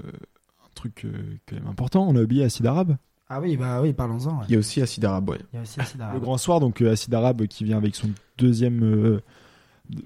un 0.65 0.69
truc 0.75 1.05
euh, 1.05 1.13
quand 1.49 1.57
même 1.57 1.67
important. 1.69 2.07
On 2.09 2.17
a 2.17 2.23
oublié 2.23 2.45
Acide 2.45 2.67
Arabe. 2.67 2.97
Ah 3.33 3.41
oui, 3.41 3.57
bah 3.57 3.81
oui, 3.81 3.93
parlons-en. 3.93 4.39
ouais. 4.41 4.45
Il 4.49 4.53
y 4.53 4.57
a 4.57 4.59
aussi 4.59 4.83
Acid 4.83 5.05
Arabe, 5.05 5.29
ouais. 5.31 5.39
Il 5.53 5.57
y 5.57 5.59
a 5.61 5.63
aussi 5.63 5.81
Acid 5.81 6.01
Arabe. 6.01 6.15
Le 6.15 6.21
grand 6.21 6.37
soir, 6.37 6.59
donc 6.61 6.81
euh, 6.83 6.91
Acide 6.93 7.15
Arabe 7.15 7.47
qui 7.47 7.63
vient 7.65 7.77
avec 7.77 7.95
son 7.95 8.11
deuxième, 8.39 8.83
euh, 8.83 9.21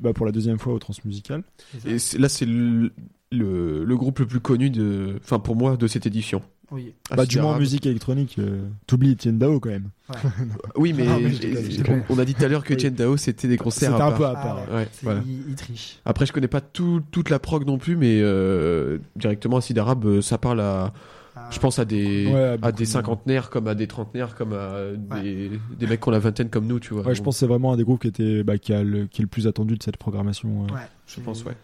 bah, 0.01 0.12
pour 0.12 0.26
la 0.26 0.32
deuxième 0.32 0.59
fois 0.59 0.74
au 0.74 0.78
transmusical. 0.78 1.42
Et 1.86 1.97
là 2.18 2.28
c'est 2.28 2.45
le, 2.45 2.92
le, 3.32 3.84
le 3.84 3.97
groupe 3.97 4.18
le 4.18 4.26
plus 4.26 4.40
connu 4.40 4.68
de 4.70 5.18
enfin 5.22 5.38
pour 5.38 5.57
moi 5.57 5.76
de 5.78 5.86
cette 5.86 6.05
édition. 6.07 6.42
Oui. 6.75 6.93
Bah, 7.16 7.25
du 7.25 7.39
moins 7.41 7.55
en 7.55 7.59
musique 7.59 7.87
électronique, 7.87 8.37
euh, 8.39 8.66
t'oublies 8.87 9.12
Etienne 9.12 9.39
Dao 9.39 9.61
quand 9.61 9.68
même. 9.70 9.91
Oui, 10.77 10.93
mais, 10.93 11.07
Ah, 11.09 11.18
mais 11.22 11.31
on 12.11 12.18
a 12.18 12.25
dit 12.25 12.35
tout 12.35 12.45
à 12.45 12.49
l'heure 12.49 12.64
que. 12.64 12.75
Tien 12.75 12.91
Dao 12.91 13.16
c'était 13.16 13.49
des 13.49 13.57
concerts 13.57 13.93
C'était 13.93 14.03
un 14.03 14.09
part. 14.11 14.16
peu 14.18 14.27
à 14.27 14.35
Ah 14.37 14.43
part. 14.43 14.57
ouais, 14.68 14.75
Ouais, 14.75 14.89
c'est- 14.93 15.05
voilà. 15.05 15.20
il, 15.25 15.45
il 15.51 15.55
triche. 15.55 16.01
Après 16.05 16.27
je 16.27 16.33
connais 16.33 16.49
pas 16.49 16.61
tout, 16.61 17.01
toute 17.12 17.31
la 17.31 17.39
prog 17.39 17.64
non 17.66 17.79
plus 17.79 17.97
mais 17.97 18.18
euh, 18.20 18.99
directement 19.16 19.59
Acid 19.59 19.79
Arabe 19.79 20.05
euh, 20.07 20.20
ça 20.20 20.37
parle 20.37 20.61
à 20.61 20.93
Ah, 21.37 21.49
je 21.51 21.59
pense 21.61 21.79
à 21.79 21.85
des 21.85 22.27
Ouais, 22.27 22.57
à 22.61 22.72
des 22.72 22.85
de- 22.85 22.89
cinquantenaires 22.89 23.51
comme 23.51 23.68
à 23.68 23.75
des 23.75 23.87
trentenaires 23.87 24.35
comme 24.35 24.53
à 24.53 24.93
des, 25.22 25.51
des 25.79 25.87
mecs 25.87 26.01
qui 26.01 26.09
ont 26.09 26.12
la 26.12 26.18
vingtaine 26.18 26.49
comme 26.51 26.66
nous, 26.66 26.81
tu 26.81 26.93
vois. 26.95 27.05
Ouais, 27.07 27.14
je 27.14 27.22
pense 27.22 27.37
que 27.37 27.41
c'est 27.41 27.47
vraiment 27.47 27.72
un 27.72 27.77
des 27.77 27.85
groupes 27.85 28.01
qui, 28.03 28.09
était, 28.09 28.43
bah, 28.43 28.59
qui, 28.59 28.72
a 28.72 28.83
le, 28.83 29.07
qui 29.07 29.20
est 29.22 29.25
le 29.25 29.29
plus 29.29 29.47
attendu 29.47 29.77
de 29.77 29.83
cette 29.83 29.97
programmation. 29.97 30.64
euh, 30.70 30.75
Ouais, 30.75 30.81
je 31.07 31.20
pense 31.20 31.45
ouais. 31.45 31.57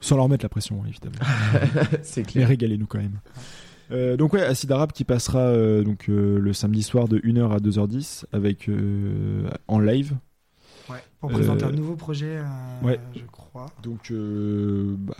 Sans 0.00 0.16
leur 0.16 0.28
mettre 0.28 0.44
la 0.44 0.48
pression, 0.50 0.82
évidemment. 0.86 1.14
c'est 2.02 2.20
Mais 2.20 2.26
clair. 2.26 2.48
régalez-nous 2.48 2.86
quand 2.86 2.98
même. 2.98 3.18
Euh, 3.92 4.16
donc 4.16 4.32
ouais, 4.32 4.42
Acide 4.42 4.72
Arabe 4.72 4.92
qui 4.92 5.04
passera 5.04 5.38
euh, 5.40 5.82
donc 5.84 6.08
euh, 6.08 6.38
le 6.38 6.52
samedi 6.52 6.82
soir 6.82 7.06
de 7.08 7.18
1h 7.20 7.50
à 7.52 7.58
2h10 7.58 8.24
avec 8.32 8.68
en 9.68 9.78
live. 9.78 10.16
Ouais, 10.90 10.98
pour 11.20 11.30
présenter 11.30 11.64
un 11.64 11.72
nouveau 11.72 11.96
projet, 11.96 12.40
ouais. 12.82 12.98
je 13.14 13.24
crois. 13.24 13.66
Donc 13.82 14.12
bah, 14.12 15.14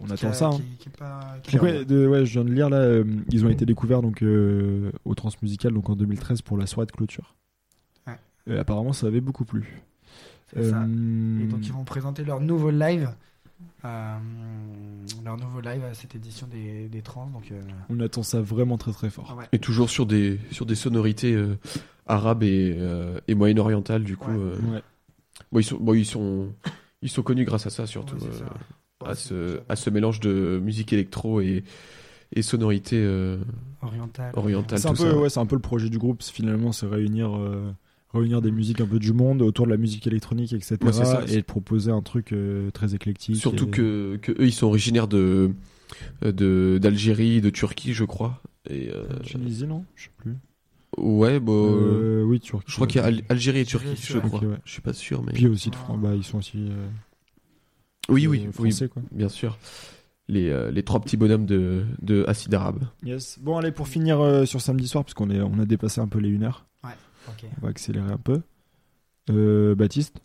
on 0.00 0.06
Qui 0.06 0.12
attend 0.12 0.28
a- 0.28 0.32
ça. 0.32 0.46
hein. 0.48 0.60
Qui, 0.78 0.88
pas, 0.90 1.36
Donc 1.52 1.62
ouais, 1.62 1.84
de- 1.84 2.06
ouais, 2.06 2.24
je 2.24 2.32
viens 2.32 2.44
de 2.44 2.52
lire 2.52 2.70
là, 2.70 3.02
ils 3.30 3.44
ont 3.44 3.50
été 3.50 3.66
découverts 3.66 4.02
donc 4.02 4.22
au 5.04 5.14
Transmusical 5.14 5.72
donc 5.72 5.88
en 5.90 5.96
2013 5.96 6.42
pour 6.42 6.56
la 6.58 6.66
soirée 6.66 6.86
de 6.86 6.92
clôture. 6.92 7.34
Ouais. 8.06 8.58
Apparemment 8.58 8.92
ça 8.92 9.06
avait 9.06 9.20
beaucoup 9.20 9.44
plu. 9.44 9.82
ça. 10.54 10.60
Et 10.60 11.46
donc 11.46 11.60
ils 11.66 11.72
vont 11.72 11.84
présenter 11.84 12.24
leur 12.24 12.40
nouveau 12.40 12.70
live, 12.70 13.10
euh, 13.84 14.16
leur 15.24 15.36
nouveau 15.36 15.60
live 15.60 15.84
à 15.84 15.94
cette 15.94 16.14
édition 16.14 16.46
des, 16.46 16.88
des 16.88 17.02
trans. 17.02 17.26
Donc 17.26 17.50
euh, 17.52 17.60
On 17.88 17.98
attend 18.00 18.22
ça 18.22 18.40
vraiment 18.40 18.78
très 18.78 18.92
très 18.92 19.10
fort. 19.10 19.28
ah 19.30 19.36
ouais. 19.36 19.44
Et 19.52 19.58
toujours 19.58 19.90
sur 19.90 20.06
des 20.06 20.38
sur 20.50 20.66
des 20.66 20.74
sonorités 20.74 21.32
euh, 21.34 21.58
arabes 22.06 22.42
et, 22.42 22.76
euh, 22.78 23.20
et 23.28 23.34
moyen-orientales 23.34 24.04
du 24.04 24.16
coup. 24.16 24.30
Ouais. 24.30 24.36
euh, 24.38 24.74
Ouais. 24.74 24.82
bon, 25.52 25.58
ils 25.60 25.64
sont 25.64 25.78
bon, 25.78 25.94
ils 25.94 26.06
sont 26.06 26.48
ils 27.02 27.10
sont 27.10 27.22
connus 27.22 27.44
grâce 27.44 27.66
à 27.66 27.70
ça 27.70 27.86
surtout 27.86 28.14
Ouais, 28.16 28.28
c'est 28.32 28.42
euh, 28.42 28.46
ça. 29.04 29.10
à 29.10 29.14
ce 29.14 29.60
à 29.68 29.76
ce 29.76 29.90
mélange 29.90 30.20
de 30.20 30.60
musique 30.62 30.92
électro 30.92 31.40
et 31.40 31.64
et 32.34 32.40
sonorités 32.42 32.96
euh, 33.02 33.38
oriental. 33.82 34.32
orientales 34.36 34.78
C'est 34.78 34.88
un 34.88 34.92
peu 34.94 35.10
ça. 35.10 35.16
ouais, 35.18 35.28
c'est 35.28 35.40
un 35.40 35.46
peu 35.46 35.56
le 35.56 35.60
projet 35.60 35.90
du 35.90 35.98
groupe, 35.98 36.22
finalement 36.22 36.72
c'est 36.72 36.86
réunir 36.86 37.36
euh, 37.36 37.72
réunir 38.14 38.42
des 38.42 38.50
musiques 38.50 38.80
un 38.80 38.86
peu 38.86 38.98
du 38.98 39.12
monde 39.12 39.42
autour 39.42 39.66
de 39.66 39.70
la 39.70 39.76
musique 39.76 40.06
électronique 40.06 40.52
etc. 40.52 40.76
Ouais, 40.82 40.92
c'est 40.92 41.04
ça. 41.04 41.22
et 41.28 41.36
de 41.36 41.40
proposer 41.42 41.90
un 41.90 42.02
truc 42.02 42.32
euh, 42.32 42.70
très 42.70 42.94
éclectique. 42.94 43.36
Surtout 43.36 43.66
et- 43.66 43.70
que, 43.70 44.16
que 44.20 44.32
eux 44.32 44.46
ils 44.46 44.52
sont 44.52 44.66
originaires 44.66 45.08
de 45.08 45.50
de 46.22 46.78
d'Algérie, 46.80 47.40
de 47.40 47.50
Turquie 47.50 47.92
je 47.94 48.04
crois. 48.04 48.40
Et 48.68 48.90
euh, 48.90 49.04
Tunisie 49.24 49.66
non, 49.66 49.84
je 49.96 50.04
sais 50.04 50.10
plus. 50.18 50.34
ouais 50.96 51.40
bon. 51.40 51.74
Euh, 51.74 52.22
oui 52.22 52.38
Turquie. 52.40 52.64
Je 52.68 52.74
crois 52.76 52.86
qu'il 52.86 53.00
y 53.00 53.04
a 53.04 53.06
Al- 53.06 53.22
Algérie 53.28 53.58
et 53.58 53.60
Algérie, 53.62 53.64
Turquie, 53.94 54.02
je 54.12 54.18
crois. 54.18 54.38
Ok, 54.40 54.46
ouais. 54.48 54.56
Je 54.64 54.70
suis 54.72 54.80
pas 54.82 54.92
sûr, 54.92 55.22
mais. 55.22 55.32
Puis 55.32 55.46
aussi 55.48 55.70
de 55.70 55.74
France, 55.76 55.98
bah 56.00 56.14
ils 56.14 56.22
sont 56.24 56.38
aussi. 56.38 56.58
euh, 56.58 56.86
oui, 58.08 58.26
euh, 58.26 58.30
oui, 58.30 58.46
oui, 58.46 58.52
français 58.52 58.88
quoi. 58.88 59.02
bien 59.12 59.28
sûr. 59.28 59.58
Les, 60.28 60.48
euh, 60.50 60.70
les 60.70 60.82
trois 60.82 61.00
petits 61.00 61.16
bonhommes 61.16 61.46
de, 61.46 61.82
de 62.00 62.24
Acide 62.28 62.54
Arabe. 62.54 62.84
Yes. 63.04 63.38
Bon 63.40 63.56
allez 63.58 63.72
pour 63.72 63.88
finir 63.88 64.20
euh, 64.20 64.44
sur 64.44 64.60
samedi 64.60 64.86
soir 64.88 65.04
parce 65.04 65.14
qu'on 65.14 65.30
est 65.30 65.40
on 65.40 65.58
a 65.58 65.66
dépassé 65.66 66.00
un 66.00 66.08
peu 66.08 66.18
les 66.20 66.34
1 66.36 66.42
heure. 66.42 66.64
On 67.28 67.62
va 67.62 67.68
accélérer 67.68 68.10
un 68.10 68.18
peu. 68.18 68.40
Euh, 69.30 69.74
Baptiste? 69.74 70.16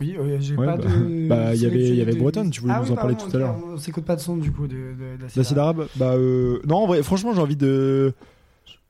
Oui, 0.00 0.14
euh, 0.18 0.36
j'ai 0.40 0.56
Ouais, 0.56 0.66
pas 0.66 0.76
bah, 0.76 0.84
de. 0.84 0.88
bah, 1.28 1.54
il 1.54 1.62
y 1.62 1.66
avait- 1.66 1.88
il 1.88 1.94
y 1.94 2.02
avait 2.02 2.12
de- 2.12 2.18
Bretonne, 2.18 2.50
tu 2.50 2.60
voulais 2.60 2.74
Ah 2.76 2.80
nous 2.80 2.86
oui, 2.86 2.92
en 2.92 2.96
parler 2.96 3.14
pardon, 3.14 3.30
tout 3.30 3.36
à 3.36 3.40
l'heure. 3.40 3.56
On 3.66 3.76
s'écoute 3.78 4.04
pas 4.04 4.16
de 4.16 4.20
son 4.20 4.36
du 4.36 4.52
coup 4.52 4.66
de, 4.66 4.74
de, 4.74 5.16
d'Acid 5.20 5.36
L'acide 5.38 5.58
Arabe. 5.58 5.86
Bah 5.96 6.12
euh, 6.14 6.60
non 6.66 6.76
en 6.76 6.86
vrai 6.86 7.02
franchement 7.02 7.32
j'ai 7.34 7.40
envie 7.40 7.56
de 7.56 8.12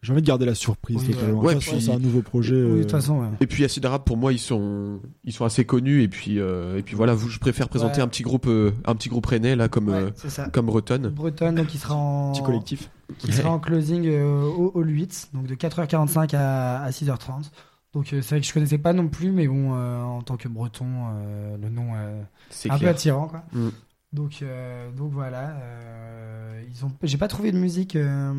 j'ai 0.02 0.12
envie 0.12 0.22
de 0.22 0.26
garder 0.26 0.46
la 0.46 0.54
surprise 0.57 0.98
Oui, 1.07 1.14
totalement. 1.14 1.40
ouais. 1.42 1.54
Ouais, 1.54 1.61
c'est 1.61 1.90
un 1.92 1.98
nouveau 1.98 2.22
projet. 2.22 2.54
Oui, 2.57 2.61
euh, 2.61 2.76
de 2.78 2.82
toute 2.82 2.90
façon, 2.92 3.20
ouais. 3.20 3.28
Et 3.40 3.46
puis 3.46 3.64
Acide 3.64 3.84
Arabe, 3.86 4.02
pour 4.04 4.16
moi, 4.16 4.32
ils 4.32 4.38
sont, 4.38 5.00
ils 5.24 5.32
sont 5.32 5.44
assez 5.44 5.64
connus. 5.64 6.02
Et 6.02 6.09
puis, 6.09 6.38
euh, 6.38 6.78
et 6.78 6.82
puis 6.82 6.94
voilà, 6.94 7.14
vous, 7.14 7.28
je 7.28 7.40
préfère 7.40 7.68
présenter 7.68 7.96
Ouais. 7.96 8.02
un 8.02 8.09
petit 8.09 8.22
groupe, 8.22 8.46
euh, 8.46 8.70
un 8.84 8.94
petit 8.94 9.09
groupe 9.09 9.26
rennais 9.26 9.57
là, 9.57 9.68
comme, 9.68 9.88
Ouais, 9.88 10.04
euh, 10.38 10.46
comme 10.52 10.66
Bretonne. 10.66 11.09
Bretonne, 11.09 11.57
donc 11.57 11.74
il 11.74 11.78
sera 11.78 11.94
en. 11.96 12.32
Petit 12.32 12.42
collectif. 12.42 12.90
Qui 13.18 13.32
sera 13.32 13.50
en 13.50 13.59
closing 13.59 14.07
euh, 14.07 14.42
au 14.42 14.72
Hall 14.74 14.88
8, 14.90 15.30
donc 15.34 15.46
de 15.46 15.54
4h45 15.54 16.34
à, 16.36 16.82
à 16.82 16.90
6h30. 16.90 17.50
Donc 17.94 18.12
euh, 18.12 18.20
c'est 18.20 18.30
vrai 18.34 18.40
que 18.40 18.46
je 18.46 18.52
connaissais 18.52 18.78
pas 18.78 18.92
non 18.92 19.09
plus, 19.09 19.30
mais 19.32 19.46
bon, 19.48 19.74
euh, 19.74 20.02
en 20.02 20.22
tant 20.22 20.36
que 20.36 20.48
breton, 20.48 20.86
euh, 21.14 21.57
le 21.57 21.68
nom 21.70 21.88
euh, 21.94 22.20
C'est 22.50 22.70
un 22.70 22.78
peu 22.78 22.88
attirant. 22.88 23.28
Quoi. 23.28 23.42
Mm. 23.52 23.68
Donc, 24.12 24.38
euh, 24.42 24.90
donc 24.92 25.12
voilà. 25.12 25.57
euh, 25.61 26.62
ils 26.70 26.84
ont. 26.84 26.92
J'ai 27.02 27.18
pas 27.18 27.28
trouvé 27.28 27.52
de 27.52 27.59
musique 27.59 27.96
euh, 27.96 28.32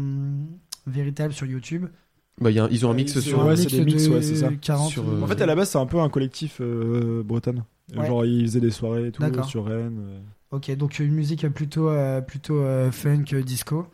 véritable 0.85 1.33
sur 1.33 1.45
YouTube. 1.45 1.85
Bah, 2.39 2.51
il 2.51 2.55
y 2.55 2.59
a 2.59 2.65
un- 2.65 2.69
ils 2.69 2.85
ont 2.85 2.91
un 2.91 2.93
mix 2.93 3.19
sur. 3.19 3.43
ouais, 3.45 3.53
Un 3.53 3.55
c'est 3.55 3.63
mix 3.63 3.73
des 3.73 3.85
mix, 3.85 4.03
de 4.05 4.09
ouais, 4.13 4.21
c'est 4.21 4.35
ça. 4.35 4.49
40 4.61 4.89
Sur, 4.91 5.07
ou- 5.07 5.11
euh, 5.11 5.21
En 5.21 5.27
fait, 5.27 5.41
à 5.41 5.45
la 5.45 5.55
base, 5.55 5.69
c'est 5.69 5.77
un 5.79 5.85
peu 5.87 5.99
un 5.99 6.09
collectif 6.09 6.57
euh, 6.61 7.23
breton. 7.23 7.63
Ouais. 7.95 8.05
Genre, 8.05 8.25
ils 8.25 8.45
faisaient 8.45 8.59
des 8.59 8.69
soirées 8.71 9.07
et 9.07 9.11
tout 9.11 9.23
sur 9.43 9.65
Rennes. 9.65 9.97
euh. 9.99 10.19
Ok, 10.51 10.69
donc 10.77 10.99
une 10.99 11.13
musique 11.13 11.47
plutôt, 11.49 11.89
euh, 11.89 12.21
plutôt 12.21 12.59
euh, 12.59 12.91
funk, 12.91 13.23
disco. 13.43 13.87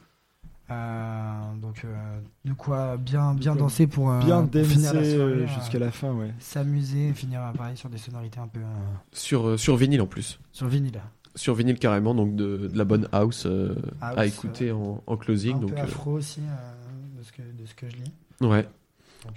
Euh, 0.74 1.56
donc 1.62 1.82
euh, 1.86 2.20
de 2.46 2.54
quoi 2.54 2.98
bien, 2.98 3.34
bien 3.34 3.54
quoi 3.54 3.62
danser 3.62 3.88
pour, 3.88 4.12
euh, 4.12 4.20
Bien 4.20 4.42
danser 4.42 5.16
euh, 5.16 5.48
jusqu'à 5.48 5.80
la 5.80 5.92
fin, 5.92 6.12
ouais. 6.14 6.34
S'amuser, 6.40 7.14
finir 7.14 7.42
pareil 7.56 7.78
sur 7.78 7.90
des 7.90 7.98
sonorités 7.98 8.40
un 8.40 8.48
peu 8.48 8.60
euh, 8.60 8.64
Sur, 9.12 9.60
sur 9.60 9.76
vinyle 9.76 10.02
en 10.02 10.08
plus. 10.08 10.40
sur 10.52 10.68
vinyle. 10.68 11.00
Sur 11.36 11.56
vinyle 11.56 11.80
carrément, 11.80 12.14
donc 12.14 12.36
de, 12.36 12.68
de 12.68 12.78
la 12.78 12.86
bonne 12.86 13.08
house, 13.12 13.46
euh, 13.48 13.76
House, 14.02 14.18
à 14.18 14.26
écouter 14.28 14.72
en, 14.72 15.02
en 15.08 15.18
closing. 15.18 15.56
un 15.56 15.60
Donc, 15.60 15.72
peu 15.74 15.80
euh, 15.80 15.84
afro 15.84 16.12
aussi, 16.12 16.42
euh, 16.42 17.18
de, 17.20 17.24
ce 17.24 17.32
que, 17.32 17.42
de 17.42 17.66
ce 17.66 17.74
que 17.74 17.90
je 17.90 17.96
lis. 17.96 18.12
ouais, 18.42 18.68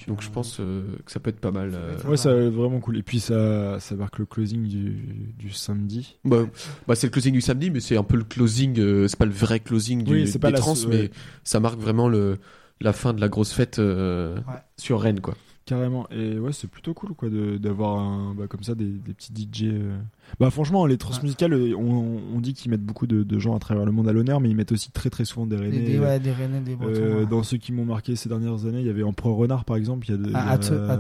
Donc, 0.09 0.21
je 0.23 0.31
pense 0.31 0.59
euh, 0.61 0.83
que 1.05 1.13
ça 1.13 1.21
peut 1.21 1.31
être 1.31 1.41
pas 1.41 1.51
mal. 1.53 1.71
Peut 1.71 1.77
euh. 1.77 2.11
Ouais, 2.11 2.17
ça 2.17 2.33
va 2.35 2.41
être 2.43 2.53
vraiment 2.53 2.81
cool. 2.81 2.97
Et 2.99 3.03
puis, 3.03 3.21
ça, 3.21 3.79
ça 3.81 3.95
marque 3.95 4.19
le 4.19 4.27
closing 4.27 4.65
du, 4.67 5.33
du 5.39 5.51
samedi. 5.51 6.17
Bah, 6.25 6.45
bah, 6.89 6.95
c'est 6.95 7.07
le 7.07 7.13
closing 7.13 7.33
du 7.33 7.41
samedi, 7.41 7.71
mais 7.71 7.81
c'est 7.81 7.97
un 7.97 8.03
peu 8.03 8.17
le 8.17 8.25
closing, 8.25 8.79
euh, 8.81 9.07
c'est 9.09 9.19
pas 9.19 9.25
le 9.27 9.31
vrai 9.33 9.61
closing 9.61 10.03
du, 10.05 10.13
Oui, 10.13 10.39
pas 10.39 10.49
des 10.49 10.55
la- 10.55 10.59
trans, 10.59 10.75
ouais. 10.75 10.87
mais 10.89 11.11
ça 11.45 11.61
marque 11.61 11.79
vraiment 11.79 12.09
le, 12.09 12.39
la 12.81 12.93
fin 12.93 13.13
de 13.15 13.21
la 13.21 13.29
grosse 13.29 13.53
fête 13.53 13.79
euh, 13.79 14.37
Ouais. 14.37 14.55
sur 14.77 15.01
Rennes, 15.01 15.21
quoi. 15.21 15.35
Carrément. 15.67 16.07
Et 16.13 16.39
ouais, 16.39 16.53
c'est 16.53 16.71
plutôt 16.71 16.95
cool, 16.95 17.13
quoi, 17.15 17.29
de- 17.29 17.57
d'avoir 17.59 18.33
bah, 18.35 18.47
comme 18.49 18.63
ça 18.63 18.77
des, 18.77 18.85
des 18.87 19.13
petits 19.13 19.33
DJ. 19.33 19.65
euh. 19.65 19.97
Bah, 20.39 20.49
franchement, 20.51 20.87
les 20.87 20.97
transmusicales, 20.97 21.53
euh, 21.55 21.75
on, 21.77 22.21
on 22.37 22.41
dit 22.41 22.55
qu'ils 22.55 22.71
mettent 22.71 22.85
beaucoup 22.85 23.09
de, 23.09 23.25
de 23.25 23.39
gens 23.41 23.57
à 23.57 23.59
travers 23.59 23.85
le 23.85 23.91
monde 23.91 24.09
à 24.09 24.13
l'honneur, 24.13 24.41
mais 24.41 24.49
ils 24.49 24.55
mettent 24.55 24.71
aussi 24.71 24.93
très 24.93 25.11
très 25.11 25.25
souvent 25.25 25.45
des 25.45 25.57
Rennais. 25.57 25.81
des, 25.81 25.99
ouais, 25.99 26.21
des 26.21 26.31
Rennais, 26.31 26.61
des 26.61 26.77
Bretons. 26.77 26.93
Euh, 26.95 27.21
ouais. 27.21 27.27
dans 27.27 27.43
ceux 27.43 27.57
qui 27.57 27.73
m'ont 27.73 27.85
marqué 27.85 28.15
ces 28.15 28.29
dernières 28.29 28.65
années, 28.65 28.81
il 28.81 28.87
y 28.87 28.91
avait 28.91 29.03
Empereur 29.03 29.35
Renard 29.35 29.65
par 29.65 29.77
exemple. 29.77 30.07
Il 30.09 30.13
y 30.13 30.15
a 30.15 30.19
de, 30.19 30.31
Ah, 30.35 30.55
aussi, 30.57 30.73
à- 30.73 30.93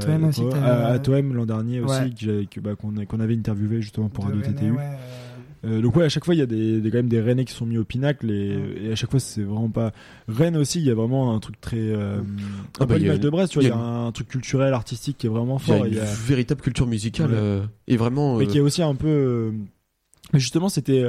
l'an 1.32 1.46
dernier 1.46 1.80
aussi, 1.80 1.92
bah, 2.60 2.74
qu'on 2.74 3.20
avait 3.20 3.36
interviewé 3.36 3.80
justement 3.80 4.08
pour 4.08 4.24
Radio 4.24 4.40
TTU. 4.42 4.72
ouais, 4.72 4.78
euh, 5.66 5.80
donc 5.82 5.96
ouais, 5.96 6.04
à 6.04 6.08
chaque 6.08 6.24
fois 6.24 6.34
il 6.34 6.38
y 6.38 6.42
a 6.42 6.46
des, 6.46 6.80
des- 6.80 6.90
quand 6.90 6.98
même 6.98 7.08
des 7.08 7.20
Rennais 7.20 7.44
qui 7.44 7.52
sont 7.52 7.66
mis 7.66 7.76
au 7.78 7.84
pinacle 7.84 8.30
et, 8.30 8.92
à 8.92 8.94
chaque 8.94 9.10
fois 9.10 9.20
c'est 9.20 9.42
vraiment 9.42 9.68
pas. 9.68 9.92
Rennes 10.28 10.56
aussi, 10.56 10.78
il 10.78 10.84
y 10.86 10.90
a 10.90 10.94
vraiment 10.94 11.34
un 11.34 11.40
truc 11.40 11.60
très. 11.60 11.76
Euh, 11.78 12.20
Ah 12.78 12.84
un 12.84 12.86
bah, 12.86 12.94
peu 12.94 13.00
l'image 13.00 13.16
une- 13.16 13.22
de 13.22 13.30
Brest, 13.30 13.52
tu 13.52 13.58
vois, 13.58 13.64
il 13.64 13.66
y 13.66 13.70
y 13.70 13.74
a 13.74 13.78
un 13.78 14.12
truc 14.12 14.28
culturel, 14.28 14.72
artistique 14.72 15.18
qui 15.18 15.26
est 15.26 15.30
vraiment 15.30 15.58
Il 15.66 15.68
y 15.68 15.72
a 15.72 15.76
fort. 15.76 15.84
une 15.86 15.92
il 15.92 15.96
y 15.96 16.00
a- 16.00 16.04
véritable 16.04 16.60
culture 16.60 16.86
musicale 16.86 17.30
Ouais. 17.30 17.36
euh, 17.38 17.62
et 17.88 17.96
vraiment. 17.96 18.36
mais 18.38 18.46
qui 18.46 18.58
est 18.58 18.60
aussi 18.62 18.82
un 18.82 18.94
peu. 18.94 19.08
euh, 19.08 19.50
Mais 20.32 20.38
justement, 20.40 20.68
c'était. 20.68 21.04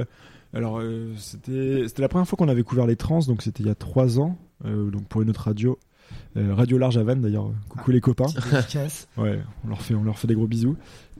Alors, 0.53 0.79
euh, 0.79 1.11
c'était 1.17 1.83
c'était 1.87 2.01
la 2.01 2.07
première 2.07 2.27
fois 2.27 2.37
qu'on 2.37 2.47
avait 2.47 2.63
couvert 2.63 2.87
les 2.87 2.95
trans, 2.95 3.19
donc 3.19 3.41
c'était 3.41 3.61
il 3.63 3.67
y 3.67 3.71
a 3.71 3.75
trois 3.75 4.19
ans, 4.19 4.37
euh, 4.65 4.89
donc 4.89 5.05
pour 5.07 5.21
une 5.21 5.29
autre 5.29 5.41
radio. 5.41 5.77
Euh, 6.37 6.53
radio 6.55 6.77
Large 6.77 6.97
à 6.97 7.03
Vannes 7.03 7.19
d'ailleurs. 7.21 7.51
Coucou 7.67 7.91
les 7.91 7.99
copains. 7.99 8.27
Ouais, 9.17 9.39
on 9.65 9.67
leur 9.69 9.81
fait, 9.81 9.93
on 9.93 10.03
leur 10.03 10.17
fait 10.17 10.27
des 10.27 10.35
gros 10.35 10.47
bisous. 10.47 10.77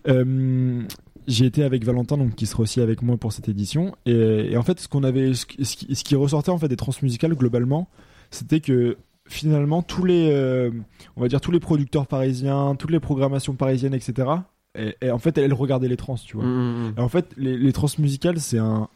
Euh, 0.08 0.82
j'ai 1.28 1.46
été 1.46 1.64
avec 1.64 1.84
Valentin, 1.84 2.18
donc 2.18 2.36
qui 2.36 2.46
sera 2.46 2.64
aussi 2.64 2.80
avec 2.82 3.02
moi 3.02 3.18
pour 3.18 3.34
cette 3.34 3.50
édition. 3.50 3.94
Et, 4.06 4.52
et 4.52 4.58
en 4.58 4.64
fait, 4.64 4.80
ce 4.80 4.88
qu'on 4.88 5.04
avait, 5.04 5.34
ce, 5.34 5.46
qui- 5.46 5.64
ce 5.96 6.16
ressortait 6.16 6.52
en 6.52 6.58
fait 6.58 6.68
des 6.70 6.76
transmusicales 6.78 7.36
globalement, 7.36 7.90
c'était 8.32 8.60
que 8.62 8.98
finalement 9.28 9.82
tous 9.82 10.06
les, 10.06 10.30
euh, 10.32 10.72
on 11.18 11.22
va 11.22 11.28
dire 11.28 11.42
tous 11.42 11.52
les 11.52 11.60
producteurs 11.60 12.08
parisiens, 12.08 12.76
toutes 12.76 12.92
les 12.92 13.00
programmations 13.02 13.56
parisiennes, 13.56 13.94
etc. 13.94 14.30
Et, 14.78 14.96
et 15.02 15.12
en 15.12 15.18
fait, 15.20 15.38
elles 15.38 15.54
regardaient 15.54 15.88
les 15.90 15.98
trans, 15.98 16.16
tu 16.16 16.38
vois. 16.38 16.46
mm, 16.46 16.50
mm, 16.50 16.88
mm. 16.90 16.94
Et 16.98 17.02
en 17.02 17.10
fait, 17.10 17.34
les, 17.38 17.58
les 17.58 17.74
transmusicales, 17.74 18.40
c'est 18.40 18.60
un, 18.60 18.88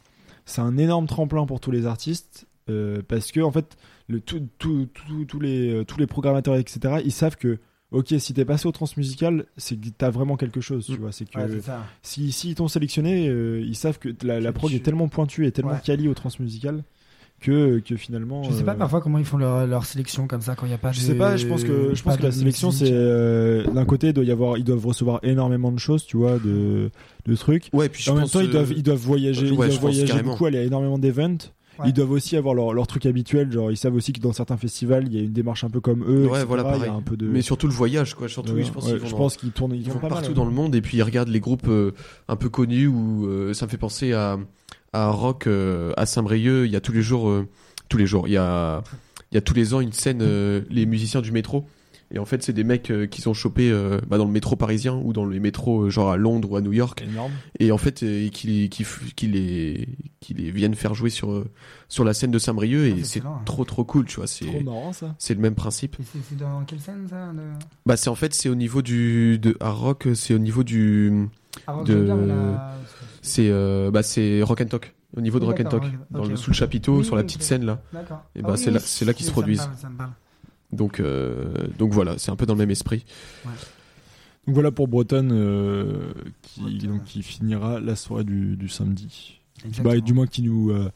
c'est 0.46 0.60
un 0.62 0.78
énorme 0.78 1.06
tremplin 1.06 1.44
pour 1.44 1.60
tous 1.60 1.70
les 1.70 1.86
artistes 1.86 2.46
euh, 2.70 3.02
parce 3.06 3.30
que 3.32 3.40
en 3.40 3.50
fait, 3.50 3.76
le, 4.08 4.20
tout, 4.20 4.46
tout- 4.58 4.86
tout- 4.94 5.24
tous 5.26 5.40
les, 5.40 5.84
tous 5.86 5.98
les 5.98 6.06
programmateurs, 6.06 6.56
etc. 6.56 7.02
Ils 7.04 7.12
savent 7.12 7.36
que 7.36 7.58
ok, 7.92 8.14
si 8.18 8.34
t'es 8.34 8.44
passé 8.44 8.66
au 8.66 8.72
transmusical, 8.72 9.44
c'est 9.56 9.76
que 9.76 9.88
t'as 9.96 10.10
vraiment 10.10 10.36
quelque 10.36 10.60
chose, 10.60 10.86
tu 10.86 10.92
Mm. 10.92 10.96
vois. 10.96 11.12
C'est 11.12 11.24
que 11.28 11.38
Ouais, 11.38 11.46
c'est 11.50 11.60
ça. 11.62 11.84
si, 12.02 12.32
si 12.32 12.50
ils 12.50 12.54
t'ont 12.54 12.68
sélectionné, 12.68 13.28
euh, 13.28 13.60
ils 13.64 13.76
savent 13.76 13.98
que 13.98 14.08
la, 14.24 14.40
la 14.40 14.52
prog 14.52 14.70
tu- 14.70 14.76
est 14.76 14.80
tellement 14.80 15.08
pointue 15.08 15.46
et 15.46 15.52
tellement 15.52 15.72
Ouais. 15.72 15.80
quali 15.84 16.08
au 16.08 16.14
transmusical 16.14 16.82
que, 17.40 17.80
que 17.80 17.96
finalement. 17.96 18.44
Je 18.44 18.52
sais 18.52 18.62
pas 18.62 18.72
euh, 18.72 18.76
parfois 18.76 19.00
comment 19.00 19.18
ils 19.18 19.24
font 19.24 19.36
leur, 19.36 19.66
leur 19.66 19.84
sélection 19.84 20.28
comme 20.28 20.40
ça 20.42 20.54
quand 20.54 20.64
il 20.66 20.68
n'y 20.68 20.74
a 20.76 20.78
pas 20.78 20.92
je 20.92 21.00
de. 21.00 21.04
sais 21.06 21.14
pas, 21.16 21.36
je 21.36 21.46
pense 21.46 21.64
que 21.64 21.92
je 21.92 22.02
pense 22.02 22.16
que 22.16 22.22
la 22.22 22.30
sélection 22.30 22.70
c'est 22.70 22.90
euh, 22.92 23.64
d'un 23.66 23.84
côté 23.84 24.08
il 24.08 24.12
doit 24.12 24.22
y 24.24 24.30
avoir 24.30 24.58
ils 24.58 24.64
doivent 24.64 24.86
recevoir 24.86 25.18
énormément 25.24 25.72
de 25.72 25.78
choses, 25.80 26.04
tu 26.06 26.16
vois, 26.16 26.38
de 26.38 26.90
de 27.26 27.34
trucs. 27.36 27.68
Ouais, 27.72 27.88
puis 27.88 28.02
je 28.04 28.10
en 28.10 28.14
même 28.14 28.28
temps, 28.28 28.40
ils 28.40 28.50
doivent, 28.50 28.72
ils 28.76 28.82
doivent 28.84 28.98
voyager, 28.98 29.50
ouais, 29.50 29.66
ils 29.66 29.70
doivent 29.70 29.80
voyager 29.80 30.22
beaucoup, 30.22 30.46
aller 30.46 30.58
à 30.58 30.62
énormément 30.62 30.98
d'events. 30.98 31.36
Ouais. 31.78 31.86
Ils 31.88 31.92
doivent 31.94 32.10
aussi 32.10 32.36
avoir 32.36 32.54
leur, 32.54 32.74
leur 32.74 32.86
truc 32.86 33.06
habituel, 33.06 33.50
genre 33.50 33.70
ils 33.70 33.76
savent 33.78 33.94
aussi 33.94 34.12
que 34.12 34.20
dans 34.20 34.32
certains 34.32 34.56
festivals, 34.58 35.04
il 35.06 35.14
y 35.14 35.18
a 35.18 35.22
une 35.22 35.32
démarche 35.32 35.64
un 35.64 35.70
peu 35.70 35.80
comme 35.80 36.02
eux. 36.04 36.26
Ouais, 36.26 36.32
etc. 36.40 36.44
voilà, 36.46 36.62
Il 36.62 36.66
y 36.66 36.68
a 36.68 36.72
pareil. 36.78 36.90
un 36.90 37.00
peu 37.02 37.16
de. 37.16 37.26
Mais 37.26 37.40
surtout 37.42 37.66
le 37.66 37.72
voyage, 37.72 38.14
quoi. 38.14 38.28
Surtout, 38.28 38.52
Ouais, 38.52 38.62
je 38.62 38.70
pense 38.72 38.84
ouais, 38.84 38.90
qu'ils 38.92 39.00
vont, 39.00 39.06
je 39.06 39.10
dans- 39.12 39.16
pense 39.18 39.36
qu'ils 39.38 39.50
tournent, 39.52 39.72
ils, 39.74 39.80
ils 39.80 39.84
tournent 39.84 39.94
vont 39.94 40.00
pas 40.00 40.08
mal, 40.08 40.18
partout 40.18 40.34
dans 40.34 40.44
le 40.44 40.50
monde 40.50 40.74
et 40.74 40.82
puis 40.82 40.98
ils 40.98 41.02
regardent 41.02 41.28
les 41.30 41.40
groupes 41.40 41.68
euh, 41.68 41.92
un 42.28 42.36
peu 42.36 42.48
connus 42.50 42.86
où 42.88 43.26
euh, 43.26 43.54
ça 43.54 43.64
me 43.66 43.70
fait 43.70 43.78
penser 43.78 44.12
à, 44.12 44.38
à 44.92 45.08
Rock 45.10 45.46
euh, 45.46 45.92
à 45.96 46.04
Saint-Brieuc. 46.04 46.66
Il 46.66 46.72
y 46.72 46.76
a 46.76 46.80
tous 46.80 46.92
les 46.92 47.02
jours, 47.02 47.28
euh, 47.30 47.48
tous 47.88 47.96
les 47.96 48.06
jours, 48.06 48.28
il 48.28 48.32
y 48.32 48.36
a, 48.36 48.82
il 49.30 49.36
y 49.36 49.38
a 49.38 49.40
tous 49.40 49.54
les 49.54 49.72
ans 49.72 49.80
une 49.80 49.92
scène, 49.92 50.20
euh, 50.20 50.60
les 50.70 50.84
musiciens 50.84 51.22
du 51.22 51.32
métro. 51.32 51.64
Et 52.14 52.18
en 52.18 52.24
fait, 52.26 52.42
c'est 52.42 52.52
des 52.52 52.62
mecs 52.64 52.90
euh, 52.90 53.06
qui 53.06 53.22
sont 53.22 53.32
chopés 53.32 53.70
euh, 53.70 53.98
bah, 54.06 54.18
dans 54.18 54.26
le 54.26 54.30
métro 54.30 54.54
parisien 54.54 54.94
ou 55.02 55.12
dans 55.14 55.24
les 55.24 55.40
métros 55.40 55.84
euh, 55.84 55.90
genre 55.90 56.10
à 56.10 56.16
Londres 56.18 56.50
ou 56.52 56.56
à 56.56 56.60
New 56.60 56.72
York. 56.74 57.02
Énorme. 57.02 57.32
Et 57.58 57.72
en 57.72 57.78
fait, 57.78 58.02
euh, 58.02 58.28
qui, 58.28 58.46
les- 58.48 58.68
qui, 58.68 58.82
f- 58.82 59.12
qui, 59.14 59.28
les, 59.28 59.88
qui 60.20 60.34
les 60.34 60.50
viennent 60.50 60.74
faire 60.74 60.94
jouer 60.94 61.08
sur, 61.08 61.30
euh, 61.32 61.50
sur 61.88 62.04
la 62.04 62.12
scène 62.12 62.30
de 62.30 62.38
Saint-Brieuc. 62.38 62.92
Ah, 62.94 62.98
Et 62.98 63.04
c'est 63.04 63.20
c'est 63.20 63.26
hein. 63.26 63.40
trop 63.46 63.64
trop 63.64 63.84
cool, 63.84 64.04
tu 64.04 64.16
vois. 64.16 64.26
Trop 64.26 64.34
C'est 64.52 64.62
marrant 64.62 64.92
ça. 64.92 65.14
c'est 65.18 65.32
le 65.34 65.40
même 65.40 65.54
principe. 65.54 65.96
Et 66.00 66.04
c'est 66.28 66.36
dans 66.36 66.62
quelle 66.64 66.80
scène 66.80 67.06
ça 67.08 67.32
de... 67.32 67.40
Bah, 67.86 67.96
c'est 67.96 68.10
en 68.10 68.14
fait, 68.14 68.34
c'est 68.34 68.48
au 68.50 68.54
niveau 68.54 68.82
du. 68.82 69.38
De, 69.38 69.56
à 69.60 69.70
Rock, 69.70 70.08
c'est 70.14 70.34
au 70.34 70.38
niveau 70.38 70.64
du. 70.64 71.28
Ah, 71.66 71.72
Rock 71.72 71.86
De- 71.86 71.94
la- 72.26 72.76
C'est 73.22 73.48
euh, 73.50 73.90
bah 73.90 74.02
c'est 74.02 74.42
Rock 74.42 74.60
and 74.60 74.66
Talk. 74.66 74.94
Au 75.16 75.20
niveau 75.20 75.38
de 75.38 75.44
Oui, 75.44 75.50
Rock 75.50 75.60
and 75.60 75.68
Talk, 75.68 75.84
ok, 75.84 75.90
dans 76.10 76.24
le 76.24 76.36
sous 76.36 76.50
le 76.50 76.54
chapiteau, 76.54 76.98
Oui, 76.98 77.04
sur 77.04 77.16
la 77.16 77.22
petite 77.22 77.40
ok. 77.42 77.46
scène 77.46 77.64
là. 77.66 77.82
D'accord. 77.92 78.22
Et 78.34 78.40
Ah 78.42 78.48
bah, 78.48 78.52
oui, 78.54 78.58
c'est 78.58 78.68
oui, 78.68 78.74
là- 78.74 78.80
c'est 78.80 79.04
là 79.04 79.12
qu'ils 79.14 79.26
se 79.26 79.30
ça 79.30 79.32
me 79.32 79.40
produisent. 79.42 79.58
parle, 79.58 79.76
ça 79.76 79.88
me 79.90 79.96
parle. 79.96 80.10
Donc 80.72 81.00
euh, 81.00 81.52
donc 81.78 81.92
voilà, 81.92 82.18
c'est 82.18 82.30
un 82.30 82.36
peu 82.36 82.46
dans 82.46 82.54
le 82.54 82.58
même 82.58 82.70
esprit. 82.70 83.04
Donc 84.46 84.54
voilà 84.54 84.72
pour 84.72 84.88
Breton 84.88 85.28
euh, 85.30 86.12
qui, 86.42 86.60
Breton. 86.62 86.86
donc, 86.88 87.04
qui 87.04 87.22
finira 87.22 87.78
la 87.80 87.94
soirée 87.94 88.24
du, 88.24 88.56
du 88.56 88.68
samedi. 88.68 89.40
Bah, 89.84 90.00
du 90.00 90.12
moins 90.14 90.26
qui 90.26 90.42
nous, 90.42 90.70
euh, 90.70 90.90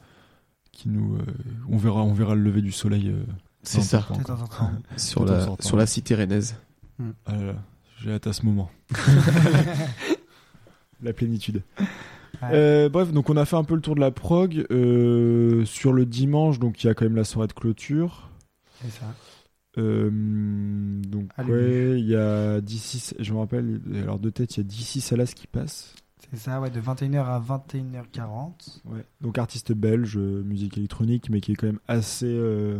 qui 0.72 0.88
nous, 0.88 1.14
euh, 1.16 1.20
on 1.68 1.76
verra, 1.76 2.02
on 2.02 2.12
verra 2.14 2.34
le 2.34 2.42
lever 2.42 2.62
du 2.62 2.72
soleil. 2.72 3.08
euh, 3.08 3.22
C'est 3.62 3.82
ça. 3.82 4.02
temps 4.02 4.14
en 4.32 4.46
temps. 4.48 4.72
Sur 4.96 5.24
la 5.24 5.46
sur 5.60 5.76
la 5.76 5.86
cité 5.86 6.14
rennaise. 6.16 6.56
Ah 7.26 7.36
là 7.36 7.42
là, 7.44 7.54
j'ai 8.02 8.12
hâte 8.12 8.26
à 8.26 8.32
ce 8.32 8.44
moment. 8.44 8.70
la 11.02 11.12
plénitude. 11.12 11.62
Ouais. 12.42 12.48
Euh, 12.52 12.88
bref, 12.88 13.12
donc 13.12 13.30
on 13.30 13.36
a 13.36 13.44
fait 13.44 13.56
un 13.56 13.64
peu 13.64 13.74
le 13.74 13.80
tour 13.80 13.94
de 13.94 14.00
la 14.00 14.10
prog. 14.10 14.66
Euh, 14.70 15.64
sur 15.64 15.92
le 15.92 16.04
dimanche, 16.06 16.58
donc 16.58 16.82
il 16.82 16.86
y 16.86 16.90
a 16.90 16.94
quand 16.94 17.04
même 17.04 17.16
la 17.16 17.24
soirée 17.24 17.48
de 17.48 17.52
clôture. 17.52 18.30
C'est 18.82 18.90
ça. 18.90 19.14
Euh, 19.78 20.10
donc 21.02 21.28
Allez. 21.36 21.52
ouais, 21.52 22.00
il 22.00 22.06
y 22.06 22.16
a 22.16 22.60
d'ici, 22.60 23.14
je 23.18 23.32
me 23.32 23.38
rappelle, 23.38 23.80
alors 24.02 24.18
de 24.18 24.30
tête, 24.30 24.56
il 24.56 24.58
y 24.58 24.60
a 24.60 24.64
d'ici 24.64 25.00
Salas 25.00 25.32
qui 25.34 25.46
passe. 25.46 25.94
C'est 26.30 26.38
ça, 26.38 26.60
ouais, 26.60 26.70
de 26.70 26.80
21h 26.80 27.24
à 27.24 27.40
21h40. 27.40 28.80
Ouais. 28.86 29.04
Donc 29.20 29.38
artiste 29.38 29.72
belge, 29.72 30.16
euh, 30.16 30.42
musique 30.42 30.76
électronique, 30.76 31.30
mais 31.30 31.40
qui 31.40 31.52
est 31.52 31.54
quand 31.54 31.66
même 31.66 31.78
assez, 31.86 32.26
euh, 32.26 32.78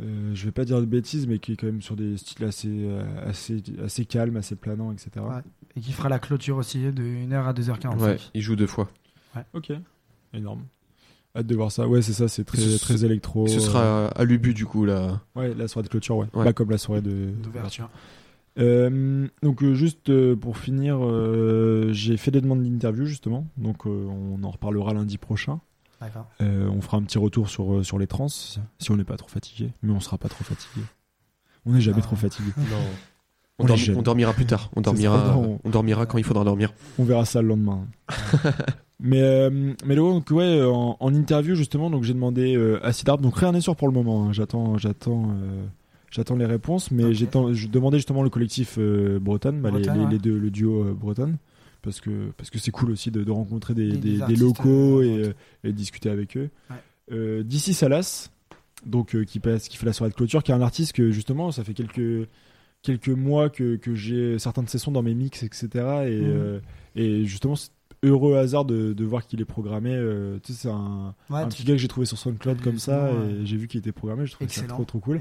euh, 0.00 0.34
je 0.34 0.44
vais 0.44 0.52
pas 0.52 0.64
dire 0.64 0.80
de 0.80 0.86
bêtises, 0.86 1.26
mais 1.26 1.38
qui 1.38 1.52
est 1.52 1.56
quand 1.56 1.66
même 1.66 1.80
sur 1.82 1.96
des 1.96 2.16
styles 2.18 2.44
assez, 2.44 2.68
euh, 2.68 3.02
assez, 3.26 3.62
assez 3.82 4.04
calmes, 4.04 4.36
assez 4.36 4.54
planants, 4.56 4.92
etc. 4.92 5.10
Ouais. 5.20 5.42
Et 5.76 5.80
qui 5.80 5.92
fera 5.92 6.08
la 6.08 6.18
clôture 6.18 6.56
aussi 6.56 6.80
de 6.92 7.02
1h 7.02 7.44
à 7.46 7.52
2h45. 7.52 7.98
Ouais, 8.00 8.16
il 8.34 8.42
joue 8.42 8.56
deux 8.56 8.66
fois. 8.66 8.88
Ok, 9.52 9.70
énorme. 10.32 10.64
Hâte 11.36 11.46
de 11.46 11.54
voir 11.54 11.70
ça. 11.70 11.86
Ouais, 11.86 12.00
c'est 12.02 12.12
ça, 12.14 12.28
c'est 12.28 12.44
très, 12.44 12.58
Ce- 12.62 12.78
très 12.80 13.04
électro. 13.04 13.46
Ce 13.46 13.56
euh, 13.56 13.60
sera 13.60 14.06
à 14.08 14.24
l'Ubu 14.24 14.54
du 14.54 14.64
coup 14.66 14.84
là. 14.86 15.20
Ouais, 15.34 15.52
la 15.54 15.68
soirée 15.68 15.84
de 15.84 15.90
clôture, 15.90 16.16
ouais. 16.16 16.26
Ouais. 16.34 16.44
Pas 16.44 16.52
comme 16.52 16.70
la 16.70 16.78
soirée 16.78 17.02
de 17.02 17.30
D'ouverture. 17.42 17.90
Euh, 18.58 19.28
donc 19.42 19.62
euh, 19.62 19.74
juste 19.74 20.08
euh, 20.08 20.34
pour 20.34 20.56
finir, 20.56 20.96
euh, 21.02 21.90
j'ai 21.92 22.16
fait 22.16 22.30
des 22.30 22.40
demandes 22.40 22.62
d'interview 22.62 23.04
justement, 23.04 23.46
donc 23.58 23.86
euh, 23.86 24.06
on 24.08 24.42
en 24.44 24.50
reparlera 24.50 24.94
lundi 24.94 25.18
prochain. 25.18 25.60
D'accord. 26.00 26.26
Euh, 26.40 26.68
on 26.68 26.80
fera 26.80 26.96
un 26.96 27.02
petit 27.02 27.18
retour 27.18 27.50
sur, 27.50 27.74
euh, 27.74 27.82
sur 27.82 27.98
les 27.98 28.06
trans, 28.06 28.28
si 28.28 28.58
on 28.90 28.96
n'est 28.96 29.04
pas 29.04 29.16
trop 29.18 29.28
fatigué, 29.28 29.72
mais 29.82 29.92
on 29.92 30.00
sera 30.00 30.16
pas 30.16 30.28
trop 30.28 30.42
fatigué. 30.44 30.84
On 31.66 31.72
n'est 31.72 31.80
jamais 31.82 31.98
Ah. 32.00 32.06
trop 32.06 32.16
fatigué. 32.16 32.50
Non. 32.56 32.64
On 33.58 33.64
On, 33.64 33.66
les 33.66 33.72
dormi- 33.72 33.78
gêne. 33.84 33.96
on 33.96 34.02
dormira 34.02 34.32
plus 34.34 34.44
tard. 34.46 34.70
On 34.76 34.80
ça, 34.80 34.82
dormira, 34.84 35.38
on 35.64 35.70
dormira 35.70 36.04
quand 36.06 36.18
il 36.18 36.24
faudra 36.24 36.44
dormir. 36.44 36.72
On 36.98 37.04
verra 37.04 37.24
ça 37.24 37.40
le 37.42 37.48
lendemain. 37.48 37.86
mais 39.00 39.20
euh, 39.20 39.74
mais 39.84 39.94
donc 39.96 40.30
ouais, 40.30 40.62
en, 40.64 40.96
en 40.98 41.14
interview 41.14 41.54
justement, 41.54 41.90
donc 41.90 42.02
j'ai 42.04 42.14
demandé 42.14 42.56
euh, 42.56 42.78
à 42.84 42.92
Sidarp, 42.92 43.20
donc 43.20 43.36
rien 43.36 43.52
n'est 43.52 43.60
sûr 43.60 43.76
pour 43.76 43.88
le 43.88 43.94
moment. 43.94 44.24
hein. 44.26 44.32
J'attends 44.32 44.78
j'attends 44.78 45.30
euh, 45.30 45.64
j'attends 46.10 46.36
les 46.36 46.46
réponses, 46.46 46.90
mais 46.90 47.12
j'attends- 47.12 47.52
je 47.52 47.68
demandais 47.68 47.98
justement 47.98 48.22
le 48.22 48.30
collectif 48.30 48.76
euh, 48.78 49.18
Breton, 49.18 49.58
bah, 49.62 49.70
les, 49.70 49.80
Breton, 49.82 49.94
les- 49.94 50.04
ouais. 50.06 50.10
les 50.12 50.18
deux, 50.18 50.38
le 50.38 50.50
duo 50.50 50.82
euh, 50.84 50.92
Breton, 50.94 51.36
parce 51.82 52.00
que 52.00 52.30
parce 52.38 52.48
que 52.50 52.58
c'est 52.58 52.70
cool 52.70 52.90
aussi 52.90 53.10
de, 53.10 53.22
de 53.22 53.30
rencontrer 53.30 53.74
des, 53.74 53.88
Des- 53.88 53.96
des, 53.96 54.00
des 54.00 54.12
des 54.16 54.22
artistes, 54.22 54.40
locaux 54.42 55.02
et, 55.02 55.32
et 55.64 55.72
discuter 55.72 56.08
avec 56.10 56.36
eux. 56.36 56.48
Ouais. 56.70 57.42
D'ici 57.44 57.74
Salas, 57.74 58.30
donc 58.84 59.22
qui 59.24 59.38
passe, 59.40 59.68
qui 59.68 59.76
fait 59.76 59.86
la 59.86 59.92
soirée 59.92 60.10
de 60.10 60.16
clôture, 60.16 60.42
qui 60.42 60.50
est 60.50 60.54
un 60.54 60.60
artiste 60.62 60.92
que 60.92 61.10
justement 61.10 61.52
ça 61.52 61.62
fait 61.64 61.74
quelques 61.74 62.28
quelques 62.82 63.08
mois 63.08 63.48
que, 63.50 63.76
que 63.76 63.94
j'ai 63.94 64.38
certains 64.38 64.62
de 64.62 64.68
ses 64.68 64.78
sons 64.78 64.92
dans 64.92 65.02
mes 65.02 65.14
mix, 65.14 65.42
etc. 65.42 65.68
Et, 65.74 66.20
Mhm. 66.20 66.24
euh, 66.24 66.58
et 66.94 67.24
justement, 67.24 67.56
c'est 67.56 67.70
heureux 68.06 68.36
hasard 68.36 68.64
de, 68.64 68.92
de 68.92 69.04
voir 69.04 69.26
qu'il 69.26 69.40
est 69.40 69.44
programmé. 69.44 69.90
euh, 69.94 70.38
tu 70.42 70.52
sais, 70.52 70.58
c'est 70.62 70.68
un, 70.70 71.14
Ouais, 71.30 71.40
un 71.40 71.48
tu- 71.48 71.56
petit 71.58 71.64
gars 71.64 71.74
que 71.74 71.78
j'ai 71.80 71.88
trouvé 71.88 72.06
sur 72.06 72.16
SoundCloud 72.18 72.60
comme 72.62 72.78
ça, 72.78 73.10
et 73.10 73.44
j'ai 73.46 73.56
vu 73.56 73.68
qu'il 73.68 73.78
était 73.80 73.92
programmé. 73.92 74.26
Je 74.26 74.32
trouvais 74.32 74.48
ça 74.50 74.62
trop 74.62 74.84
trop 74.84 74.98
cool. 75.00 75.20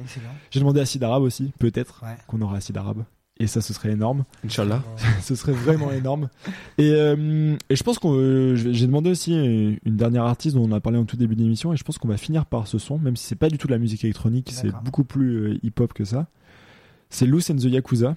J'ai 0.52 0.60
demandé 0.60 0.80
à 0.80 0.86
Sid 0.86 1.04
Arabe 1.04 1.24
aussi, 1.24 1.52
peut-être 1.60 2.02
Ouais. 2.04 2.16
qu'on 2.28 2.42
aura 2.42 2.58
Acide 2.58 2.78
Arabe. 2.78 3.04
Et 3.38 3.48
ça, 3.48 3.60
ce 3.60 3.74
serait 3.74 3.92
énorme. 3.92 4.24
Inch'Allah. 4.46 4.82
ce 5.22 5.36
serait 5.36 5.52
vraiment 5.52 5.92
énorme. 5.92 6.30
Et, 6.78 6.92
euh, 6.92 7.58
et 7.70 7.76
je 7.76 7.84
pense 7.84 8.00
qu'on, 8.00 8.14
euh, 8.16 8.56
j'ai 8.56 8.88
demandé 8.88 9.10
aussi 9.10 9.34
une 9.34 9.98
dernière 9.98 10.24
artiste 10.24 10.56
dont 10.56 10.64
on 10.64 10.72
a 10.72 10.80
parlé 10.80 10.98
en 10.98 11.04
tout 11.04 11.18
début 11.18 11.36
d'émission, 11.36 11.74
et 11.74 11.76
je 11.78 11.84
pense 11.84 11.98
qu'on 11.98 12.08
va 12.08 12.16
finir 12.16 12.46
par 12.46 12.66
ce 12.68 12.78
son, 12.78 12.98
même 12.98 13.18
si 13.18 13.26
c'est 13.26 13.36
pas 13.36 13.50
du 13.50 13.58
tout 13.58 13.68
de 13.68 13.74
la 13.74 13.78
musique 13.78 14.06
électronique, 14.06 14.52
c'est 14.54 14.72
beaucoup 14.86 15.04
plus 15.04 15.36
euh, 15.36 15.60
hip-hop 15.64 15.92
que 15.92 16.06
ça. 16.06 16.28
C'est 17.10 17.26
Loose 17.26 17.52
and 17.52 17.58
the 17.58 17.66
Yakuza, 17.66 18.16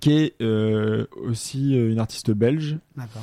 qui 0.00 0.12
est 0.12 0.34
euh, 0.42 1.06
aussi 1.16 1.76
euh, 1.76 1.90
une 1.90 1.98
artiste 1.98 2.30
belge. 2.30 2.78
D'accord. 2.96 3.22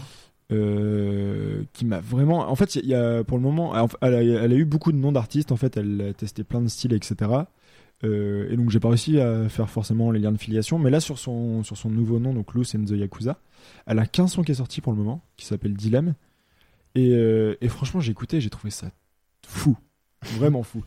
euh, 0.51 1.63
qui 1.73 1.85
m'a 1.85 1.99
vraiment 1.99 2.49
en 2.49 2.55
fait 2.55 2.75
il 2.75 2.85
y 2.85 2.93
a 2.93 3.23
pour 3.23 3.37
le 3.37 3.43
moment 3.43 3.73
elle 4.01 4.13
a, 4.13 4.21
elle 4.23 4.51
a 4.51 4.55
eu 4.55 4.65
beaucoup 4.65 4.91
de 4.91 4.97
noms 4.97 5.11
d'artistes 5.11 5.51
en 5.51 5.55
fait 5.55 5.75
elle 5.77 6.01
a 6.09 6.13
testé 6.13 6.43
plein 6.43 6.61
de 6.61 6.67
styles 6.67 6.93
etc 6.93 7.31
Euh, 8.03 8.51
et 8.51 8.57
donc 8.57 8.71
j'ai 8.71 8.81
pas 8.81 8.89
réussi 8.89 9.21
à 9.21 9.47
faire 9.47 9.69
forcément 9.69 10.11
les 10.11 10.19
liens 10.19 10.33
de 10.33 10.37
filiation 10.37 10.77
mais 10.77 10.89
là 10.89 10.99
sur 10.99 11.17
son 11.17 11.63
sur 11.63 11.77
son 11.77 11.89
nouveau 11.89 12.19
nom 12.19 12.33
donc 12.33 12.53
Loose 12.53 12.75
and 12.75 12.83
the 12.83 12.91
Yakuza 12.91 13.39
elle 13.87 13.99
a 13.99 14.05
15 14.05 14.33
sons 14.33 14.43
qui 14.43 14.51
est 14.51 14.55
sorti 14.63 14.81
pour 14.81 14.91
le 14.91 14.97
moment 14.99 15.21
qui 15.37 15.45
s'appelle 15.45 15.73
Dilemme 15.73 16.13
et, 16.93 17.11
euh, 17.13 17.55
et 17.61 17.69
franchement 17.69 18.01
j'ai 18.01 18.11
écouté 18.11 18.41
j'ai 18.41 18.49
trouvé 18.49 18.69
ça 18.69 18.91
fou 19.47 19.77
vraiment 20.37 20.61
fou 20.61 20.83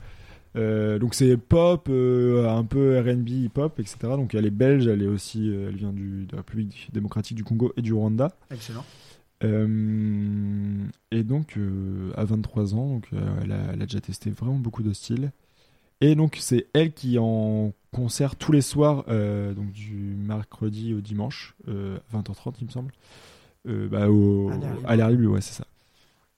Euh, 0.57 0.99
donc 0.99 1.15
c'est 1.15 1.37
pop 1.37 1.89
euh, 1.91 2.49
un 2.49 2.65
peu 2.65 2.99
R&B 2.99 3.29
hip 3.29 3.51
hop 3.59 3.79
etc 3.79 3.99
donc 4.17 4.35
elle 4.35 4.47
est 4.47 4.51
belge 4.51 4.87
elle 4.87 5.03
est 5.03 5.07
aussi 5.07 5.51
euh, 5.51 5.69
elle 5.69 5.77
vient 5.77 5.93
du, 5.93 6.25
de 6.25 6.33
la 6.33 6.39
République 6.39 6.89
démocratique 6.93 7.37
du 7.37 7.45
Congo 7.45 7.73
et 7.77 7.83
du 7.83 7.93
Rwanda 7.93 8.35
Excellent. 8.51 8.83
euh, 9.45 10.87
et 11.11 11.23
donc, 11.23 11.57
à 12.17 12.25
23 12.25 12.75
ans, 12.75 12.95
donc, 12.95 13.09
elle, 13.43 13.53
a, 13.53 13.59
elle 13.73 13.83
a 13.83 13.87
déjà 13.87 14.01
testé 14.01 14.31
vraiment 14.31 14.57
beaucoup 14.57 14.83
de 14.83 14.93
styles. 14.93 15.31
Et 16.01 16.15
donc, 16.15 16.37
c'est 16.41 16.67
elle 16.75 16.93
qui 16.93 17.19
en 17.19 17.73
concert 17.93 18.37
tous 18.37 18.53
les 18.53 18.61
soirs, 18.63 19.05
donc 19.07 19.71
du 19.73 19.95
mercredi 19.95 20.93
au 20.95 21.01
dimanche, 21.01 21.55
euh, 21.69 21.99
20h30, 22.15 22.55
il 22.61 22.67
me 22.67 22.71
semble, 22.71 22.93
bah, 23.65 24.11
au, 24.11 24.51
À 24.87 24.97
libre, 24.97 25.33
ouais, 25.33 25.41
c'est 25.41 25.55
ça. 25.55 25.67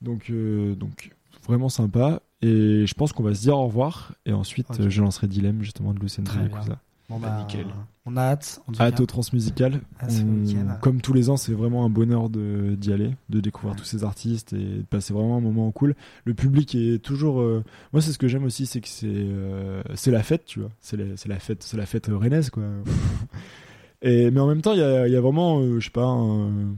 Donc, 0.02 0.30
donc, 0.30 1.10
vraiment 1.46 1.68
sympa. 1.68 2.22
Et 2.42 2.86
je 2.86 2.94
pense 2.94 3.12
qu'on 3.12 3.22
va 3.22 3.34
se 3.34 3.42
dire 3.42 3.56
au 3.58 3.66
revoir. 3.66 4.14
Et 4.26 4.32
ensuite, 4.32 4.88
je 4.88 5.00
lancerai 5.02 5.26
Dilemme, 5.26 5.62
justement, 5.62 5.92
de 5.92 5.98
Lucien 6.00 6.24
Très 6.24 6.38
bien. 6.40 6.48
Yakuza. 6.56 6.78
Bon, 7.08 7.18
Bah, 7.18 7.38
nickel. 7.40 7.66
On 8.06 8.16
a 8.16 8.22
hâte. 8.22 8.60
tout 8.72 8.80
Hâte 8.80 9.00
au 9.00 9.06
transmusical. 9.06 9.80
On- 10.02 10.06
week-end. 10.06 10.78
Comme 10.80 11.00
tous 11.00 11.12
les 11.12 11.28
ans, 11.28 11.36
c'est 11.36 11.52
vraiment 11.52 11.84
un 11.84 11.90
bonheur 11.90 12.28
d'y 12.30 12.92
aller, 12.92 13.14
de 13.28 13.40
découvrir 13.40 13.76
tous 13.76 13.84
ces 13.84 14.04
artistes 14.04 14.52
et 14.52 14.56
de 14.78 14.82
passer 14.88 15.12
vraiment 15.12 15.36
un 15.36 15.40
moment 15.40 15.70
cool. 15.72 15.94
Le 16.24 16.34
public 16.34 16.74
est 16.76 17.02
toujours. 17.02 17.40
euh, 17.40 17.62
Moi, 17.92 18.00
c'est 18.00 18.12
ce 18.12 18.18
que 18.18 18.28
j'aime 18.28 18.44
aussi, 18.44 18.64
c'est 18.64 18.80
que 18.80 18.88
c'est 18.88 19.06
euh, 19.10 19.82
c'est 19.94 20.10
la 20.12 20.22
fête, 20.22 20.44
tu 20.46 20.60
vois. 20.60 20.70
C'est 20.80 20.96
la, 20.96 21.38
fête, 21.40 21.62
c'est 21.64 21.76
la 21.76 21.84
fête 21.86 22.06
rennaise, 22.10 22.48
quoi. 22.50 22.62
et 24.02 24.30
mais 24.30 24.40
en 24.40 24.46
même 24.46 24.62
temps, 24.62 24.72
il 24.72 24.78
y 24.80 24.82
a, 24.84 25.06
il 25.06 25.12
y 25.12 25.16
a 25.16 25.20
vraiment, 25.20 25.60
euh, 25.60 25.78
je 25.80 25.84
sais 25.86 25.90
pas, 25.90 26.06
un- 26.06 26.74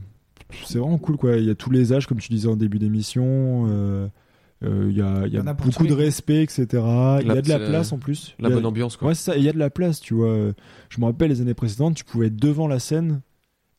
c'est 0.64 0.78
vraiment 0.78 0.98
cool, 0.98 1.16
quoi. 1.16 1.36
Il 1.36 1.44
y 1.44 1.51
a 1.51 1.55
tous 1.55 1.70
les 1.70 1.93
âges, 1.93 2.06
comme 2.06 2.18
tu 2.18 2.30
disais 2.30 2.48
en 2.48 2.56
début 2.56 2.78
d'émission. 2.78 3.66
Euh, 4.64 4.86
Il 4.90 4.97
y 4.97 5.02
a, 5.02 5.26
y 5.26 5.43
beaucoup 5.55 5.86
de 5.86 5.94
respect, 5.94 6.43
etc. 6.43 6.66
Il 7.20 7.26
y 7.26 7.30
a 7.30 7.43
de 7.43 7.48
la 7.48 7.59
place 7.59 7.93
en 7.93 7.98
plus. 7.98 8.34
La 8.39 8.51
bonne 8.51 8.66
ambiance, 8.66 8.97
quoi. 8.97 9.09
Ouais, 9.09 9.14
c'est 9.14 9.32
ça. 9.32 9.36
Il 9.36 9.43
y 9.43 9.48
a 9.48 9.52
de 9.52 9.59
la 9.59 9.70
place, 9.70 10.01
tu 10.01 10.14
vois. 10.14 10.36
Je 10.89 11.01
me 11.01 11.05
rappelle 11.06 11.30
les 11.30 11.40
années 11.40 11.55
précédentes, 11.55 11.94
tu 11.97 12.05
pouvais 12.05 12.26
être 12.28 12.36
devant 12.36 12.68
la 12.68 12.78
scène 12.78 13.20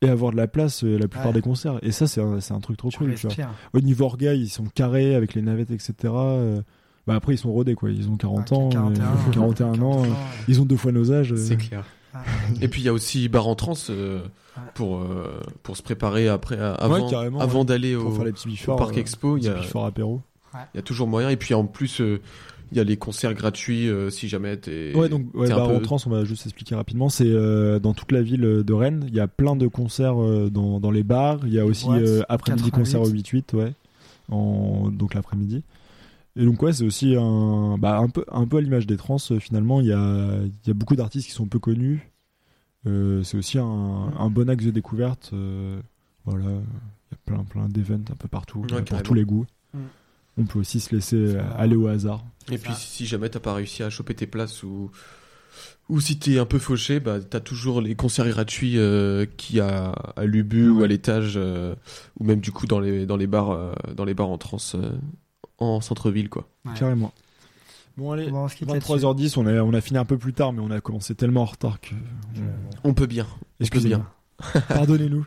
et 0.01 0.09
avoir 0.09 0.31
de 0.33 0.37
la 0.37 0.47
place 0.47 0.83
euh, 0.83 0.97
la 0.97 1.07
plupart 1.07 1.27
Ouais. 1.27 1.33
des 1.33 1.41
concerts. 1.41 1.79
Et 1.81 1.91
ça, 1.93 2.07
c'est 2.07 2.19
un, 2.21 2.41
c'est 2.41 2.53
un 2.53 2.59
truc 2.59 2.75
trop 2.75 2.89
Tu 2.89 2.97
cool, 2.97 3.13
tu 3.15 3.27
vois. 3.27 3.35
Au 3.73 3.79
niveau 3.79 4.03
orga, 4.05 4.33
ils 4.33 4.49
sont 4.49 4.65
carrés 4.65 5.15
avec 5.15 5.33
les 5.33 5.41
navettes, 5.41 5.71
etc. 5.71 5.93
euh, 6.13 6.61
Bah 7.07 7.15
après, 7.15 7.35
ils 7.35 7.37
sont 7.37 7.53
rodés, 7.53 7.75
quoi. 7.75 7.89
Ils 7.89 8.09
ont 8.09 8.17
40 8.17 8.49
Ah, 8.51 8.55
ans. 8.55 8.69
41, 8.69 9.03
euh, 9.05 9.07
41 9.31 9.81
ans. 9.81 10.03
euh, 10.03 10.07
Ils 10.49 10.59
ont 10.61 10.65
deux 10.65 10.75
fois 10.75 10.91
nos 10.91 11.11
âges. 11.13 11.31
euh. 11.31 11.37
C'est 11.37 11.55
clair. 11.55 11.85
Et 12.61 12.67
puis 12.67 12.81
il 12.81 12.85
y 12.85 12.89
a 12.89 12.93
aussi 12.93 13.27
bar 13.29 13.47
en 13.47 13.55
trans 13.55 13.73
euh, 13.89 14.19
Ouais. 14.55 14.61
pour 14.75 14.99
euh, 15.01 15.39
pour 15.63 15.75
se 15.77 15.81
préparer 15.81 16.27
après 16.27 16.59
avant 16.59 17.09
Ouais, 17.09 17.15
avant 17.39 17.59
ouais. 17.61 17.65
d'aller 17.65 17.95
au, 17.95 18.09
au 18.09 18.75
parc 18.75 18.97
euh, 18.97 18.99
expo. 18.99 19.37
Il 19.37 19.45
y 19.45 19.47
a 19.49 19.55
apéro. 19.85 20.21
Il 20.73 20.77
y 20.77 20.79
a 20.79 20.83
toujours 20.83 21.07
moyen. 21.07 21.29
Et 21.29 21.37
puis 21.37 21.53
en 21.53 21.65
plus 21.65 22.01
euh, 22.01 22.19
il 22.71 22.77
y 22.77 22.79
a 22.79 22.83
les 22.83 22.97
concerts 22.97 23.33
gratuits 23.35 23.87
euh, 23.87 24.09
si 24.09 24.27
jamais 24.27 24.57
t'es. 24.57 24.93
Ouais, 24.95 25.07
donc 25.09 25.27
ouais, 25.35 25.47
peu- 25.47 25.53
en 25.75 25.79
Trans, 25.79 25.97
on 26.05 26.09
va 26.09 26.25
juste 26.25 26.45
expliquer 26.45 26.73
rapidement. 26.75 27.09
C'est 27.09 27.27
euh, 27.27 27.77
dans 27.79 27.93
toute 27.93 28.11
la 28.11 28.21
ville 28.23 28.41
de 28.41 28.73
Rennes. 28.73 29.05
Il 29.09 29.13
y 29.15 29.19
a 29.19 29.27
plein 29.27 29.55
de 29.55 29.67
concerts 29.67 30.19
euh, 30.21 30.49
dans, 30.49 30.79
dans 30.79 30.89
les 30.91 31.03
bars. 31.03 31.39
Il 31.45 31.53
y 31.53 31.59
a 31.59 31.65
aussi 31.65 31.87
euh, 31.89 32.21
après-midi 32.29 32.71
88. 32.71 32.71
concert 32.71 33.01
au 33.01 33.09
8-8, 33.09 33.55
ouais, 33.55 33.73
en, 34.29 34.89
donc 34.89 35.13
l'après-midi. 35.13 35.63
Et 36.35 36.45
donc 36.45 36.63
ouais, 36.63 36.73
c'est 36.73 36.83
aussi 36.83 37.15
un, 37.15 37.77
bah, 37.77 37.99
un 37.99 38.09
peu 38.09 38.25
un 38.31 38.47
peu 38.47 38.57
à 38.57 38.61
l'image 38.61 38.87
des 38.87 38.97
trans. 38.97 39.17
euh, 39.29 39.39
finalement, 39.39 39.79
il 39.81 39.87
y 39.87 39.93
a 39.93 40.37
il 40.43 40.67
y 40.67 40.71
a 40.71 40.73
beaucoup 40.73 40.95
d'artistes 40.95 41.27
qui 41.27 41.33
sont 41.33 41.45
peu 41.45 41.59
connus. 41.59 42.09
Euh, 42.87 43.21
c'est 43.23 43.37
aussi 43.37 43.59
un, 43.59 43.63
un 44.17 44.29
bon 44.31 44.49
axe 44.49 44.65
de 44.65 44.71
découverte. 44.71 45.29
euh, 45.33 45.79
voilà, 46.25 46.45
il 46.45 46.51
y 46.51 47.13
a 47.13 47.17
plein 47.25 47.43
plein 47.43 47.69
d'événements 47.69 48.05
un 48.11 48.15
peu 48.15 48.27
partout, 48.27 48.65
Ouais, 48.71 48.81
pour 48.81 49.03
tous 49.03 49.13
les 49.13 49.25
goûts. 49.25 49.45
Mm. 49.75 49.77
On 50.37 50.45
peut 50.45 50.59
aussi 50.59 50.79
se 50.79 50.95
laisser 50.95 51.15
euh, 51.15 51.41
aller 51.57 51.75
au 51.75 51.87
hasard. 51.87 52.23
Et 52.51 52.57
puis 52.57 52.73
si 52.75 53.05
jamais 53.05 53.29
t'as 53.29 53.39
pas 53.39 53.53
réussi 53.53 53.83
à 53.83 53.89
choper 53.89 54.15
tes 54.15 54.27
places 54.27 54.63
ou 54.63 54.91
ou 55.89 55.99
si 55.99 56.17
t'es 56.17 56.39
un 56.39 56.45
peu 56.45 56.59
fauché, 56.59 56.99
bah 56.99 57.19
t'as 57.19 57.39
toujours 57.39 57.81
les 57.81 57.95
concerts 57.95 58.27
gratuits 58.27 58.77
euh, 58.77 59.25
qui 59.37 59.59
a 59.59 59.91
à 60.15 60.25
l'Ubu 60.25 60.69
ou 60.69 60.83
à 60.83 60.87
l'étage 60.87 61.33
euh, 61.35 61.75
ou 62.19 62.23
même 62.23 62.39
du 62.39 62.51
coup 62.51 62.67
dans 62.67 62.79
les 62.79 63.05
dans 63.05 63.17
les 63.17 63.27
bars 63.27 63.51
euh, 63.51 63.73
dans 63.95 64.05
les 64.05 64.13
bars 64.13 64.29
en 64.29 64.37
trans 64.37 64.57
euh, 64.75 64.91
en 65.57 65.81
centre-ville 65.81 66.29
quoi. 66.29 66.47
Ouais. 66.65 66.71
Carrément. 66.77 67.13
Bon 67.95 68.11
allez, 68.11 68.31
Bon, 68.31 68.45
on 68.45 68.47
se 68.47 68.55
quitte 68.55 68.69
là-dessus. 68.69 68.91
23h10, 68.91 69.37
on 69.37 69.45
a, 69.45 69.61
on 69.61 69.73
a 69.73 69.81
fini 69.81 69.99
un 69.99 70.05
peu 70.05 70.17
plus 70.17 70.33
tard, 70.33 70.51
mais 70.51 70.61
on 70.61 70.71
a 70.71 70.81
commencé 70.81 71.13
tellement 71.13 71.43
en 71.43 71.45
retard 71.45 71.79
que. 71.79 71.93
On 72.83 72.95
peut 72.95 73.05
bien. 73.05 73.27
Excusez-moi. 73.59 74.03
bien. 74.39 74.61
Pardonnez-nous. 74.67 75.25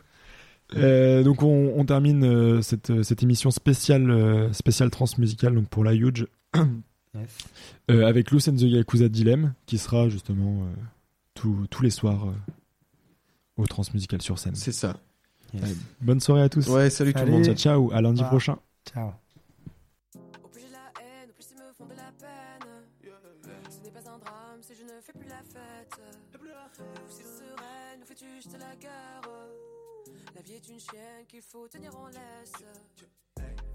Euh, 0.75 1.23
donc 1.23 1.43
on, 1.43 1.73
on 1.77 1.85
termine 1.85 2.23
euh, 2.25 2.61
cette, 2.61 3.01
cette 3.03 3.23
émission 3.23 3.51
spéciale, 3.51 4.09
euh, 4.11 4.51
spéciale 4.51 4.89
transmusicale 4.89 5.55
donc 5.55 5.67
pour 5.69 5.83
la 5.83 5.93
Huge 5.93 6.27
Yes. 7.15 7.37
euh, 7.89 8.05
avec 8.05 8.31
Loose 8.31 8.49
and 8.49 8.55
the 8.57 8.61
Yakuza 8.63 9.07
Dilemme 9.09 9.53
qui 9.65 9.77
sera 9.77 10.09
justement 10.09 10.63
euh, 10.63 10.65
tous- 11.33 11.65
tous 11.69 11.81
les 11.83 11.89
soirs 11.89 12.25
euh, 12.27 12.33
au 13.55 13.65
transmusical 13.65 14.21
sur 14.21 14.37
scène. 14.37 14.55
C'est 14.55 14.71
ça. 14.73 14.97
Yes. 15.53 15.63
Allez, 15.63 15.75
bonne 16.01 16.19
soirée 16.19 16.41
à 16.43 16.49
tous. 16.49 16.67
Ouais, 16.67 16.89
salut 16.89 17.13
tout 17.13 17.23
le 17.25 17.31
monde. 17.31 17.45
Ciao 17.45 17.55
ciao, 17.55 17.91
à 17.93 18.01
lundi 18.01 18.21
prochain. 18.23 18.57
Ciao. 18.93 19.11
Faut 31.51 31.67
tenir 31.67 31.95
en 31.95 32.07
laisse. 32.07 32.63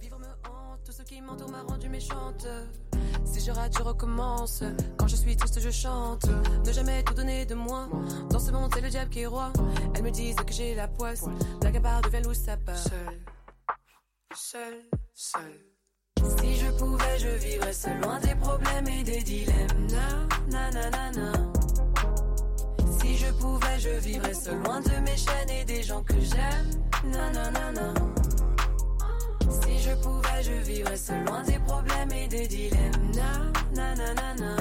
Vivre 0.01 0.19
me 0.19 0.27
hante, 0.27 0.83
tout 0.85 0.93
ce 0.93 1.03
qui 1.03 1.21
m'entoure 1.21 1.51
m'a 1.51 1.63
rendu 1.63 1.89
méchante. 1.89 2.47
Si 3.25 3.41
je 3.41 3.51
rate, 3.51 3.77
je 3.79 3.83
recommence. 3.83 4.63
Quand 4.99 5.07
je 5.07 5.17
suis 5.17 5.37
triste, 5.37 5.61
je 5.61 5.71
chante. 5.71 6.27
Ne 6.67 6.73
jamais 6.73 7.03
tout 7.03 7.15
donner 7.15 7.47
de 7.47 7.55
moi. 7.55 7.89
Dans 8.31 8.39
ce 8.39 8.51
monde, 8.51 8.71
c'est 8.75 8.81
le 8.81 8.91
diable 8.91 9.11
qui 9.11 9.21
est 9.21 9.27
roi. 9.27 9.53
Elles 9.95 10.03
me 10.03 10.11
disent 10.11 10.37
que 10.37 10.53
j'ai 10.53 10.75
la 10.75 10.89
poisse. 10.89 11.25
À 11.65 11.81
part 11.81 12.03
devient 12.03 12.23
loup, 12.23 12.35
ça 12.35 12.57
part. 12.57 12.77
Seul, 12.77 13.25
seul, 14.35 14.75
seul. 15.15 15.67
Si 16.39 16.57
je 16.57 16.71
pouvais, 16.73 17.19
je 17.19 17.29
vivrais 17.29 17.73
seul, 17.73 18.01
loin 18.01 18.19
des 18.21 18.35
problèmes 18.35 18.89
et 18.89 19.03
des 19.03 19.23
dilemmes. 19.23 19.87
Na, 19.91 20.71
na, 20.71 20.71
na, 20.71 20.91
na, 20.91 21.11
na. 21.13 21.53
Si 23.23 23.29
je 23.29 23.35
pouvais, 23.35 23.79
je 23.79 23.89
vivrais 24.01 24.35
seul, 24.35 24.59
loin 24.65 24.81
de 24.81 24.91
mes 25.01 25.17
chaînes 25.17 25.51
et 25.61 25.65
des 25.65 25.85
gens 25.85 26.03
que 26.03 26.15
j'aime. 26.15 26.83
Na, 27.05 27.31
na, 27.31 27.53
na, 27.53 27.71
na. 27.71 27.95
Si 29.49 29.79
je 29.79 29.95
pouvais, 30.03 30.43
je 30.43 30.53
vivrais 30.69 30.97
seul, 30.97 31.25
loin 31.27 31.45
des 31.45 31.61
problèmes 31.61 32.11
et 32.11 32.27
des 32.27 32.49
dilemmes. 32.49 33.13
Na, 33.15 33.53
na, 33.77 33.95
na, 33.95 34.15
na, 34.15 34.35
na. 34.35 34.57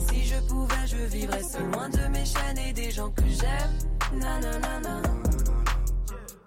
Si 0.00 0.24
je 0.24 0.40
pouvais, 0.48 0.86
je 0.86 0.96
vivrais 0.96 1.44
seul, 1.44 1.70
loin 1.70 1.88
de 1.90 2.08
mes 2.08 2.24
chaînes 2.24 2.58
et 2.58 2.72
des 2.72 2.90
gens 2.90 3.10
que 3.10 3.22
j'aime. 3.22 4.18
Na, 4.18 4.40
na, 4.40 4.58
na, 4.58 4.80
na. 4.80 5.25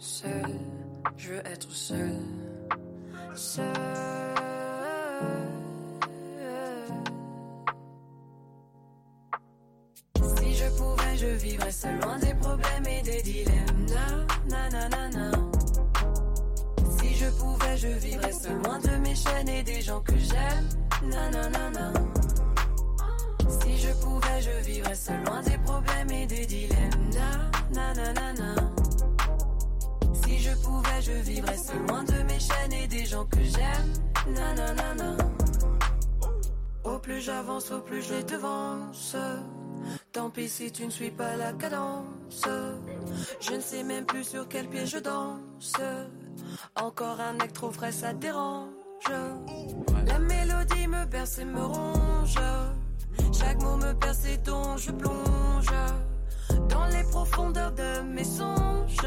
seul, 0.00 0.46
je 1.18 1.28
veux 1.28 1.46
être 1.46 1.70
seul. 1.70 2.16
Seul. 3.36 3.64
Si 10.16 10.54
je 10.54 10.68
pouvais, 10.76 11.16
je 11.16 11.26
vivrais 11.26 11.72
seul 11.72 11.98
des 12.20 12.34
problèmes 12.34 12.86
et 12.86 13.02
des 13.02 13.22
dilemmes. 13.22 13.86
Na, 14.48 14.68
na, 14.70 14.88
na, 14.88 15.08
na. 15.10 15.30
Si 16.98 17.14
je 17.14 17.26
pouvais, 17.38 17.76
je 17.76 17.88
vivrais 17.88 18.32
seul 18.32 18.58
de 18.58 18.96
mes 19.02 19.14
chaînes 19.14 19.48
et 19.48 19.62
des 19.62 19.82
gens 19.82 20.00
que 20.00 20.16
j'aime. 20.16 20.68
Na, 21.10 21.30
na, 21.30 21.48
na, 21.50 21.70
na. 21.70 21.92
Si 23.48 23.76
je 23.78 23.92
pouvais, 24.02 24.40
je 24.40 24.64
vivrais 24.64 24.94
seul 24.94 25.22
loin 25.24 25.42
des 25.42 25.58
problèmes 25.58 26.10
et 26.10 26.26
des 26.26 26.46
dilemmes. 26.46 27.10
Na, 27.12 27.94
na, 27.94 27.94
na, 27.94 28.12
na, 28.12 28.32
na. 28.32 28.79
Je 30.42 30.54
pouvais, 30.62 31.02
je 31.02 31.12
vivrais 31.12 31.56
seul 31.56 31.86
loin 31.86 32.02
de 32.02 32.22
mes 32.22 32.40
chaînes 32.40 32.72
et 32.72 32.86
des 32.86 33.04
gens 33.04 33.26
que 33.26 33.42
j'aime. 33.42 33.92
Na, 34.34 34.54
na, 34.54 34.72
na, 34.72 34.94
na. 34.94 35.16
Au 36.84 36.98
plus 36.98 37.20
j'avance, 37.20 37.70
au 37.70 37.80
plus 37.80 38.02
je 38.02 38.14
les 38.14 38.24
devance. 38.24 39.16
Tant 40.12 40.30
pis 40.30 40.48
si 40.48 40.72
tu 40.72 40.86
ne 40.86 40.90
suis 40.90 41.10
pas 41.10 41.36
la 41.36 41.52
cadence. 41.52 42.48
Je 43.40 43.54
ne 43.54 43.60
sais 43.60 43.82
même 43.82 44.06
plus 44.06 44.24
sur 44.24 44.48
quel 44.48 44.66
pied 44.68 44.86
je 44.86 44.98
danse. 44.98 45.76
Encore 46.74 47.20
un 47.20 47.34
mec 47.34 47.52
trop 47.52 47.70
frais, 47.70 47.92
ça 47.92 48.14
dérange. 48.14 48.70
La 50.06 50.18
mélodie 50.18 50.86
me 50.86 51.04
berce 51.04 51.38
et 51.38 51.44
me 51.44 51.62
ronge. 51.62 52.40
Chaque 53.38 53.60
mot 53.62 53.76
me 53.76 53.92
perce 53.92 54.24
et 54.24 54.38
dont 54.38 54.76
je 54.78 54.90
plonge. 54.90 55.74
Dans 56.70 56.86
les 56.86 57.04
profondeurs 57.04 57.72
de 57.72 58.00
mes 58.00 58.24
songes. 58.24 59.06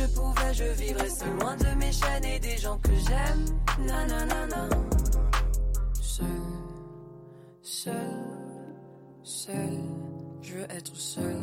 Je 0.00 0.06
pouvais, 0.14 0.54
je 0.54 0.64
vivrais 0.82 1.10
seul 1.10 1.28
loin 1.38 1.56
de 1.56 1.78
mes 1.78 1.92
chaînes 1.92 2.24
et 2.24 2.38
des 2.38 2.56
gens 2.56 2.78
que 2.78 2.92
j'aime. 3.06 3.86
Na, 3.86 4.06
na, 4.06 4.24
na, 4.24 4.46
na. 4.46 4.68
Seul, 6.00 6.26
seul. 7.60 7.94
Seul, 9.22 9.78
je 10.40 10.54
veux 10.54 10.70
être 10.70 10.96
seul. 10.96 11.36